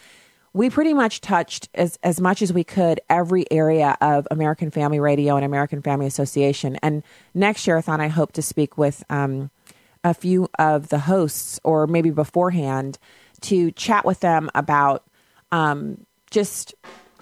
We 0.53 0.69
pretty 0.69 0.93
much 0.93 1.21
touched 1.21 1.69
as, 1.75 1.99
as 2.01 2.19
much 2.19 2.41
as 2.41 2.51
we 2.51 2.63
could 2.63 2.99
every 3.09 3.45
area 3.51 3.95
of 4.01 4.27
American 4.31 4.71
Family 4.71 4.99
Radio 4.99 5.35
and 5.35 5.45
American 5.45 5.81
Family 5.81 6.07
Association. 6.07 6.77
And 6.81 7.03
next 7.35 7.65
Shareathon, 7.65 7.99
I 7.99 8.07
hope 8.07 8.31
to 8.33 8.41
speak 8.41 8.77
with 8.77 9.03
um, 9.09 9.51
a 10.03 10.15
few 10.15 10.49
of 10.57 10.89
the 10.89 10.99
hosts 10.99 11.59
or 11.63 11.85
maybe 11.85 12.09
beforehand 12.09 12.97
to 13.41 13.71
chat 13.71 14.03
with 14.03 14.21
them 14.21 14.49
about 14.55 15.03
um, 15.51 16.05
just 16.31 16.73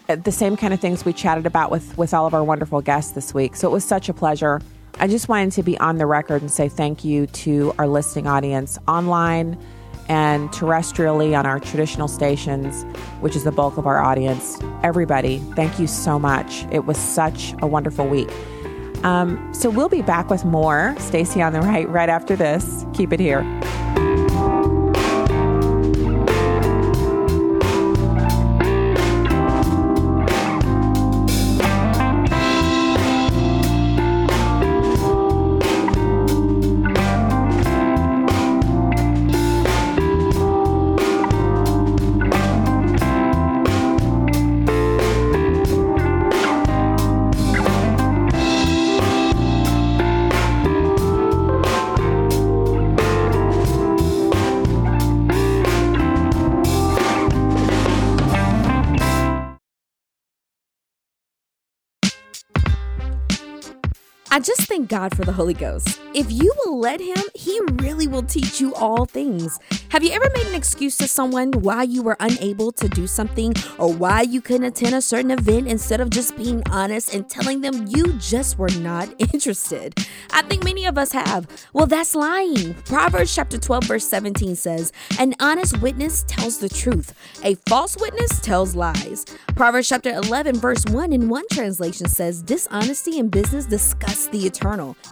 the 0.07 0.31
same 0.31 0.55
kind 0.55 0.73
of 0.73 0.79
things 0.79 1.05
we 1.05 1.13
chatted 1.13 1.45
about 1.45 1.71
with 1.71 1.97
with 1.97 2.13
all 2.13 2.25
of 2.25 2.33
our 2.33 2.43
wonderful 2.43 2.81
guests 2.81 3.11
this 3.13 3.33
week. 3.33 3.55
So 3.55 3.67
it 3.67 3.71
was 3.71 3.83
such 3.83 4.09
a 4.09 4.13
pleasure. 4.13 4.61
I 4.99 5.07
just 5.07 5.27
wanted 5.27 5.51
to 5.53 5.63
be 5.63 5.77
on 5.79 5.97
the 5.97 6.05
record 6.05 6.41
and 6.41 6.49
say 6.49 6.69
thank 6.69 7.03
you 7.03 7.27
to 7.27 7.73
our 7.77 7.87
listening 7.87 8.27
audience 8.27 8.77
online 8.87 9.57
and 10.07 10.49
terrestrially 10.49 11.37
on 11.37 11.45
our 11.45 11.60
traditional 11.60 12.08
stations, 12.08 12.83
which 13.21 13.35
is 13.35 13.43
the 13.43 13.51
bulk 13.51 13.77
of 13.77 13.87
our 13.87 13.99
audience. 13.99 14.60
Everybody, 14.83 15.39
thank 15.56 15.79
you 15.79 15.87
so 15.87 16.19
much. 16.19 16.65
It 16.71 16.85
was 16.85 16.97
such 16.97 17.53
a 17.62 17.67
wonderful 17.67 18.08
week. 18.08 18.29
Um, 19.03 19.53
so 19.53 19.69
we'll 19.69 19.89
be 19.89 20.01
back 20.01 20.29
with 20.29 20.45
more 20.45 20.95
Stacy 20.99 21.41
on 21.41 21.53
the 21.53 21.62
Right 21.62 21.89
right 21.89 22.10
after 22.10 22.35
this. 22.35 22.85
Keep 22.93 23.13
it 23.13 23.19
here. 23.19 23.41
I 64.36 64.40
just 64.40 64.64
thank 64.76 64.90
God 64.90 65.15
for 65.15 65.23
the 65.23 65.32
Holy 65.32 65.54
Ghost. 65.54 66.02
If 66.13 66.30
you 66.30 66.54
will 66.65 66.78
let 66.78 67.00
Him, 67.00 67.23
He 67.34 67.58
really 67.76 68.10
will 68.10 68.23
teach 68.23 68.60
you 68.60 68.76
all 68.76 69.06
things. 69.06 69.58
Have 69.88 70.04
you 70.04 70.12
ever 70.12 70.30
made 70.36 70.48
an 70.48 70.56
excuse 70.56 70.98
to 70.98 71.08
someone 71.08 71.52
why 71.52 71.84
you 71.84 72.04
were 72.04 72.17
unable 72.19 72.73
to 72.73 72.90
do 72.90 73.08
something 73.08 73.54
or 73.78 73.94
why 73.94 74.23
you 74.23 74.42
couldn't 74.42 74.65
attend 74.65 74.94
a 74.94 75.02
certain 75.02 75.32
event 75.32 75.69
instead 75.69 76.02
of 76.02 76.10
just 76.10 76.36
being 76.36 76.62
honest 76.71 77.13
and 77.13 77.30
telling 77.30 77.62
them 77.62 77.88
you 77.88 78.12
just 78.19 78.58
were 78.58 78.69
not 78.82 79.08
interested? 79.34 79.94
I 80.32 80.42
think 80.42 80.65
many 80.65 80.86
of 80.86 80.98
us 80.98 81.13
have. 81.13 81.48
Well, 81.71 81.88
that's 81.88 82.13
lying. 82.13 82.73
Proverbs 82.84 83.34
chapter 83.34 83.58
12, 83.58 83.86
verse 83.86 84.08
17 84.10 84.58
says, 84.58 84.92
An 85.19 85.36
honest 85.40 85.82
witness 85.82 86.26
tells 86.28 86.58
the 86.58 86.67
truth, 86.67 87.13
a 87.46 87.56
false 87.69 87.96
witness 87.96 88.42
tells 88.42 88.76
lies. 88.76 89.26
Proverbs 89.56 89.88
chapter 89.88 90.10
11, 90.10 90.60
verse 90.60 90.84
1 90.90 91.13
in 91.13 91.30
one 91.30 91.46
translation 91.50 92.10
says, 92.10 92.42
Dishonesty 92.42 93.19
in 93.19 93.30
business 93.30 93.65
disgusts 93.65 94.28
the 94.28 94.46
eternal. 94.46 94.64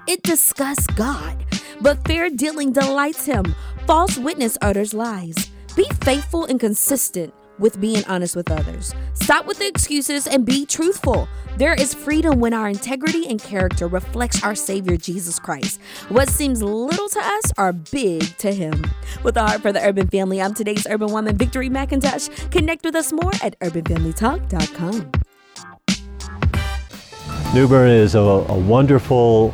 It 0.08 0.24
disgusts 0.24 0.88
God. 0.88 1.46
But 1.82 2.06
fair 2.08 2.30
dealing 2.30 2.72
delights 2.74 3.26
him. 3.26 3.56
False 3.86 4.18
witness 4.18 4.58
utters 4.62 4.94
lies. 4.94 5.52
Be 5.76 5.88
faithful 6.02 6.46
and 6.46 6.60
consistent 6.60 7.34
with 7.60 7.80
being 7.80 8.04
honest 8.06 8.36
with 8.36 8.50
others. 8.52 8.94
Stop 9.14 9.46
with 9.46 9.60
the 9.60 9.68
excuses 9.68 10.28
and 10.28 10.46
be 10.46 10.66
truthful. 10.66 11.28
There 11.58 11.74
is 11.74 11.94
freedom 11.94 12.40
when 12.40 12.54
our 12.54 12.68
integrity 12.68 13.28
and 13.28 13.42
character 13.42 13.88
reflects 13.88 14.44
our 14.44 14.56
Savior 14.56 14.98
Jesus 14.98 15.38
Christ. 15.38 15.80
What 16.10 16.30
seems 16.30 16.64
little 16.64 17.10
to 17.10 17.20
us 17.20 17.52
are 17.58 17.74
big 17.74 18.24
to 18.40 18.52
Him. 18.52 18.84
With 19.24 19.38
a 19.38 19.46
heart 19.46 19.62
for 19.62 19.72
the 19.72 19.86
urban 19.86 20.08
family, 20.08 20.42
I'm 20.42 20.56
today's 20.56 20.88
urban 20.88 21.12
woman, 21.12 21.38
Victory 21.38 21.70
McIntosh. 21.70 22.52
Connect 22.52 22.84
with 22.84 22.96
us 22.96 23.14
more 23.14 23.32
at 23.44 23.60
urbanfamilytalk.com. 23.60 25.23
New 27.54 27.68
Bern 27.68 27.92
is 27.92 28.16
a, 28.16 28.20
a 28.20 28.58
wonderful, 28.58 29.54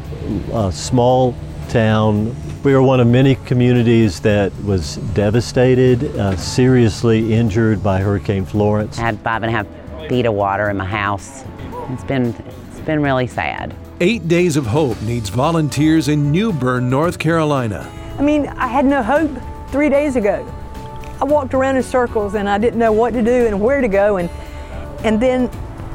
uh, 0.53 0.71
small 0.71 1.35
town. 1.67 2.33
We 2.63 2.71
are 2.71 2.81
one 2.81 3.01
of 3.01 3.07
many 3.07 3.35
communities 3.35 4.21
that 4.21 4.53
was 4.63 4.95
devastated, 5.13 6.15
uh, 6.15 6.37
seriously 6.37 7.33
injured 7.33 7.83
by 7.83 7.99
Hurricane 7.99 8.45
Florence. 8.45 8.97
I 8.97 9.01
had 9.01 9.19
five 9.19 9.43
and 9.43 9.53
a 9.53 9.57
half 9.57 9.67
feet 10.07 10.25
of 10.25 10.33
water 10.33 10.69
in 10.69 10.77
my 10.77 10.85
house. 10.85 11.43
It's 11.89 12.05
been, 12.05 12.33
it's 12.69 12.79
been 12.79 13.01
really 13.01 13.27
sad. 13.27 13.75
Eight 13.99 14.29
Days 14.29 14.55
of 14.55 14.65
Hope 14.65 15.01
needs 15.01 15.27
volunteers 15.27 16.07
in 16.07 16.31
New 16.31 16.53
Bern, 16.53 16.89
North 16.89 17.19
Carolina. 17.19 17.91
I 18.17 18.21
mean, 18.21 18.47
I 18.47 18.67
had 18.67 18.85
no 18.85 19.03
hope 19.03 19.29
three 19.71 19.89
days 19.89 20.15
ago. 20.15 20.49
I 21.19 21.25
walked 21.25 21.53
around 21.53 21.75
in 21.75 21.83
circles 21.83 22.35
and 22.35 22.47
I 22.47 22.59
didn't 22.59 22.79
know 22.79 22.93
what 22.93 23.11
to 23.11 23.21
do 23.21 23.45
and 23.47 23.59
where 23.59 23.81
to 23.81 23.89
go. 23.89 24.15
And, 24.15 24.29
and 25.03 25.21
then 25.21 25.51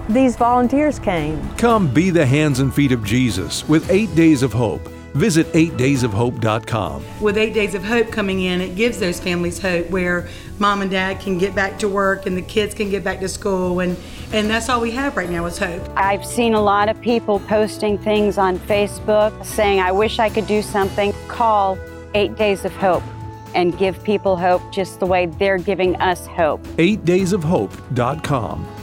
these 0.08 0.36
volunteers 0.36 0.98
came. 0.98 1.40
Come 1.56 1.92
be 1.92 2.10
the 2.10 2.26
hands 2.26 2.60
and 2.60 2.74
feet 2.74 2.92
of 2.92 3.04
Jesus 3.04 3.66
with 3.68 3.90
Eight 3.90 4.14
Days 4.14 4.42
of 4.42 4.52
Hope. 4.52 4.88
Visit 5.14 5.46
8daysofhope.com. 5.52 7.04
With 7.20 7.38
Eight 7.38 7.54
Days 7.54 7.74
of 7.74 7.84
Hope 7.84 8.10
coming 8.10 8.42
in, 8.42 8.60
it 8.60 8.74
gives 8.74 8.98
those 8.98 9.20
families 9.20 9.60
hope 9.60 9.88
where 9.90 10.28
mom 10.58 10.82
and 10.82 10.90
dad 10.90 11.20
can 11.20 11.38
get 11.38 11.54
back 11.54 11.78
to 11.78 11.88
work 11.88 12.26
and 12.26 12.36
the 12.36 12.42
kids 12.42 12.74
can 12.74 12.90
get 12.90 13.04
back 13.04 13.20
to 13.20 13.28
school. 13.28 13.78
And, 13.78 13.96
and 14.32 14.50
that's 14.50 14.68
all 14.68 14.80
we 14.80 14.90
have 14.90 15.16
right 15.16 15.30
now 15.30 15.46
is 15.46 15.56
hope. 15.56 15.88
I've 15.94 16.26
seen 16.26 16.54
a 16.54 16.60
lot 16.60 16.88
of 16.88 17.00
people 17.00 17.38
posting 17.40 17.96
things 17.96 18.38
on 18.38 18.58
Facebook 18.58 19.44
saying, 19.44 19.78
I 19.78 19.92
wish 19.92 20.18
I 20.18 20.28
could 20.28 20.48
do 20.48 20.62
something. 20.62 21.12
Call 21.28 21.78
Eight 22.14 22.34
Days 22.36 22.64
of 22.64 22.72
Hope 22.72 23.04
and 23.54 23.78
give 23.78 24.02
people 24.02 24.36
hope 24.36 24.62
just 24.72 24.98
the 24.98 25.06
way 25.06 25.26
they're 25.26 25.58
giving 25.58 25.94
us 25.96 26.26
hope. 26.26 26.60
8daysofhope.com. 26.76 28.73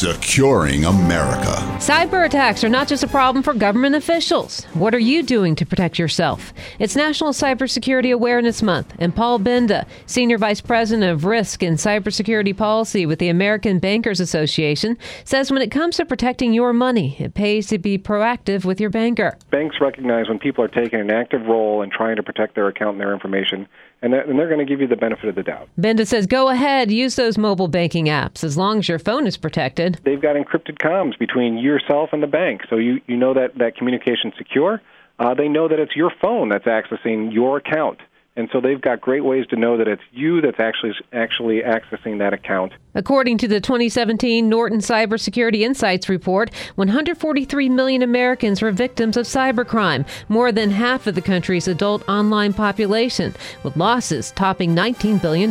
Securing 0.00 0.86
America. 0.86 1.52
Cyber 1.76 2.24
attacks 2.24 2.64
are 2.64 2.70
not 2.70 2.88
just 2.88 3.04
a 3.04 3.06
problem 3.06 3.42
for 3.42 3.52
government 3.52 3.94
officials. 3.94 4.64
What 4.72 4.94
are 4.94 4.98
you 4.98 5.22
doing 5.22 5.54
to 5.56 5.66
protect 5.66 5.98
yourself? 5.98 6.54
It's 6.78 6.96
National 6.96 7.32
Cybersecurity 7.34 8.10
Awareness 8.10 8.62
Month, 8.62 8.94
and 8.98 9.14
Paul 9.14 9.38
Benda, 9.40 9.86
Senior 10.06 10.38
Vice 10.38 10.62
President 10.62 11.12
of 11.12 11.26
Risk 11.26 11.62
and 11.62 11.76
Cybersecurity 11.76 12.56
Policy 12.56 13.04
with 13.04 13.18
the 13.18 13.28
American 13.28 13.78
Bankers 13.78 14.20
Association, 14.20 14.96
says 15.24 15.52
when 15.52 15.60
it 15.60 15.70
comes 15.70 15.98
to 15.98 16.06
protecting 16.06 16.54
your 16.54 16.72
money, 16.72 17.14
it 17.18 17.34
pays 17.34 17.66
to 17.66 17.76
be 17.76 17.98
proactive 17.98 18.64
with 18.64 18.80
your 18.80 18.88
banker. 18.88 19.36
Banks 19.50 19.82
recognize 19.82 20.28
when 20.30 20.38
people 20.38 20.64
are 20.64 20.68
taking 20.68 21.00
an 21.00 21.12
active 21.12 21.42
role 21.42 21.82
in 21.82 21.90
trying 21.90 22.16
to 22.16 22.22
protect 22.22 22.54
their 22.54 22.68
account 22.68 22.92
and 22.92 23.00
their 23.02 23.12
information 23.12 23.68
and, 24.02 24.14
and 24.14 24.38
they're 24.38 24.48
going 24.48 24.58
to 24.58 24.64
give 24.64 24.80
you 24.80 24.86
the 24.86 24.96
benefit 24.96 25.28
of 25.28 25.34
the 25.34 25.42
doubt. 25.42 25.68
Benda 25.76 26.06
says 26.06 26.26
go 26.26 26.48
ahead, 26.48 26.90
use 26.90 27.16
those 27.16 27.38
mobile 27.38 27.68
banking 27.68 28.06
apps 28.06 28.42
as 28.42 28.56
long 28.56 28.78
as 28.78 28.88
your 28.88 28.98
phone 28.98 29.26
is 29.26 29.36
protected. 29.36 30.00
They've 30.04 30.20
got 30.20 30.36
encrypted 30.36 30.78
comms 30.78 31.18
between 31.18 31.58
yourself 31.58 32.10
and 32.12 32.22
the 32.22 32.26
bank, 32.26 32.62
so 32.68 32.76
you, 32.76 33.00
you 33.06 33.16
know 33.16 33.34
that 33.34 33.58
that 33.58 33.76
communication's 33.76 34.34
secure. 34.36 34.80
Uh, 35.18 35.34
they 35.34 35.48
know 35.48 35.68
that 35.68 35.78
it's 35.78 35.94
your 35.94 36.10
phone 36.20 36.48
that's 36.48 36.64
accessing 36.64 37.32
your 37.32 37.58
account. 37.58 38.00
And 38.36 38.48
so 38.52 38.60
they've 38.60 38.80
got 38.80 39.00
great 39.00 39.24
ways 39.24 39.46
to 39.48 39.56
know 39.56 39.76
that 39.76 39.88
it's 39.88 40.02
you 40.12 40.40
that's 40.40 40.60
actually 40.60 40.94
actually 41.12 41.62
accessing 41.62 42.18
that 42.18 42.32
account. 42.32 42.72
According 42.94 43.38
to 43.38 43.48
the 43.48 43.60
2017 43.60 44.48
Norton 44.48 44.78
Cybersecurity 44.78 45.60
Insights 45.60 46.08
report, 46.08 46.50
143 46.76 47.68
million 47.68 48.02
Americans 48.02 48.62
were 48.62 48.70
victims 48.70 49.16
of 49.16 49.26
cybercrime, 49.26 50.06
more 50.28 50.52
than 50.52 50.70
half 50.70 51.06
of 51.06 51.14
the 51.14 51.22
country's 51.22 51.68
adult 51.68 52.08
online 52.08 52.52
population, 52.52 53.34
with 53.64 53.76
losses 53.76 54.30
topping 54.32 54.74
$19 54.74 55.20
billion. 55.20 55.50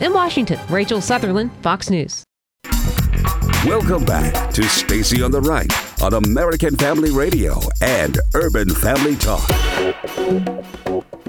In 0.00 0.12
Washington, 0.12 0.60
Rachel 0.68 1.00
Sutherland, 1.00 1.50
Fox 1.62 1.90
News. 1.90 2.24
Welcome 3.64 4.04
back 4.04 4.52
to 4.52 4.62
Stacy 4.64 5.22
on 5.22 5.30
the 5.30 5.40
Right 5.40 5.87
on 6.02 6.14
American 6.14 6.76
Family 6.76 7.10
Radio 7.10 7.60
and 7.80 8.18
Urban 8.34 8.68
Family 8.68 9.16
Talk. 9.16 9.48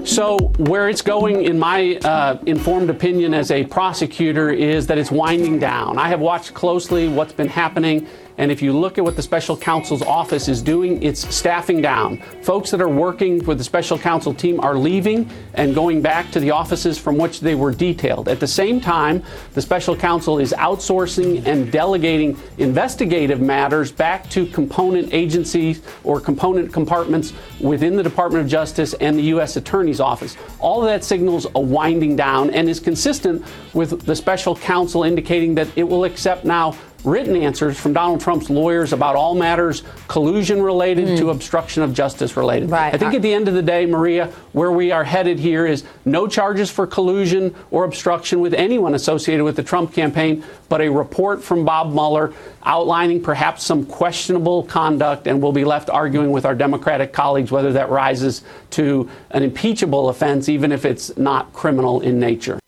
So, 0.04 0.38
where 0.58 0.88
it's 0.88 1.02
going, 1.02 1.44
in 1.44 1.58
my 1.58 1.96
uh, 1.96 2.38
informed 2.46 2.88
opinion 2.88 3.34
as 3.34 3.50
a 3.50 3.64
prosecutor, 3.64 4.50
is 4.50 4.86
that 4.86 4.96
it's 4.96 5.10
winding 5.10 5.58
down. 5.58 5.98
I 5.98 6.08
have 6.08 6.20
watched 6.20 6.54
closely 6.54 7.08
what's 7.08 7.32
been 7.32 7.48
happening 7.48 8.06
and 8.40 8.50
if 8.50 8.62
you 8.62 8.72
look 8.72 8.96
at 8.96 9.04
what 9.04 9.16
the 9.16 9.22
special 9.22 9.54
counsel's 9.54 10.00
office 10.00 10.48
is 10.48 10.62
doing, 10.62 11.02
it's 11.02 11.32
staffing 11.32 11.82
down. 11.82 12.16
Folks 12.42 12.70
that 12.70 12.80
are 12.80 12.88
working 12.88 13.44
with 13.44 13.58
the 13.58 13.64
special 13.64 13.98
counsel 13.98 14.32
team 14.32 14.58
are 14.60 14.78
leaving 14.78 15.28
and 15.52 15.74
going 15.74 16.00
back 16.00 16.30
to 16.30 16.40
the 16.40 16.50
offices 16.50 16.96
from 16.96 17.18
which 17.18 17.40
they 17.40 17.54
were 17.54 17.70
detailed. 17.70 18.30
At 18.30 18.40
the 18.40 18.46
same 18.46 18.80
time, 18.80 19.22
the 19.52 19.60
special 19.60 19.94
counsel 19.94 20.38
is 20.38 20.54
outsourcing 20.56 21.44
and 21.46 21.70
delegating 21.70 22.34
investigative 22.56 23.42
matters 23.42 23.92
back 23.92 24.30
to 24.30 24.46
component 24.46 25.12
agencies 25.12 25.82
or 26.02 26.18
component 26.18 26.72
compartments 26.72 27.34
within 27.60 27.94
the 27.94 28.02
Department 28.02 28.42
of 28.42 28.50
Justice 28.50 28.94
and 28.94 29.18
the 29.18 29.24
U.S. 29.24 29.56
Attorney's 29.56 30.00
Office. 30.00 30.38
All 30.60 30.80
of 30.80 30.86
that 30.86 31.04
signals 31.04 31.46
a 31.54 31.60
winding 31.60 32.16
down 32.16 32.48
and 32.52 32.70
is 32.70 32.80
consistent 32.80 33.44
with 33.74 34.06
the 34.06 34.16
special 34.16 34.56
counsel 34.56 35.04
indicating 35.04 35.54
that 35.56 35.68
it 35.76 35.84
will 35.84 36.04
accept 36.04 36.46
now 36.46 36.74
written 37.04 37.36
answers 37.36 37.78
from 37.78 37.92
Donald 37.92 38.20
Trump's 38.20 38.50
lawyers 38.50 38.92
about 38.92 39.16
all 39.16 39.34
matters 39.34 39.82
collusion 40.08 40.62
related 40.62 41.08
mm. 41.08 41.18
to 41.18 41.30
obstruction 41.30 41.82
of 41.82 41.94
justice 41.94 42.36
related. 42.36 42.70
Right. 42.70 42.92
I 42.94 42.98
think 42.98 43.14
at 43.14 43.22
the 43.22 43.32
end 43.32 43.48
of 43.48 43.54
the 43.54 43.62
day, 43.62 43.86
Maria, 43.86 44.26
where 44.52 44.72
we 44.72 44.92
are 44.92 45.04
headed 45.04 45.38
here 45.38 45.66
is 45.66 45.84
no 46.04 46.26
charges 46.26 46.70
for 46.70 46.86
collusion 46.86 47.54
or 47.70 47.84
obstruction 47.84 48.40
with 48.40 48.54
anyone 48.54 48.94
associated 48.94 49.44
with 49.44 49.56
the 49.56 49.62
Trump 49.62 49.92
campaign, 49.92 50.44
but 50.68 50.80
a 50.80 50.88
report 50.88 51.42
from 51.42 51.64
Bob 51.64 51.92
Mueller 51.92 52.32
outlining 52.64 53.22
perhaps 53.22 53.64
some 53.64 53.86
questionable 53.86 54.64
conduct, 54.64 55.26
and 55.26 55.42
we'll 55.42 55.52
be 55.52 55.64
left 55.64 55.88
arguing 55.88 56.30
with 56.30 56.44
our 56.44 56.54
Democratic 56.54 57.12
colleagues 57.12 57.50
whether 57.50 57.72
that 57.72 57.88
rises 57.88 58.42
to 58.70 59.08
an 59.30 59.42
impeachable 59.42 60.08
offense, 60.08 60.48
even 60.48 60.72
if 60.72 60.84
it's 60.84 61.16
not 61.16 61.52
criminal 61.52 62.00
in 62.00 62.20
nature. 62.20 62.58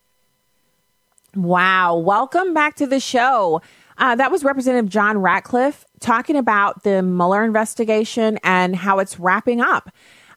Wow. 1.35 1.97
Welcome 1.97 2.53
back 2.53 2.75
to 2.75 2.85
the 2.85 2.99
show. 2.99 3.61
Uh, 3.97 4.15
that 4.15 4.31
was 4.31 4.43
Representative 4.43 4.89
John 4.89 5.17
Ratcliffe 5.17 5.85
talking 5.99 6.35
about 6.35 6.83
the 6.83 7.01
Mueller 7.01 7.43
investigation 7.43 8.39
and 8.43 8.75
how 8.75 8.99
it's 8.99 9.19
wrapping 9.19 9.61
up. 9.61 9.89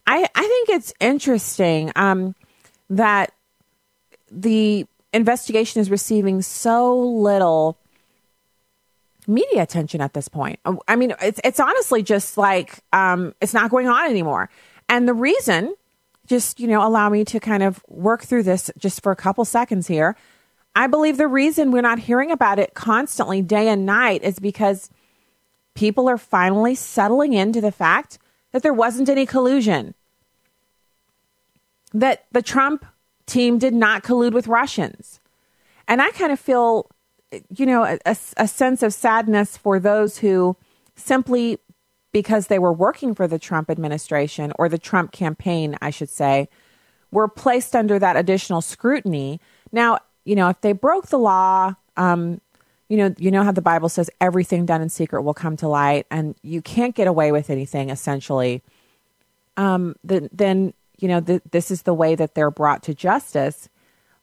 I, 0.07 0.29
I 0.35 0.43
think 0.43 0.69
it's 0.69 0.93
interesting 1.01 1.93
um, 1.97 2.35
that 2.91 3.33
the 4.31 4.87
investigation 5.13 5.81
is 5.81 5.91
receiving 5.91 6.43
so 6.43 6.99
little 6.99 7.79
media 9.27 9.63
attention 9.63 10.01
at 10.01 10.15
this 10.15 10.29
point. 10.29 10.61
I 10.87 10.97
mean, 10.97 11.15
it's 11.21 11.41
it's 11.43 11.59
honestly 11.59 12.03
just 12.03 12.39
like 12.39 12.81
um, 12.93 13.35
it's 13.41 13.55
not 13.55 13.71
going 13.71 13.89
on 13.89 14.09
anymore. 14.09 14.49
And 14.89 15.09
the 15.09 15.15
reason, 15.15 15.75
just 16.27 16.61
you 16.61 16.69
know, 16.69 16.87
allow 16.87 17.09
me 17.09 17.25
to 17.25 17.41
kind 17.41 17.63
of 17.63 17.83
work 17.89 18.23
through 18.23 18.45
this 18.45 18.71
just 18.79 19.03
for 19.03 19.11
a 19.11 19.17
couple 19.17 19.45
seconds 19.45 19.89
here. 19.89 20.17
I 20.77 20.87
believe 20.87 21.17
the 21.17 21.27
reason 21.27 21.73
we're 21.73 21.81
not 21.81 21.99
hearing 21.99 22.31
about 22.31 22.59
it 22.59 22.75
constantly, 22.75 23.43
day 23.43 23.69
and 23.69 23.85
night, 23.85 24.23
is 24.23 24.39
because 24.39 24.91
people 25.75 26.09
are 26.09 26.19
finally 26.19 26.75
settling 26.75 27.33
into 27.33 27.61
the 27.61 27.73
fact 27.73 28.19
that 28.53 28.63
there 28.63 28.75
wasn't 28.75 29.09
any 29.09 29.27
collusion, 29.27 29.95
that 31.93 32.27
the 32.31 32.43
Trump 32.43 32.85
team 33.27 33.59
did 33.59 33.75
not 33.75 34.05
collude 34.05 34.33
with 34.33 34.47
Russians. 34.47 35.19
And 35.89 36.01
I 36.03 36.11
kind 36.11 36.31
of 36.31 36.39
feel 36.39 36.91
you 37.51 37.67
know, 37.67 37.85
a, 37.85 38.17
a, 38.37 38.47
sense 38.47 38.83
of 38.83 38.95
sadness 38.95 39.57
for 39.57 39.81
those 39.81 40.19
who 40.19 40.57
simply 40.95 41.59
because 42.13 42.47
they 42.47 42.59
were 42.59 42.73
working 42.73 43.15
for 43.15 43.27
the 43.27 43.39
Trump 43.39 43.69
administration 43.69 44.53
or 44.59 44.69
the 44.69 44.79
Trump 44.79 45.13
campaign, 45.13 45.77
I 45.83 45.91
should 45.91 46.09
say, 46.09 46.49
were 47.11 47.29
placed 47.29 47.75
under 47.75 47.99
that 47.99 48.17
additional 48.17 48.61
scrutiny. 48.61 49.41
Now, 49.73 49.99
you 50.27 50.35
know, 50.35 50.49
if 50.49 50.61
they 50.61 50.73
broke 50.73 51.07
the 51.07 51.19
law, 51.19 51.75
um, 51.97 52.41
you 52.89 52.97
know, 52.97 53.15
you 53.17 53.31
know 53.31 53.45
how 53.45 53.53
the 53.53 53.63
Bible 53.63 53.89
says 53.89 54.11
everything 54.21 54.67
done 54.67 54.83
in 54.83 54.89
secret 54.89 55.23
will 55.23 55.35
come 55.35 55.57
to 55.59 55.69
light, 55.69 56.07
and 56.11 56.35
you 56.43 56.61
can't 56.61 56.95
get 56.95 57.07
away 57.07 57.33
with 57.33 57.49
anything. 57.49 57.91
Essentially, 57.91 58.63
um, 59.57 59.95
then, 60.05 60.29
then 60.33 60.75
you 60.99 61.09
know, 61.09 61.21
th- 61.21 61.43
this 61.53 61.71
is 61.71 61.83
the 61.83 61.95
way 61.95 62.15
that 62.17 62.35
they're 62.35 62.51
brought 62.51 62.83
to 62.83 62.95
justice. 62.95 63.69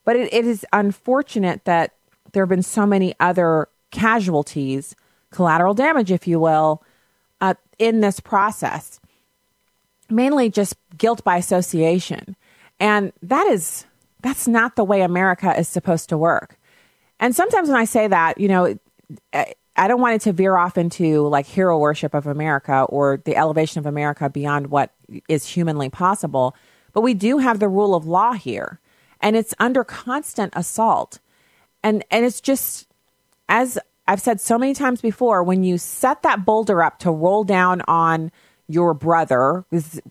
But 0.04 0.18
it, 0.18 0.34
it 0.34 0.46
is 0.46 0.66
unfortunate 0.74 1.64
that 1.64 1.94
there 2.34 2.44
have 2.44 2.50
been 2.50 2.64
so 2.64 2.86
many 2.86 3.16
other 3.20 3.70
casualties, 3.92 4.96
collateral 5.32 5.74
damage, 5.74 6.12
if 6.12 6.28
you 6.28 6.40
will, 6.40 6.84
uh, 7.40 7.54
in 7.80 8.02
this 8.02 8.20
process. 8.20 9.00
Mainly 10.10 10.50
just 10.50 10.76
guilt 10.98 11.24
by 11.24 11.38
association, 11.38 12.36
and 12.78 13.14
that 13.22 13.48
is 13.48 13.86
that's 14.24 14.48
not 14.48 14.76
the 14.76 14.84
way 14.84 15.02
America 15.02 15.58
is 15.58 15.68
supposed 15.68 16.10
to 16.10 16.18
work. 16.18 16.58
And 17.20 17.36
sometimes 17.36 17.70
when 17.70 17.78
I 17.78 17.86
say 17.86 18.08
that, 18.08 18.40
you 18.40 18.48
know, 18.48 18.78
I 19.76 19.88
don't 19.88 20.02
want 20.02 20.16
it 20.16 20.22
to 20.22 20.34
veer 20.34 20.56
off 20.56 20.78
into 20.78 21.28
like 21.28 21.46
hero 21.46 21.78
worship 21.78 22.14
of 22.14 22.28
America 22.28 22.84
or 22.90 23.22
the 23.26 23.36
elevation 23.36 23.80
of 23.80 23.86
America 23.86 24.30
beyond 24.30 24.68
what 24.68 24.92
is 25.28 25.48
humanly 25.48 25.90
possible. 25.90 26.56
But 26.94 27.02
we 27.02 27.14
do 27.14 27.40
have 27.40 27.60
the 27.60 27.70
rule 27.70 27.96
of 27.96 28.06
law 28.06 28.34
here, 28.34 28.80
and 29.20 29.36
it's 29.36 29.54
under 29.60 29.84
constant 29.84 30.54
assault. 30.56 31.20
And 31.84 32.04
and 32.12 32.24
it's 32.26 32.40
just 32.40 32.88
as 33.50 33.80
I've 34.08 34.22
said 34.22 34.40
so 34.42 34.58
many 34.58 34.74
times 34.74 35.02
before, 35.02 35.44
when 35.44 35.64
you 35.64 35.78
set 35.78 36.22
that 36.24 36.46
boulder 36.46 36.84
up 36.84 37.00
to 37.00 37.12
roll 37.12 37.44
down 37.44 37.82
on 37.88 38.32
your 38.68 38.94
brother, 38.94 39.66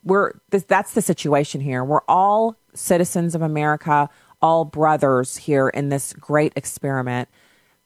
we're 0.04 0.32
that's 0.50 0.92
the 0.92 1.02
situation 1.02 1.60
here. 1.60 1.84
We're 1.84 2.02
all 2.08 2.56
citizens 2.74 3.34
of 3.34 3.42
America, 3.42 4.08
all 4.40 4.64
brothers 4.64 5.36
here 5.36 5.68
in 5.68 5.88
this 5.88 6.12
great 6.12 6.52
experiment. 6.56 7.28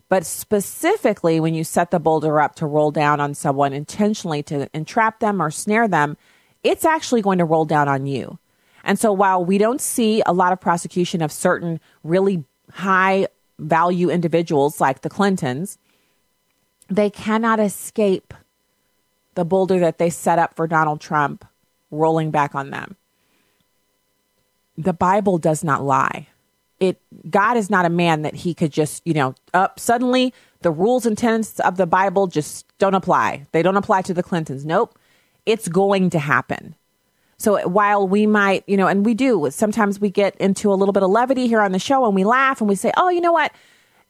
But 0.09 0.25
specifically, 0.25 1.41
when 1.41 1.55
you 1.55 1.65
set 1.65 1.91
the 1.91 1.99
boulder 1.99 2.41
up 2.41 2.55
to 2.57 2.67
roll 2.67 2.93
down 2.93 3.21
on 3.21 3.35
someone 3.35 3.73
intentionally 3.73 4.43
to 4.45 4.69
entrap 4.73 5.19
them 5.19 5.43
or 5.43 5.51
snare 5.51 5.89
them, 5.89 6.17
it's 6.63 6.85
actually 6.85 7.23
going 7.23 7.39
to 7.39 7.45
roll 7.45 7.65
down 7.65 7.89
on 7.89 8.07
you. 8.07 8.39
And 8.85 8.99
so 9.01 9.13
while 9.13 9.45
we 9.45 9.59
don't 9.59 9.81
see 9.81 10.23
a 10.25 10.33
lot 10.33 10.53
of 10.53 10.61
prosecution 10.61 11.23
of 11.23 11.33
certain 11.33 11.81
really 12.05 12.45
high 12.71 13.27
value 13.59 14.11
individuals 14.11 14.81
like 14.81 15.01
the 15.01 15.11
Clintons, 15.11 15.77
they 16.89 17.11
cannot 17.11 17.59
escape 17.59 18.33
the 19.37 19.45
boulder 19.45 19.79
that 19.79 19.99
they 19.99 20.11
set 20.11 20.39
up 20.39 20.57
for 20.57 20.67
Donald 20.67 21.01
Trump 21.01 21.45
rolling 21.91 22.33
back 22.33 22.55
on 22.55 22.71
them. 22.71 22.97
The 24.77 24.93
Bible 24.93 25.39
does 25.39 25.63
not 25.63 25.85
lie. 25.85 26.27
It 26.81 27.01
God 27.31 27.57
is 27.57 27.71
not 27.71 27.87
a 27.87 27.91
man 27.91 28.23
that 28.23 28.35
he 28.35 28.53
could 28.53 28.73
just, 28.73 29.07
you 29.07 29.15
know, 29.15 29.35
up 29.55 29.79
suddenly 29.79 30.35
the 30.61 30.71
rules 30.71 31.07
and 31.07 31.17
tenets 31.17 31.61
of 31.61 31.77
the 31.77 31.87
Bible 31.87 32.27
just 32.27 32.67
don't 32.79 32.95
apply. 32.95 33.47
They 33.53 33.63
don't 33.63 33.77
apply 33.77 34.03
to 34.03 34.15
the 34.15 34.23
Clintons. 34.23 34.67
Nope. 34.67 34.99
It's 35.47 35.69
going 35.69 36.11
to 36.11 36.19
happen. 36.19 36.75
So 37.39 37.67
while 37.69 38.09
we 38.09 38.27
might, 38.27 38.65
you 38.67 38.77
know, 38.77 38.87
and 38.87 39.05
we 39.05 39.15
do, 39.15 39.49
sometimes 39.51 40.01
we 40.01 40.11
get 40.11 40.35
into 40.37 40.73
a 40.73 40.75
little 40.75 40.93
bit 40.93 41.03
of 41.03 41.11
levity 41.11 41.47
here 41.47 41.61
on 41.61 41.73
the 41.73 41.79
show 41.79 42.05
and 42.05 42.15
we 42.15 42.25
laugh 42.25 42.61
and 42.61 42.69
we 42.69 42.75
say, 42.75 42.93
oh, 42.97 43.11
you 43.11 43.21
know 43.21 43.33
what? 43.33 43.53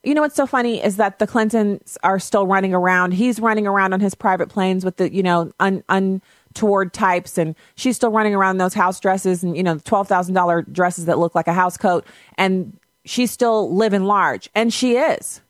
You 0.06 0.14
know 0.14 0.20
what's 0.20 0.36
so 0.36 0.46
funny 0.46 0.80
is 0.80 0.98
that 0.98 1.18
the 1.18 1.26
Clintons 1.26 1.98
are 2.04 2.20
still 2.20 2.46
running 2.46 2.72
around. 2.72 3.10
He's 3.10 3.40
running 3.40 3.66
around 3.66 3.92
on 3.92 3.98
his 3.98 4.14
private 4.14 4.48
planes 4.48 4.84
with 4.84 4.98
the, 4.98 5.12
you 5.12 5.20
know, 5.20 5.50
un, 5.58 5.82
untoward 5.88 6.92
types, 6.92 7.36
and 7.36 7.56
she's 7.74 7.96
still 7.96 8.12
running 8.12 8.32
around 8.32 8.52
in 8.52 8.58
those 8.58 8.74
house 8.74 9.00
dresses 9.00 9.42
and, 9.42 9.56
you 9.56 9.64
know, 9.64 9.74
$12,000 9.74 10.72
dresses 10.72 11.06
that 11.06 11.18
look 11.18 11.34
like 11.34 11.48
a 11.48 11.52
house 11.52 11.76
coat. 11.76 12.06
And 12.38 12.78
she's 13.04 13.32
still 13.32 13.74
living 13.74 14.04
large, 14.04 14.48
and 14.54 14.72
she 14.72 14.96
is. 14.96 15.40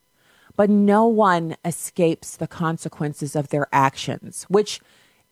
But 0.57 0.71
no 0.71 1.07
one 1.07 1.59
escapes 1.63 2.39
the 2.39 2.47
consequences 2.47 3.37
of 3.37 3.49
their 3.49 3.69
actions, 3.75 4.45
which 4.45 4.81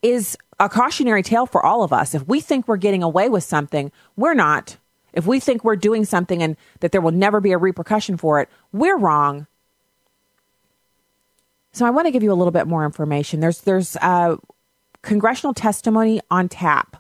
is 0.03 0.37
a 0.61 0.69
cautionary 0.69 1.23
tale 1.23 1.47
for 1.47 1.65
all 1.65 1.83
of 1.83 1.95
us. 1.95 2.15
If 2.15 2.29
we 2.29 2.43
think 2.43 2.69
we're 2.69 2.77
getting 2.77 3.03
away 3.03 3.31
with 3.31 3.43
something, 3.43 3.91
we're 4.17 4.35
not. 4.35 4.77
If 5.15 5.27
we 5.27 5.41
think 5.41 5.65
we're 5.65 5.77
doing 5.77 6.05
something 6.05 6.43
and 6.43 6.57
that 6.81 6.93
there 6.93 7.01
will 7.01 7.13
never 7.13 7.41
be 7.41 7.53
a 7.53 7.59
repercussion 7.59 8.17
for 8.17 8.41
it, 8.41 8.49
we're 8.73 8.99
wrong. 8.99 9.47
So 11.73 11.87
I 11.87 11.91
want 11.91 12.07
to 12.07 12.11
give 12.11 12.23
you 12.23 12.33
a 12.33 12.35
little 12.35 12.53
bit 12.53 12.67
more 12.67 12.85
information. 12.85 13.41
There's 13.41 13.63
there's 13.63 13.97
uh, 13.97 14.37
congressional 15.03 15.55
testimony 15.55 16.21
on 16.31 16.49
tap. 16.49 16.97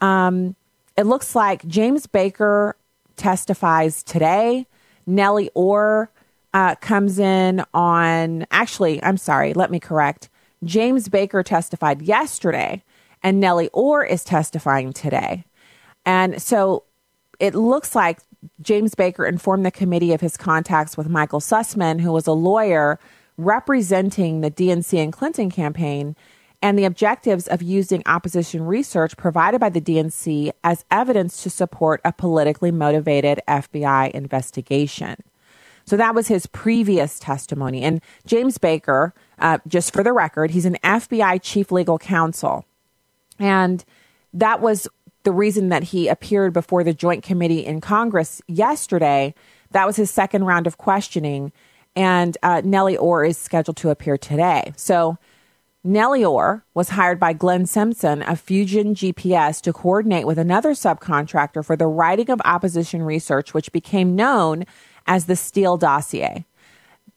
Um, 0.00 0.56
it 0.96 1.04
looks 1.04 1.34
like 1.34 1.66
James 1.66 2.06
Baker 2.06 2.76
testifies 3.16 4.02
today. 4.02 4.66
Nellie 5.06 5.50
Ohr 5.54 6.10
uh, 6.52 6.74
comes 6.76 7.18
in 7.18 7.64
on. 7.72 8.46
Actually, 8.50 9.02
I'm 9.02 9.16
sorry. 9.16 9.54
Let 9.54 9.70
me 9.70 9.80
correct. 9.80 10.28
James 10.64 11.08
Baker 11.08 11.42
testified 11.42 12.02
yesterday, 12.02 12.82
and 13.22 13.40
Nellie 13.40 13.70
Ohr 13.72 14.04
is 14.04 14.24
testifying 14.24 14.92
today. 14.92 15.44
And 16.04 16.40
so 16.42 16.84
it 17.42 17.56
looks 17.56 17.96
like 17.96 18.20
James 18.60 18.94
Baker 18.94 19.26
informed 19.26 19.66
the 19.66 19.72
committee 19.72 20.12
of 20.12 20.20
his 20.20 20.36
contacts 20.36 20.96
with 20.96 21.08
Michael 21.08 21.40
Sussmann, 21.40 22.00
who 22.00 22.12
was 22.12 22.28
a 22.28 22.32
lawyer 22.32 23.00
representing 23.36 24.42
the 24.42 24.50
DNC 24.50 25.02
and 25.02 25.12
Clinton 25.12 25.50
campaign, 25.50 26.14
and 26.62 26.78
the 26.78 26.84
objectives 26.84 27.48
of 27.48 27.60
using 27.60 28.00
opposition 28.06 28.64
research 28.64 29.16
provided 29.16 29.60
by 29.60 29.70
the 29.70 29.80
DNC 29.80 30.52
as 30.62 30.84
evidence 30.88 31.42
to 31.42 31.50
support 31.50 32.00
a 32.04 32.12
politically 32.12 32.70
motivated 32.70 33.40
FBI 33.48 34.12
investigation. 34.12 35.16
So 35.84 35.96
that 35.96 36.14
was 36.14 36.28
his 36.28 36.46
previous 36.46 37.18
testimony. 37.18 37.82
And 37.82 38.00
James 38.24 38.56
Baker, 38.56 39.14
uh, 39.40 39.58
just 39.66 39.92
for 39.92 40.04
the 40.04 40.12
record, 40.12 40.52
he's 40.52 40.64
an 40.64 40.76
FBI 40.84 41.42
chief 41.42 41.72
legal 41.72 41.98
counsel. 41.98 42.64
And 43.40 43.84
that 44.32 44.60
was 44.60 44.86
the 45.24 45.32
reason 45.32 45.68
that 45.68 45.84
he 45.84 46.08
appeared 46.08 46.52
before 46.52 46.84
the 46.84 46.94
Joint 46.94 47.22
Committee 47.22 47.64
in 47.64 47.80
Congress 47.80 48.42
yesterday. 48.48 49.34
That 49.70 49.86
was 49.86 49.96
his 49.96 50.10
second 50.10 50.44
round 50.44 50.66
of 50.66 50.78
questioning. 50.78 51.52
And 51.94 52.36
uh, 52.42 52.62
Nellie 52.64 52.96
Ohr 52.96 53.24
is 53.24 53.36
scheduled 53.36 53.76
to 53.78 53.90
appear 53.90 54.16
today. 54.16 54.72
So 54.76 55.18
Nellie 55.84 56.24
Ohr 56.24 56.64
was 56.74 56.90
hired 56.90 57.18
by 57.18 57.32
Glenn 57.32 57.66
Simpson 57.66 58.22
of 58.22 58.40
Fusion 58.40 58.94
GPS 58.94 59.60
to 59.62 59.72
coordinate 59.72 60.26
with 60.26 60.38
another 60.38 60.72
subcontractor 60.72 61.64
for 61.64 61.76
the 61.76 61.88
writing 61.88 62.30
of 62.30 62.40
opposition 62.44 63.02
research, 63.02 63.52
which 63.52 63.72
became 63.72 64.14
known 64.14 64.64
as 65.06 65.26
the 65.26 65.36
Steele 65.36 65.76
dossier. 65.76 66.46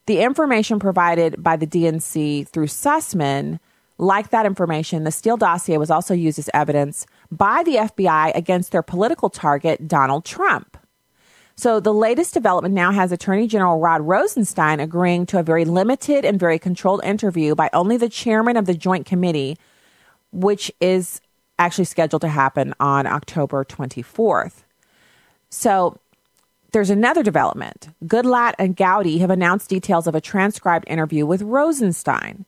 The 0.07 0.21
information 0.21 0.79
provided 0.79 1.41
by 1.41 1.57
the 1.57 1.67
DNC 1.67 2.47
through 2.47 2.67
Sussmann, 2.67 3.59
like 3.97 4.29
that 4.29 4.45
information, 4.45 5.03
the 5.03 5.11
Steele 5.11 5.37
dossier 5.37 5.77
was 5.77 5.89
also 5.89 6.13
used 6.13 6.39
as 6.39 6.49
evidence 6.53 7.05
by 7.31 7.63
the 7.63 7.75
FBI 7.75 8.35
against 8.35 8.71
their 8.71 8.81
political 8.81 9.29
target, 9.29 9.87
Donald 9.87 10.25
Trump. 10.25 10.77
So 11.57 11.79
the 11.79 11.93
latest 11.93 12.33
development 12.33 12.75
now 12.75 12.91
has 12.91 13.13
Attorney 13.13 13.47
General 13.47 13.79
Rod 13.79 14.01
Rosenstein 14.01 14.81
agreeing 14.81 15.25
to 15.27 15.39
a 15.39 15.43
very 15.43 15.63
limited 15.63 16.25
and 16.25 16.37
very 16.37 16.59
controlled 16.59 17.03
interview 17.05 17.55
by 17.55 17.69
only 17.71 17.95
the 17.95 18.09
chairman 18.09 18.57
of 18.57 18.65
the 18.65 18.73
Joint 18.73 19.05
Committee, 19.05 19.57
which 20.33 20.69
is 20.81 21.21
actually 21.57 21.85
scheduled 21.85 22.21
to 22.23 22.27
happen 22.27 22.73
on 22.81 23.07
October 23.07 23.63
24th. 23.63 24.63
So 25.49 25.97
there's 26.73 26.89
another 26.89 27.23
development. 27.23 27.87
Goodlatte 28.03 28.55
and 28.59 28.75
Gowdy 28.75 29.19
have 29.19 29.29
announced 29.29 29.69
details 29.69 30.07
of 30.07 30.15
a 30.15 30.19
transcribed 30.19 30.83
interview 30.89 31.25
with 31.25 31.41
Rosenstein. 31.41 32.45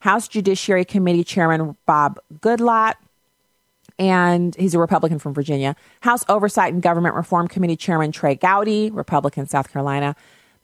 House 0.00 0.28
Judiciary 0.28 0.84
Committee 0.84 1.24
Chairman 1.24 1.76
Bob 1.86 2.18
Goodlatte, 2.40 2.96
and 3.98 4.54
he's 4.56 4.74
a 4.74 4.78
Republican 4.78 5.18
from 5.18 5.34
Virginia. 5.34 5.74
House 6.00 6.24
Oversight 6.28 6.72
and 6.72 6.82
Government 6.82 7.14
Reform 7.14 7.48
Committee 7.48 7.76
Chairman 7.76 8.12
Trey 8.12 8.34
Gowdy, 8.34 8.90
Republican, 8.90 9.46
South 9.46 9.72
Carolina. 9.72 10.14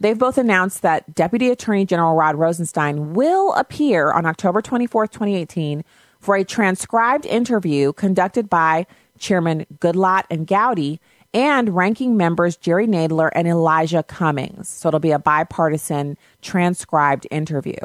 They've 0.01 0.19
both 0.19 0.37
announced 0.37 0.83
that 0.83 1.15
Deputy 1.15 1.49
Attorney 1.49 1.87
General 1.87 2.17
Rod 2.17 2.35
Rosenstein 2.35 3.15
will 3.15 3.53
appear 3.55 4.11
on 4.11 4.27
October 4.27 4.61
24th, 4.61 5.13
2018, 5.13 5.85
for 6.19 6.37
a 6.37 6.45
transcribed 6.45 7.25
interview 7.25 7.93
conducted 7.93 8.51
by 8.51 8.87
Chairman 9.19 9.65
Goodlatte 9.79 10.25
and 10.31 10.47
Gowdy 10.47 11.01
and 11.35 11.75
ranking 11.75 12.17
members 12.17 12.57
Jerry 12.57 12.87
Nadler 12.87 13.31
and 13.35 13.49
Elijah 13.49 14.03
Cummings. 14.03 14.69
So 14.69 14.89
it'll 14.89 15.01
be 15.01 15.13
a 15.13 15.19
bipartisan 15.19 16.19
transcribed 16.43 17.27
interview. 17.31 17.79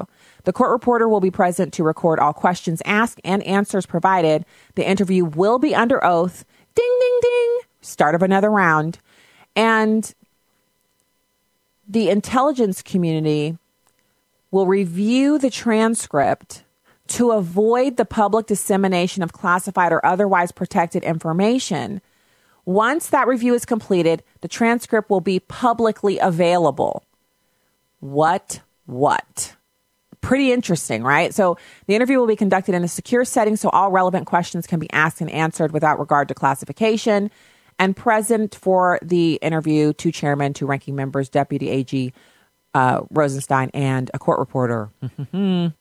The 0.47 0.53
court 0.53 0.71
reporter 0.71 1.09
will 1.09 1.19
be 1.19 1.29
present 1.29 1.73
to 1.73 1.83
record 1.83 2.19
all 2.19 2.31
questions 2.31 2.81
asked 2.85 3.19
and 3.25 3.43
answers 3.43 3.85
provided. 3.85 4.45
The 4.75 4.89
interview 4.89 5.25
will 5.25 5.59
be 5.59 5.75
under 5.75 6.01
oath. 6.05 6.45
Ding, 6.73 6.97
ding, 7.01 7.19
ding. 7.21 7.59
Start 7.81 8.15
of 8.15 8.23
another 8.23 8.49
round. 8.49 8.99
And 9.57 10.15
the 11.85 12.09
intelligence 12.09 12.81
community 12.81 13.57
will 14.49 14.67
review 14.67 15.37
the 15.37 15.49
transcript 15.49 16.63
to 17.07 17.31
avoid 17.31 17.97
the 17.97 18.05
public 18.05 18.47
dissemination 18.47 19.23
of 19.23 19.33
classified 19.33 19.91
or 19.91 20.05
otherwise 20.05 20.53
protected 20.53 21.03
information. 21.03 21.99
Once 22.63 23.09
that 23.09 23.27
review 23.27 23.53
is 23.53 23.65
completed, 23.65 24.23
the 24.39 24.47
transcript 24.47 25.09
will 25.09 25.19
be 25.19 25.41
publicly 25.41 26.17
available. 26.19 27.03
What? 27.99 28.61
What? 28.85 29.56
Pretty 30.27 30.51
interesting, 30.51 31.03
right? 31.03 31.33
So 31.33 31.57
the 31.85 31.95
interview 31.95 32.17
will 32.19 32.27
be 32.27 32.35
conducted 32.35 32.75
in 32.75 32.83
a 32.83 32.87
secure 32.89 33.23
setting 33.23 33.55
so 33.55 33.69
all 33.69 33.91
relevant 33.91 34.25
questions 34.27 34.67
can 34.67 34.77
be 34.77 34.91
asked 34.91 35.21
and 35.21 35.31
answered 35.31 35.71
without 35.71 35.99
regard 35.99 36.27
to 36.27 36.33
classification. 36.33 37.31
And 37.79 37.95
present 37.95 38.53
for 38.53 38.99
the 39.01 39.35
interview, 39.35 39.93
two 39.93 40.11
chairmen, 40.11 40.51
two 40.51 40.65
ranking 40.65 40.95
members, 40.95 41.29
Deputy 41.29 41.69
AG 41.69 42.13
uh, 42.73 43.03
Rosenstein, 43.09 43.71
and 43.73 44.11
a 44.13 44.19
court 44.19 44.39
reporter. 44.39 44.89
oh, 45.33 45.71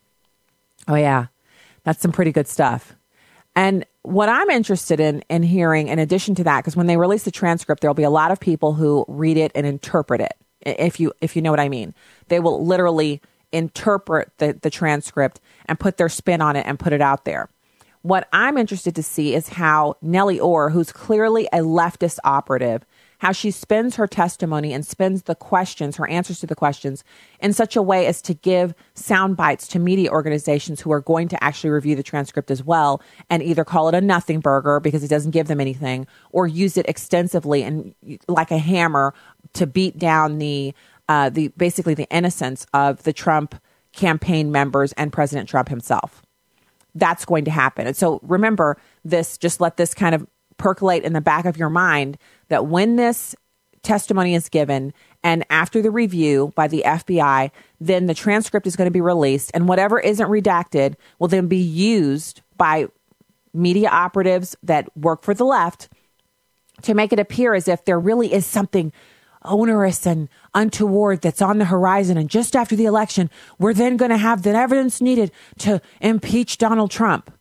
yeah. 0.87 1.25
That's 1.83 2.01
some 2.01 2.13
pretty 2.13 2.31
good 2.31 2.47
stuff. 2.47 2.95
And 3.53 3.85
what 4.03 4.29
I'm 4.29 4.49
interested 4.49 5.01
in 5.01 5.25
in 5.29 5.43
hearing, 5.43 5.89
in 5.89 5.99
addition 5.99 6.35
to 6.35 6.45
that, 6.45 6.61
because 6.61 6.77
when 6.77 6.87
they 6.87 6.95
release 6.95 7.23
the 7.23 7.31
transcript, 7.31 7.81
there'll 7.81 7.95
be 7.95 8.03
a 8.03 8.09
lot 8.09 8.31
of 8.31 8.39
people 8.39 8.75
who 8.75 9.03
read 9.09 9.35
it 9.35 9.51
and 9.55 9.67
interpret 9.67 10.21
it. 10.21 10.35
If 10.61 11.01
you 11.01 11.11
if 11.19 11.35
you 11.35 11.41
know 11.41 11.51
what 11.51 11.59
I 11.59 11.67
mean, 11.67 11.93
they 12.29 12.39
will 12.39 12.65
literally 12.65 13.21
interpret 13.51 14.31
the, 14.37 14.57
the 14.61 14.69
transcript 14.69 15.39
and 15.65 15.79
put 15.79 15.97
their 15.97 16.09
spin 16.09 16.41
on 16.41 16.55
it 16.55 16.65
and 16.65 16.79
put 16.79 16.93
it 16.93 17.01
out 17.01 17.25
there. 17.25 17.49
What 18.01 18.27
I'm 18.31 18.57
interested 18.57 18.95
to 18.95 19.03
see 19.03 19.33
is 19.33 19.49
how 19.49 19.95
Nellie 20.01 20.39
Ohr, 20.39 20.69
who's 20.69 20.91
clearly 20.91 21.47
a 21.51 21.59
leftist 21.59 22.19
operative, 22.23 22.85
how 23.19 23.31
she 23.31 23.49
spins 23.51 23.95
her 23.95 24.07
testimony 24.07 24.73
and 24.73 24.85
spins 24.85 25.23
the 25.23 25.35
questions, 25.35 25.97
her 25.97 26.07
answers 26.07 26.39
to 26.39 26.47
the 26.47 26.55
questions, 26.55 27.03
in 27.39 27.51
such 27.51 27.75
a 27.75 27.81
way 27.81 28.05
as 28.05 28.21
to 28.21 28.33
give 28.33 28.73
sound 28.93 29.35
bites 29.35 29.67
to 29.67 29.79
media 29.79 30.11
organizations 30.11 30.81
who 30.81 30.91
are 30.91 31.01
going 31.01 31.27
to 31.27 31.43
actually 31.43 31.71
review 31.71 31.95
the 31.95 32.03
transcript 32.03 32.51
as 32.51 32.63
well 32.63 33.01
and 33.29 33.41
either 33.41 33.65
call 33.65 33.89
it 33.89 33.95
a 33.95 34.01
nothing 34.01 34.39
burger 34.39 34.79
because 34.79 35.03
it 35.03 35.09
doesn't 35.09 35.31
give 35.31 35.47
them 35.47 35.59
anything 35.59 36.05
or 36.31 36.47
use 36.47 36.77
it 36.77 36.87
extensively 36.87 37.63
and 37.63 37.95
like 38.27 38.51
a 38.51 38.59
hammer 38.59 39.13
to 39.53 39.65
beat 39.65 39.97
down 39.97 40.37
the 40.37 40.73
uh, 41.09 41.29
the 41.29 41.49
basically 41.49 41.93
the 41.93 42.07
innocence 42.09 42.65
of 42.73 43.03
the 43.03 43.13
Trump 43.13 43.55
campaign 43.93 44.51
members 44.51 44.93
and 44.93 45.11
President 45.11 45.49
Trump 45.49 45.69
himself. 45.69 46.21
That's 46.95 47.25
going 47.25 47.45
to 47.45 47.51
happen. 47.51 47.87
And 47.87 47.95
so 47.95 48.19
remember 48.23 48.77
this, 49.03 49.37
just 49.37 49.61
let 49.61 49.77
this 49.77 49.93
kind 49.93 50.15
of 50.15 50.27
percolate 50.57 51.03
in 51.03 51.13
the 51.13 51.21
back 51.21 51.45
of 51.45 51.57
your 51.57 51.69
mind 51.69 52.17
that 52.49 52.67
when 52.67 52.95
this 52.95 53.35
testimony 53.83 54.35
is 54.35 54.49
given 54.49 54.93
and 55.23 55.45
after 55.49 55.81
the 55.81 55.91
review 55.91 56.51
by 56.55 56.67
the 56.67 56.83
FBI, 56.85 57.51
then 57.79 58.05
the 58.05 58.13
transcript 58.13 58.67
is 58.67 58.75
going 58.75 58.87
to 58.87 58.91
be 58.91 59.01
released 59.01 59.51
and 59.53 59.67
whatever 59.67 59.99
isn't 59.99 60.27
redacted 60.27 60.95
will 61.19 61.27
then 61.27 61.47
be 61.47 61.57
used 61.57 62.41
by 62.57 62.87
media 63.53 63.89
operatives 63.89 64.55
that 64.63 64.95
work 64.97 65.23
for 65.23 65.33
the 65.33 65.45
left 65.45 65.89
to 66.83 66.93
make 66.93 67.11
it 67.11 67.19
appear 67.19 67.53
as 67.53 67.67
if 67.67 67.85
there 67.85 67.99
really 67.99 68.33
is 68.33 68.45
something 68.45 68.91
onerous 69.47 70.05
and 70.05 70.29
untoward 70.53 71.21
that's 71.21 71.41
on 71.41 71.57
the 71.57 71.65
horizon. 71.65 72.17
And 72.17 72.29
just 72.29 72.55
after 72.55 72.75
the 72.75 72.85
election, 72.85 73.29
we're 73.57 73.73
then 73.73 73.97
going 73.97 74.11
to 74.11 74.17
have 74.17 74.43
the 74.43 74.51
evidence 74.51 75.01
needed 75.01 75.31
to 75.59 75.81
impeach 76.01 76.57
Donald 76.57 76.91
Trump, 76.91 77.31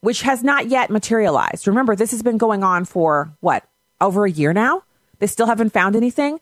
which 0.00 0.22
has 0.22 0.44
not 0.44 0.68
yet 0.68 0.90
materialized. 0.90 1.66
Remember, 1.66 1.96
this 1.96 2.10
has 2.10 2.22
been 2.22 2.38
going 2.38 2.62
on 2.62 2.84
for 2.84 3.34
what, 3.40 3.64
over 4.00 4.24
a 4.24 4.30
year 4.30 4.52
now? 4.52 4.82
They 5.18 5.26
still 5.26 5.46
haven't 5.46 5.72
found 5.72 5.96
anything. 5.96 6.38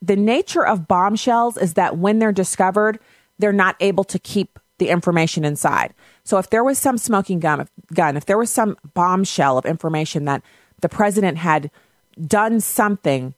The 0.00 0.16
nature 0.16 0.64
of 0.64 0.86
bombshells 0.86 1.56
is 1.56 1.74
that 1.74 1.98
when 1.98 2.18
they're 2.18 2.32
discovered, 2.32 3.00
they're 3.38 3.52
not 3.52 3.76
able 3.80 4.04
to 4.04 4.18
keep 4.18 4.58
the 4.78 4.88
information 4.88 5.44
inside. 5.44 5.92
So 6.22 6.38
if 6.38 6.50
there 6.50 6.62
was 6.62 6.78
some 6.78 6.98
smoking 6.98 7.40
gun, 7.40 7.68
gun, 7.92 8.16
if 8.16 8.26
there 8.26 8.38
was 8.38 8.50
some 8.50 8.76
bombshell 8.94 9.58
of 9.58 9.66
information 9.66 10.24
that 10.26 10.42
the 10.80 10.88
president 10.88 11.38
had 11.38 11.70
done 12.26 12.60
something 12.60 13.34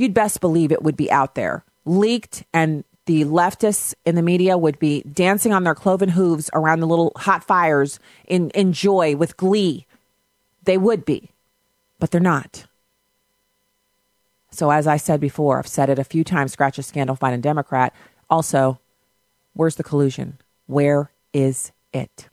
you'd 0.00 0.14
best 0.14 0.40
believe 0.40 0.72
it 0.72 0.82
would 0.82 0.96
be 0.96 1.10
out 1.10 1.34
there, 1.34 1.64
leaked, 1.84 2.44
and 2.52 2.84
the 3.06 3.24
leftists 3.24 3.94
in 4.04 4.14
the 4.14 4.22
media 4.22 4.56
would 4.56 4.78
be 4.78 5.02
dancing 5.02 5.52
on 5.52 5.64
their 5.64 5.74
cloven 5.74 6.10
hooves 6.10 6.48
around 6.54 6.80
the 6.80 6.86
little 6.86 7.12
hot 7.16 7.44
fires 7.44 7.98
in, 8.26 8.50
in 8.50 8.72
joy 8.72 9.16
with 9.16 9.36
glee. 9.36 9.86
They 10.62 10.78
would 10.78 11.04
be, 11.04 11.30
but 11.98 12.10
they're 12.10 12.20
not. 12.20 12.66
So, 14.52 14.70
as 14.70 14.86
I 14.86 14.96
said 14.96 15.20
before, 15.20 15.58
I've 15.58 15.66
said 15.66 15.90
it 15.90 15.98
a 15.98 16.04
few 16.04 16.24
times 16.24 16.52
scratch 16.52 16.78
a 16.78 16.82
scandal, 16.82 17.16
find 17.16 17.34
a 17.34 17.38
Democrat. 17.38 17.94
Also, 18.28 18.80
where's 19.54 19.76
the 19.76 19.84
collusion? 19.84 20.38
Where 20.66 21.10
is 21.32 21.72
it? 21.92 22.28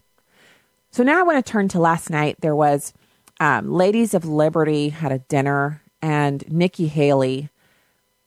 So 0.91 1.03
now 1.03 1.19
I 1.19 1.23
want 1.23 1.43
to 1.43 1.51
turn 1.51 1.67
to 1.69 1.79
last 1.79 2.09
night. 2.09 2.37
There 2.41 2.55
was 2.55 2.93
um, 3.39 3.71
Ladies 3.71 4.13
of 4.13 4.25
Liberty 4.25 4.89
had 4.89 5.11
a 5.11 5.19
dinner, 5.19 5.81
and 6.01 6.43
Nikki 6.51 6.87
Haley 6.87 7.49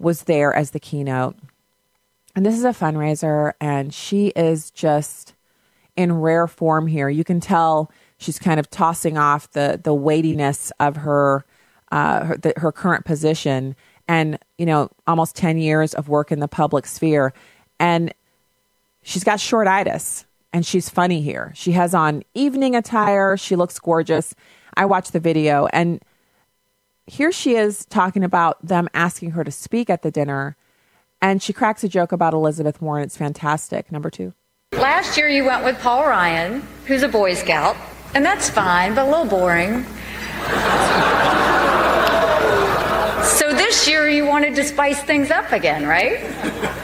was 0.00 0.22
there 0.22 0.52
as 0.52 0.70
the 0.70 0.80
keynote. 0.80 1.36
And 2.34 2.46
this 2.46 2.56
is 2.56 2.64
a 2.64 2.68
fundraiser, 2.68 3.52
and 3.60 3.92
she 3.92 4.28
is 4.28 4.70
just 4.70 5.34
in 5.96 6.20
rare 6.20 6.46
form 6.46 6.86
here. 6.86 7.08
You 7.08 7.24
can 7.24 7.40
tell 7.40 7.90
she's 8.18 8.38
kind 8.38 8.58
of 8.58 8.70
tossing 8.70 9.18
off 9.18 9.50
the 9.50 9.80
the 9.82 9.94
weightiness 9.94 10.72
of 10.80 10.96
her 10.96 11.44
uh, 11.92 12.24
her, 12.24 12.36
the, 12.36 12.54
her 12.56 12.72
current 12.72 13.04
position, 13.04 13.74
and 14.06 14.38
you 14.58 14.66
know, 14.66 14.90
almost 15.06 15.36
ten 15.36 15.58
years 15.58 15.92
of 15.94 16.08
work 16.08 16.30
in 16.30 16.40
the 16.40 16.48
public 16.48 16.86
sphere, 16.86 17.32
and 17.78 18.14
she's 19.02 19.24
got 19.24 19.38
shortitis, 19.38 20.24
and 20.52 20.64
she's 20.64 20.88
funny 20.88 21.20
here. 21.20 21.52
She 21.56 21.72
has 21.72 21.94
on 21.94 22.22
evening 22.34 22.76
attire. 22.76 23.36
She 23.36 23.56
looks 23.56 23.78
gorgeous. 23.78 24.34
I 24.74 24.86
watched 24.86 25.12
the 25.12 25.20
video, 25.20 25.66
and 25.72 26.00
here 27.10 27.32
she 27.32 27.56
is 27.56 27.84
talking 27.86 28.22
about 28.22 28.64
them 28.64 28.88
asking 28.94 29.32
her 29.32 29.42
to 29.42 29.50
speak 29.50 29.90
at 29.90 30.02
the 30.02 30.12
dinner, 30.12 30.56
and 31.20 31.42
she 31.42 31.52
cracks 31.52 31.82
a 31.82 31.88
joke 31.88 32.12
about 32.12 32.32
Elizabeth 32.32 32.80
Warren. 32.80 33.02
It's 33.02 33.16
fantastic. 33.16 33.90
Number 33.90 34.10
two. 34.10 34.32
Last 34.72 35.16
year 35.16 35.28
you 35.28 35.44
went 35.44 35.64
with 35.64 35.76
Paul 35.80 36.06
Ryan, 36.06 36.62
who's 36.86 37.02
a 37.02 37.08
Boy 37.08 37.34
Scout, 37.34 37.76
and 38.14 38.24
that's 38.24 38.48
fine, 38.48 38.94
but 38.94 39.08
a 39.08 39.10
little 39.10 39.24
boring. 39.26 39.84
so 43.24 43.52
this 43.52 43.88
year 43.88 44.08
you 44.08 44.24
wanted 44.24 44.54
to 44.54 44.62
spice 44.62 45.02
things 45.02 45.32
up 45.32 45.50
again, 45.50 45.86
right? 45.86 46.20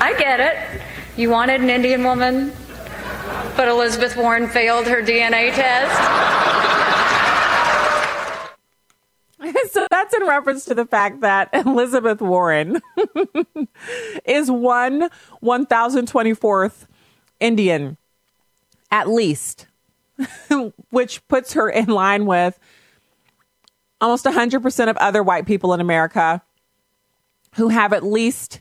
I 0.01 0.15
get 0.19 0.41
it. 0.41 0.83
You 1.17 1.31
wanted 1.31 1.61
an 1.61 1.71
Indian 1.71 2.03
woman, 2.03 2.53
but 3.57 3.69
Elizabeth 3.69 4.17
Warren 4.17 4.49
failed 4.49 4.89
her 4.89 5.01
DNA 5.03 5.55
test. 5.55 6.37
so 9.71 9.87
that's 9.91 10.15
in 10.15 10.27
reference 10.27 10.65
to 10.67 10.75
the 10.75 10.87
fact 10.87 11.21
that 11.21 11.51
Elizabeth 11.53 12.21
Warren 12.21 12.81
is 14.25 14.51
one 14.51 15.09
1024th 15.43 16.87
Indian, 17.41 17.97
at 18.91 19.09
least, 19.09 19.67
which 20.91 21.27
puts 21.29 21.53
her 21.53 21.69
in 21.69 21.87
line 21.87 22.27
with 22.27 22.59
almost 24.01 24.25
100% 24.25 24.91
of 24.91 24.97
other 24.99 25.23
white 25.23 25.47
people 25.47 25.73
in 25.73 25.81
America 25.81 26.43
who 27.55 27.69
have 27.69 27.93
at 27.93 28.05
least 28.05 28.61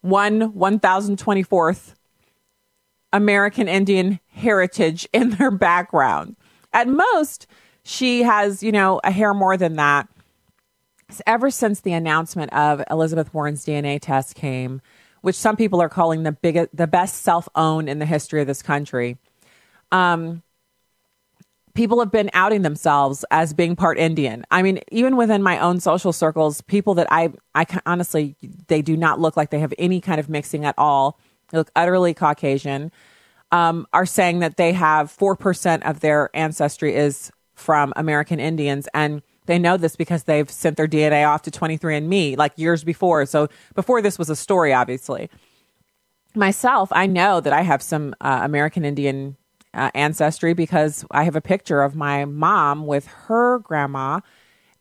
one 0.00 0.52
1024th 0.52 1.94
American 3.12 3.68
Indian 3.68 4.20
heritage 4.28 5.08
in 5.12 5.30
their 5.30 5.50
background. 5.50 6.36
At 6.72 6.88
most, 6.88 7.46
she 7.88 8.22
has, 8.22 8.62
you 8.62 8.70
know, 8.70 9.00
a 9.02 9.10
hair 9.10 9.32
more 9.32 9.56
than 9.56 9.76
that. 9.76 10.08
Ever 11.26 11.50
since 11.50 11.80
the 11.80 11.94
announcement 11.94 12.52
of 12.52 12.82
Elizabeth 12.90 13.32
Warren's 13.32 13.64
DNA 13.64 13.98
test 13.98 14.34
came, 14.34 14.82
which 15.22 15.36
some 15.36 15.56
people 15.56 15.80
are 15.80 15.88
calling 15.88 16.22
the 16.22 16.32
biggest, 16.32 16.68
the 16.76 16.86
best 16.86 17.22
self-owned 17.22 17.88
in 17.88 17.98
the 17.98 18.04
history 18.04 18.42
of 18.42 18.46
this 18.46 18.60
country, 18.60 19.16
um, 19.90 20.42
people 21.72 21.98
have 22.00 22.12
been 22.12 22.28
outing 22.34 22.60
themselves 22.60 23.24
as 23.30 23.54
being 23.54 23.74
part 23.74 23.98
Indian. 23.98 24.44
I 24.50 24.60
mean, 24.60 24.80
even 24.92 25.16
within 25.16 25.42
my 25.42 25.58
own 25.58 25.80
social 25.80 26.12
circles, 26.12 26.60
people 26.60 26.92
that 26.94 27.06
I, 27.10 27.32
I 27.54 27.64
honestly, 27.86 28.36
they 28.66 28.82
do 28.82 28.98
not 28.98 29.18
look 29.18 29.34
like 29.34 29.48
they 29.48 29.60
have 29.60 29.72
any 29.78 30.02
kind 30.02 30.20
of 30.20 30.28
mixing 30.28 30.66
at 30.66 30.74
all. 30.76 31.18
They 31.48 31.56
look 31.56 31.70
utterly 31.74 32.12
Caucasian. 32.12 32.92
Um, 33.50 33.86
are 33.94 34.04
saying 34.04 34.40
that 34.40 34.58
they 34.58 34.74
have 34.74 35.10
four 35.10 35.34
percent 35.34 35.84
of 35.84 36.00
their 36.00 36.28
ancestry 36.34 36.94
is 36.94 37.32
from 37.58 37.92
American 37.96 38.40
Indians. 38.40 38.88
And 38.94 39.22
they 39.46 39.58
know 39.58 39.76
this 39.76 39.96
because 39.96 40.24
they've 40.24 40.50
sent 40.50 40.76
their 40.76 40.86
DNA 40.86 41.26
off 41.26 41.42
to 41.42 41.50
23andMe 41.50 42.36
like 42.36 42.52
years 42.56 42.84
before. 42.84 43.24
So 43.26 43.48
before 43.74 44.02
this 44.02 44.18
was 44.18 44.30
a 44.30 44.36
story, 44.36 44.72
obviously. 44.72 45.30
Myself, 46.34 46.90
I 46.92 47.06
know 47.06 47.40
that 47.40 47.52
I 47.52 47.62
have 47.62 47.82
some 47.82 48.14
uh, 48.20 48.40
American 48.42 48.84
Indian 48.84 49.36
uh, 49.74 49.90
ancestry 49.94 50.52
because 50.52 51.04
I 51.10 51.24
have 51.24 51.36
a 51.36 51.40
picture 51.40 51.82
of 51.82 51.94
my 51.94 52.24
mom 52.26 52.86
with 52.86 53.06
her 53.06 53.58
grandma. 53.60 54.20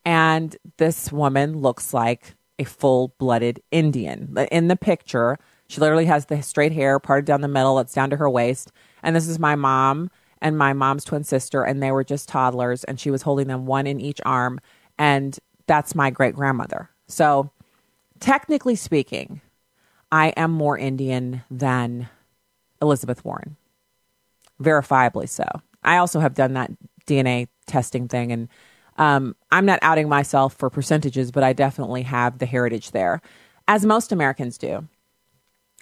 And 0.06 0.56
this 0.78 1.12
woman 1.12 1.60
looks 1.60 1.94
like 1.94 2.36
a 2.60 2.64
full 2.66 3.14
blooded 3.18 3.62
Indian. 3.72 4.36
In 4.52 4.68
the 4.68 4.76
picture, 4.76 5.38
She 5.68 5.82
literally 5.82 6.06
has 6.06 6.26
the 6.26 6.42
straight 6.42 6.72
hair 6.72 7.00
parted 7.00 7.26
down 7.26 7.42
the 7.42 7.48
middle, 7.48 7.80
it's 7.80 7.94
down 7.94 8.10
to 8.10 8.18
her 8.18 8.30
waist. 8.30 8.72
And 9.04 9.16
this 9.16 9.28
is 9.28 9.38
my 9.38 9.56
mom 9.56 10.10
and 10.42 10.58
my 10.58 10.74
mom's 10.74 11.04
twin 11.04 11.24
sister, 11.24 11.64
and 11.64 11.82
they 11.82 11.92
were 11.92 12.04
just 12.04 12.30
toddlers, 12.30 12.84
and 12.84 13.00
she 13.00 13.12
was 13.12 13.22
holding 13.22 13.48
them 13.48 13.66
one 13.66 13.88
in 13.88 14.00
each 14.00 14.22
arm. 14.26 14.60
And 14.98 15.38
that's 15.68 15.96
my 15.96 16.10
great 16.10 16.36
grandmother. 16.36 16.90
So, 17.08 17.52
technically 18.20 18.76
speaking, 18.76 19.42
I 20.12 20.30
am 20.30 20.52
more 20.52 20.78
Indian 20.78 21.44
than 21.52 22.10
Elizabeth 22.82 23.24
Warren. 23.24 23.58
Verifiably 24.62 25.30
so. 25.30 25.46
I 25.84 25.98
also 25.98 26.20
have 26.20 26.34
done 26.34 26.54
that 26.54 26.72
DNA 27.06 27.48
testing 27.68 28.08
thing, 28.08 28.32
and 28.32 28.48
um, 28.98 29.36
I'm 29.52 29.66
not 29.66 29.80
outing 29.82 30.10
myself 30.10 30.56
for 30.56 30.70
percentages, 30.70 31.32
but 31.32 31.44
I 31.44 31.54
definitely 31.54 32.04
have 32.04 32.40
the 32.40 32.46
heritage 32.46 32.92
there, 32.92 33.22
as 33.68 33.86
most 33.86 34.12
Americans 34.12 34.58
do. 34.58 34.88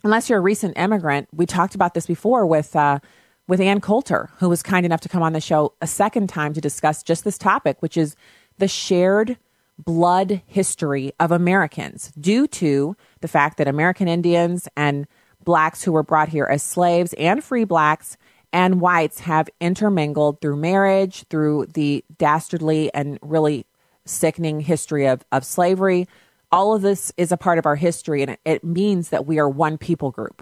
Unless 0.03 0.29
you're 0.29 0.39
a 0.39 0.41
recent 0.41 0.77
immigrant, 0.77 1.29
we 1.33 1.45
talked 1.45 1.73
about 1.73 1.93
this 1.93 2.05
before 2.05 2.45
with 2.45 2.75
uh, 2.75 2.99
with 3.47 3.61
Ann 3.61 3.81
Coulter, 3.81 4.29
who 4.37 4.49
was 4.49 4.63
kind 4.63 4.85
enough 4.85 5.01
to 5.01 5.09
come 5.09 5.23
on 5.23 5.33
the 5.33 5.41
show 5.41 5.73
a 5.81 5.87
second 5.87 6.27
time 6.27 6.53
to 6.53 6.61
discuss 6.61 7.03
just 7.03 7.23
this 7.23 7.37
topic, 7.37 7.81
which 7.81 7.97
is 7.97 8.15
the 8.57 8.67
shared 8.67 9.37
blood 9.77 10.41
history 10.45 11.11
of 11.19 11.31
Americans 11.31 12.11
due 12.19 12.47
to 12.47 12.95
the 13.21 13.27
fact 13.27 13.57
that 13.57 13.67
American 13.67 14.07
Indians 14.07 14.67
and 14.77 15.05
blacks 15.43 15.83
who 15.83 15.91
were 15.91 16.03
brought 16.03 16.29
here 16.29 16.45
as 16.45 16.63
slaves 16.63 17.13
and 17.13 17.43
free 17.43 17.65
blacks 17.65 18.17
and 18.53 18.79
whites 18.79 19.19
have 19.19 19.49
intermingled 19.59 20.39
through 20.39 20.55
marriage, 20.55 21.25
through 21.29 21.65
the 21.73 22.03
dastardly 22.17 22.91
and 22.93 23.19
really 23.21 23.65
sickening 24.05 24.61
history 24.61 25.07
of, 25.07 25.25
of 25.31 25.45
slavery. 25.45 26.07
All 26.51 26.73
of 26.73 26.81
this 26.81 27.11
is 27.17 27.31
a 27.31 27.37
part 27.37 27.57
of 27.57 27.65
our 27.65 27.75
history, 27.75 28.21
and 28.21 28.31
it, 28.31 28.39
it 28.45 28.63
means 28.63 29.09
that 29.09 29.25
we 29.25 29.39
are 29.39 29.49
one 29.49 29.77
people 29.77 30.09
group. 30.09 30.41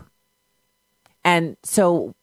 And 1.25 1.57
so, 1.63 2.13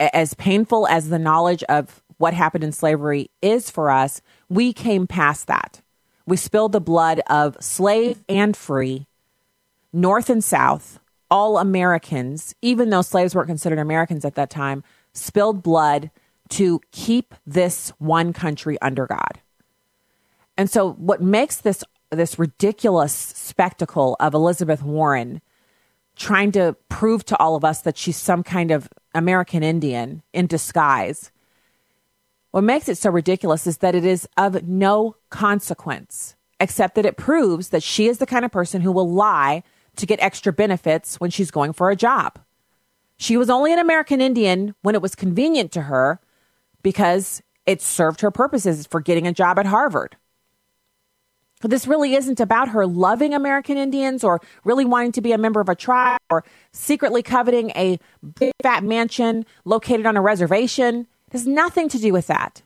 as 0.00 0.34
painful 0.34 0.86
as 0.86 1.08
the 1.08 1.18
knowledge 1.18 1.62
of 1.64 2.02
what 2.18 2.34
happened 2.34 2.64
in 2.64 2.72
slavery 2.72 3.30
is 3.42 3.70
for 3.70 3.90
us, 3.90 4.20
we 4.48 4.72
came 4.72 5.06
past 5.06 5.46
that. 5.46 5.80
We 6.26 6.36
spilled 6.36 6.72
the 6.72 6.80
blood 6.80 7.20
of 7.28 7.56
slave 7.60 8.22
and 8.28 8.56
free, 8.56 9.06
North 9.92 10.28
and 10.28 10.44
South, 10.44 11.00
all 11.30 11.58
Americans, 11.58 12.54
even 12.60 12.90
though 12.90 13.02
slaves 13.02 13.34
weren't 13.34 13.48
considered 13.48 13.78
Americans 13.78 14.24
at 14.24 14.34
that 14.34 14.50
time, 14.50 14.84
spilled 15.12 15.62
blood 15.62 16.10
to 16.50 16.80
keep 16.90 17.34
this 17.46 17.90
one 17.98 18.32
country 18.32 18.80
under 18.80 19.06
God. 19.06 19.40
And 20.56 20.70
so 20.70 20.92
what 20.92 21.22
makes 21.22 21.56
this 21.56 21.84
this 22.10 22.38
ridiculous 22.38 23.12
spectacle 23.12 24.16
of 24.18 24.32
Elizabeth 24.32 24.82
Warren 24.82 25.42
trying 26.18 26.52
to 26.52 26.76
prove 26.90 27.24
to 27.24 27.36
all 27.38 27.56
of 27.56 27.64
us 27.64 27.80
that 27.82 27.96
she's 27.96 28.16
some 28.16 28.42
kind 28.42 28.70
of 28.70 28.88
American 29.14 29.62
Indian 29.62 30.22
in 30.34 30.46
disguise 30.46 31.32
what 32.50 32.64
makes 32.64 32.88
it 32.88 32.98
so 32.98 33.10
ridiculous 33.10 33.66
is 33.66 33.78
that 33.78 33.94
it 33.94 34.04
is 34.04 34.26
of 34.36 34.66
no 34.66 35.16
consequence, 35.30 36.34
except 36.58 36.94
that 36.94 37.06
it 37.06 37.16
proves 37.16 37.68
that 37.68 37.82
she 37.82 38.08
is 38.08 38.18
the 38.18 38.26
kind 38.26 38.44
of 38.44 38.50
person 38.50 38.80
who 38.80 38.92
will 38.92 39.10
lie 39.10 39.62
to 39.96 40.06
get 40.06 40.20
extra 40.20 40.52
benefits 40.52 41.20
when 41.20 41.30
she's 41.30 41.50
going 41.50 41.72
for 41.72 41.90
a 41.90 41.96
job. 41.96 42.38
She 43.16 43.36
was 43.36 43.50
only 43.50 43.72
an 43.72 43.78
American 43.78 44.20
Indian 44.20 44.74
when 44.82 44.94
it 44.94 45.02
was 45.02 45.14
convenient 45.14 45.72
to 45.72 45.82
her 45.82 46.20
because 46.82 47.42
it 47.66 47.82
served 47.82 48.22
her 48.22 48.30
purposes 48.30 48.86
for 48.86 49.00
getting 49.00 49.26
a 49.26 49.32
job 49.32 49.58
at 49.58 49.66
Harvard. 49.66 50.16
This 51.62 51.86
really 51.88 52.14
isn't 52.14 52.38
about 52.38 52.68
her 52.68 52.86
loving 52.86 53.34
American 53.34 53.76
Indians 53.76 54.22
or 54.22 54.40
really 54.64 54.84
wanting 54.84 55.12
to 55.12 55.20
be 55.20 55.32
a 55.32 55.38
member 55.38 55.60
of 55.60 55.68
a 55.68 55.74
tribe 55.74 56.20
or 56.30 56.44
secretly 56.72 57.22
coveting 57.22 57.70
a 57.70 57.98
big 58.38 58.52
fat 58.62 58.84
mansion 58.84 59.44
located 59.64 60.06
on 60.06 60.16
a 60.16 60.22
reservation. 60.22 61.08
It 61.26 61.32
has 61.32 61.46
nothing 61.46 61.88
to 61.88 61.98
do 61.98 62.12
with 62.12 62.28
that. 62.28 62.62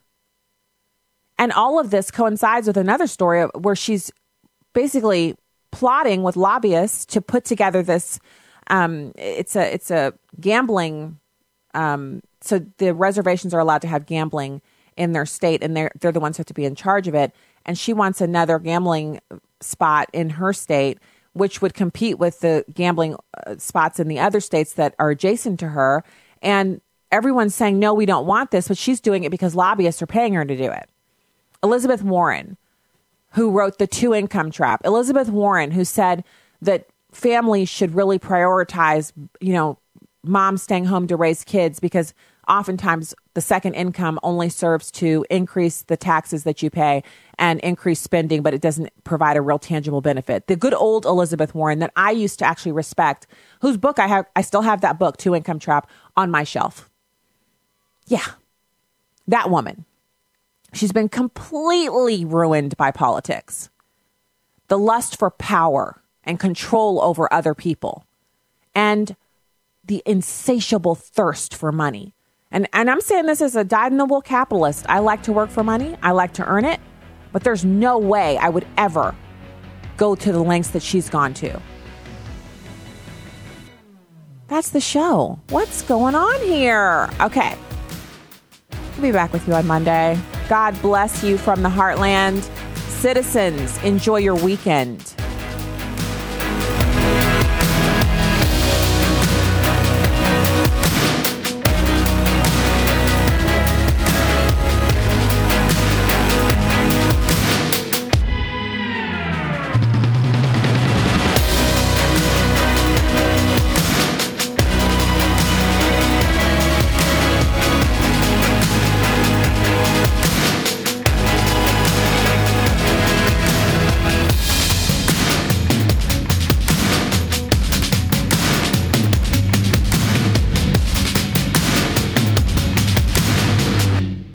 And 1.38 1.52
all 1.52 1.78
of 1.78 1.90
this 1.90 2.10
coincides 2.10 2.66
with 2.66 2.76
another 2.76 3.06
story 3.06 3.44
where 3.58 3.74
she's 3.74 4.12
basically 4.74 5.36
plotting 5.70 6.22
with 6.22 6.36
lobbyists 6.36 7.06
to 7.06 7.20
put 7.20 7.44
together 7.44 7.82
this. 7.82 8.20
Um, 8.68 9.12
it's 9.16 9.56
a 9.56 9.74
it's 9.74 9.90
a 9.90 10.12
gambling. 10.38 11.18
Um, 11.74 12.22
so 12.42 12.64
the 12.78 12.94
reservations 12.94 13.54
are 13.54 13.60
allowed 13.60 13.82
to 13.82 13.88
have 13.88 14.06
gambling 14.06 14.60
in 14.96 15.12
their 15.12 15.26
state, 15.26 15.64
and 15.64 15.76
they're 15.76 15.90
they're 16.00 16.12
the 16.12 16.20
ones 16.20 16.36
who 16.36 16.42
have 16.42 16.46
to 16.46 16.54
be 16.54 16.64
in 16.64 16.74
charge 16.74 17.08
of 17.08 17.14
it. 17.14 17.34
And 17.64 17.78
she 17.78 17.92
wants 17.92 18.20
another 18.20 18.58
gambling 18.58 19.20
spot 19.60 20.08
in 20.12 20.30
her 20.30 20.52
state, 20.52 20.98
which 21.32 21.62
would 21.62 21.74
compete 21.74 22.18
with 22.18 22.40
the 22.40 22.64
gambling 22.72 23.16
uh, 23.46 23.56
spots 23.58 24.00
in 24.00 24.08
the 24.08 24.18
other 24.18 24.40
states 24.40 24.74
that 24.74 24.94
are 24.98 25.10
adjacent 25.10 25.60
to 25.60 25.68
her. 25.68 26.04
And 26.42 26.80
everyone's 27.10 27.54
saying, 27.54 27.78
no, 27.78 27.94
we 27.94 28.06
don't 28.06 28.26
want 28.26 28.50
this, 28.50 28.68
but 28.68 28.78
she's 28.78 29.00
doing 29.00 29.24
it 29.24 29.30
because 29.30 29.54
lobbyists 29.54 30.02
are 30.02 30.06
paying 30.06 30.34
her 30.34 30.44
to 30.44 30.56
do 30.56 30.70
it. 30.70 30.88
Elizabeth 31.62 32.02
Warren, 32.02 32.56
who 33.32 33.50
wrote 33.50 33.78
The 33.78 33.86
Two 33.86 34.14
Income 34.14 34.50
Trap. 34.50 34.82
Elizabeth 34.84 35.28
Warren, 35.28 35.70
who 35.70 35.84
said 35.84 36.24
that 36.60 36.86
families 37.12 37.68
should 37.68 37.94
really 37.94 38.18
prioritize, 38.18 39.12
you 39.40 39.52
know, 39.52 39.78
mom 40.24 40.56
staying 40.56 40.86
home 40.86 41.06
to 41.08 41.16
raise 41.16 41.44
kids 41.44 41.80
because 41.80 42.14
oftentimes 42.48 43.14
the 43.34 43.40
second 43.40 43.74
income 43.74 44.18
only 44.22 44.48
serves 44.48 44.90
to 44.90 45.24
increase 45.30 45.82
the 45.82 45.96
taxes 45.96 46.44
that 46.44 46.62
you 46.62 46.70
pay 46.70 47.02
and 47.38 47.60
increase 47.60 48.00
spending, 48.00 48.42
but 48.42 48.54
it 48.54 48.60
doesn't 48.60 48.90
provide 49.04 49.36
a 49.36 49.42
real 49.42 49.58
tangible 49.58 50.00
benefit. 50.00 50.46
The 50.46 50.56
good 50.56 50.74
old 50.74 51.06
Elizabeth 51.06 51.54
Warren 51.54 51.78
that 51.78 51.92
I 51.96 52.10
used 52.10 52.38
to 52.40 52.44
actually 52.44 52.72
respect, 52.72 53.26
whose 53.60 53.76
book 53.76 53.98
I 53.98 54.06
have, 54.06 54.26
I 54.34 54.42
still 54.42 54.62
have 54.62 54.80
that 54.80 54.98
book, 54.98 55.16
Two 55.16 55.34
Income 55.34 55.60
Trap, 55.60 55.88
on 56.16 56.30
my 56.30 56.44
shelf. 56.44 56.90
Yeah, 58.06 58.26
that 59.28 59.50
woman. 59.50 59.84
She's 60.74 60.92
been 60.92 61.08
completely 61.08 62.24
ruined 62.24 62.76
by 62.76 62.90
politics. 62.90 63.70
The 64.68 64.78
lust 64.78 65.18
for 65.18 65.30
power 65.30 66.02
and 66.24 66.40
control 66.40 67.00
over 67.02 67.32
other 67.32 67.54
people, 67.54 68.04
and 68.74 69.16
the 69.84 70.02
insatiable 70.06 70.94
thirst 70.94 71.54
for 71.54 71.72
money. 71.72 72.14
And, 72.52 72.68
and 72.74 72.90
I'm 72.90 73.00
saying 73.00 73.26
this 73.26 73.40
as 73.40 73.56
a 73.56 73.64
dyed 73.64 73.92
in 73.92 73.98
the 73.98 74.04
wool 74.04 74.20
capitalist. 74.20 74.84
I 74.88 74.98
like 74.98 75.22
to 75.24 75.32
work 75.32 75.50
for 75.50 75.64
money, 75.64 75.96
I 76.02 76.12
like 76.12 76.34
to 76.34 76.44
earn 76.46 76.64
it, 76.64 76.80
but 77.32 77.42
there's 77.42 77.64
no 77.64 77.98
way 77.98 78.36
I 78.36 78.50
would 78.50 78.66
ever 78.76 79.14
go 79.96 80.14
to 80.14 80.32
the 80.32 80.42
lengths 80.42 80.70
that 80.70 80.82
she's 80.82 81.08
gone 81.08 81.34
to. 81.34 81.60
That's 84.48 84.68
the 84.68 84.80
show. 84.80 85.40
What's 85.48 85.80
going 85.82 86.14
on 86.14 86.40
here? 86.40 87.08
Okay. 87.20 87.56
We'll 88.94 89.02
be 89.02 89.12
back 89.12 89.32
with 89.32 89.48
you 89.48 89.54
on 89.54 89.66
Monday. 89.66 90.20
God 90.48 90.80
bless 90.82 91.24
you 91.24 91.38
from 91.38 91.62
the 91.62 91.70
heartland. 91.70 92.42
Citizens, 92.88 93.82
enjoy 93.82 94.18
your 94.18 94.34
weekend. 94.34 95.14